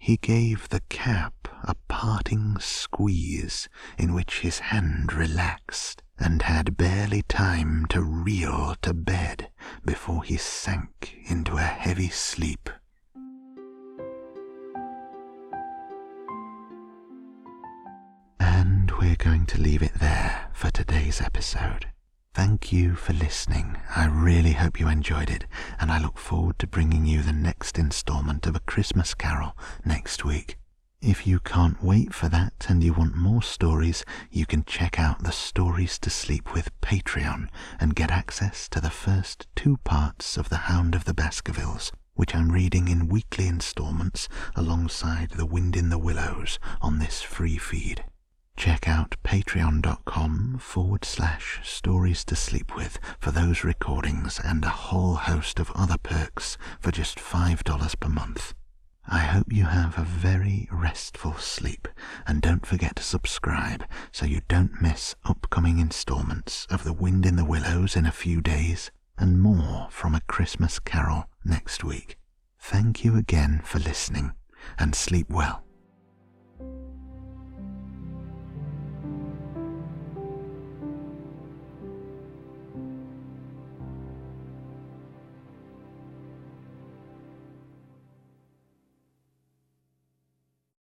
he 0.00 0.16
gave 0.16 0.70
the 0.70 0.80
cap 0.88 1.34
a 1.62 1.74
parting 1.86 2.56
squeeze 2.58 3.68
in 3.98 4.14
which 4.14 4.40
his 4.40 4.58
hand 4.58 5.12
relaxed, 5.12 6.02
and 6.18 6.40
had 6.42 6.76
barely 6.76 7.20
time 7.22 7.84
to 7.86 8.02
reel 8.02 8.74
to 8.80 8.94
bed 8.94 9.50
before 9.84 10.22
he 10.22 10.38
sank 10.38 11.18
into 11.26 11.56
a 11.58 11.60
heavy 11.62 12.08
sleep. 12.08 12.70
And 18.40 18.90
we're 18.98 19.16
going 19.16 19.44
to 19.46 19.60
leave 19.60 19.82
it 19.82 19.94
there 20.00 20.48
for 20.54 20.70
today's 20.70 21.20
episode. 21.20 21.86
Thank 22.32 22.72
you 22.72 22.94
for 22.94 23.12
listening. 23.12 23.76
I 23.96 24.06
really 24.06 24.52
hope 24.52 24.78
you 24.78 24.86
enjoyed 24.86 25.30
it, 25.30 25.46
and 25.80 25.90
I 25.90 26.00
look 26.00 26.16
forward 26.16 26.60
to 26.60 26.66
bringing 26.68 27.04
you 27.04 27.22
the 27.22 27.32
next 27.32 27.76
installment 27.76 28.46
of 28.46 28.54
A 28.54 28.60
Christmas 28.60 29.14
Carol 29.14 29.56
next 29.84 30.24
week. 30.24 30.56
If 31.02 31.26
you 31.26 31.40
can't 31.40 31.82
wait 31.82 32.14
for 32.14 32.28
that 32.28 32.66
and 32.68 32.84
you 32.84 32.92
want 32.92 33.16
more 33.16 33.42
stories, 33.42 34.04
you 34.30 34.46
can 34.46 34.64
check 34.64 34.96
out 34.96 35.24
the 35.24 35.32
Stories 35.32 35.98
to 35.98 36.10
Sleep 36.10 36.54
with 36.54 36.70
Patreon 36.80 37.48
and 37.80 37.96
get 37.96 38.12
access 38.12 38.68
to 38.68 38.80
the 38.80 38.90
first 38.90 39.48
two 39.56 39.78
parts 39.78 40.36
of 40.36 40.50
The 40.50 40.68
Hound 40.68 40.94
of 40.94 41.06
the 41.06 41.14
Baskervilles, 41.14 41.90
which 42.14 42.34
I'm 42.36 42.52
reading 42.52 42.86
in 42.86 43.08
weekly 43.08 43.48
installments 43.48 44.28
alongside 44.54 45.32
The 45.32 45.46
Wind 45.46 45.74
in 45.74 45.88
the 45.88 45.98
Willows 45.98 46.60
on 46.80 47.00
this 47.00 47.22
free 47.22 47.58
feed. 47.58 48.04
Check 48.60 48.86
out 48.86 49.16
patreon.com 49.24 50.58
forward 50.58 51.06
slash 51.06 51.60
stories 51.62 52.26
to 52.26 52.36
sleep 52.36 52.76
with 52.76 52.98
for 53.18 53.30
those 53.30 53.64
recordings 53.64 54.38
and 54.44 54.62
a 54.62 54.68
whole 54.68 55.14
host 55.14 55.58
of 55.58 55.72
other 55.74 55.96
perks 55.96 56.58
for 56.78 56.90
just 56.90 57.16
$5 57.16 57.98
per 57.98 58.08
month. 58.10 58.52
I 59.08 59.20
hope 59.20 59.50
you 59.50 59.64
have 59.64 59.96
a 59.96 60.04
very 60.04 60.68
restful 60.70 61.38
sleep 61.38 61.88
and 62.26 62.42
don't 62.42 62.66
forget 62.66 62.96
to 62.96 63.02
subscribe 63.02 63.86
so 64.12 64.26
you 64.26 64.42
don't 64.46 64.82
miss 64.82 65.14
upcoming 65.24 65.78
installments 65.78 66.66
of 66.68 66.84
The 66.84 66.92
Wind 66.92 67.24
in 67.24 67.36
the 67.36 67.46
Willows 67.46 67.96
in 67.96 68.04
a 68.04 68.12
few 68.12 68.42
days 68.42 68.90
and 69.16 69.40
more 69.40 69.88
from 69.90 70.14
A 70.14 70.20
Christmas 70.28 70.78
Carol 70.78 71.24
next 71.46 71.82
week. 71.82 72.18
Thank 72.58 73.06
you 73.06 73.16
again 73.16 73.62
for 73.64 73.78
listening 73.78 74.32
and 74.78 74.94
sleep 74.94 75.30
well. 75.30 75.64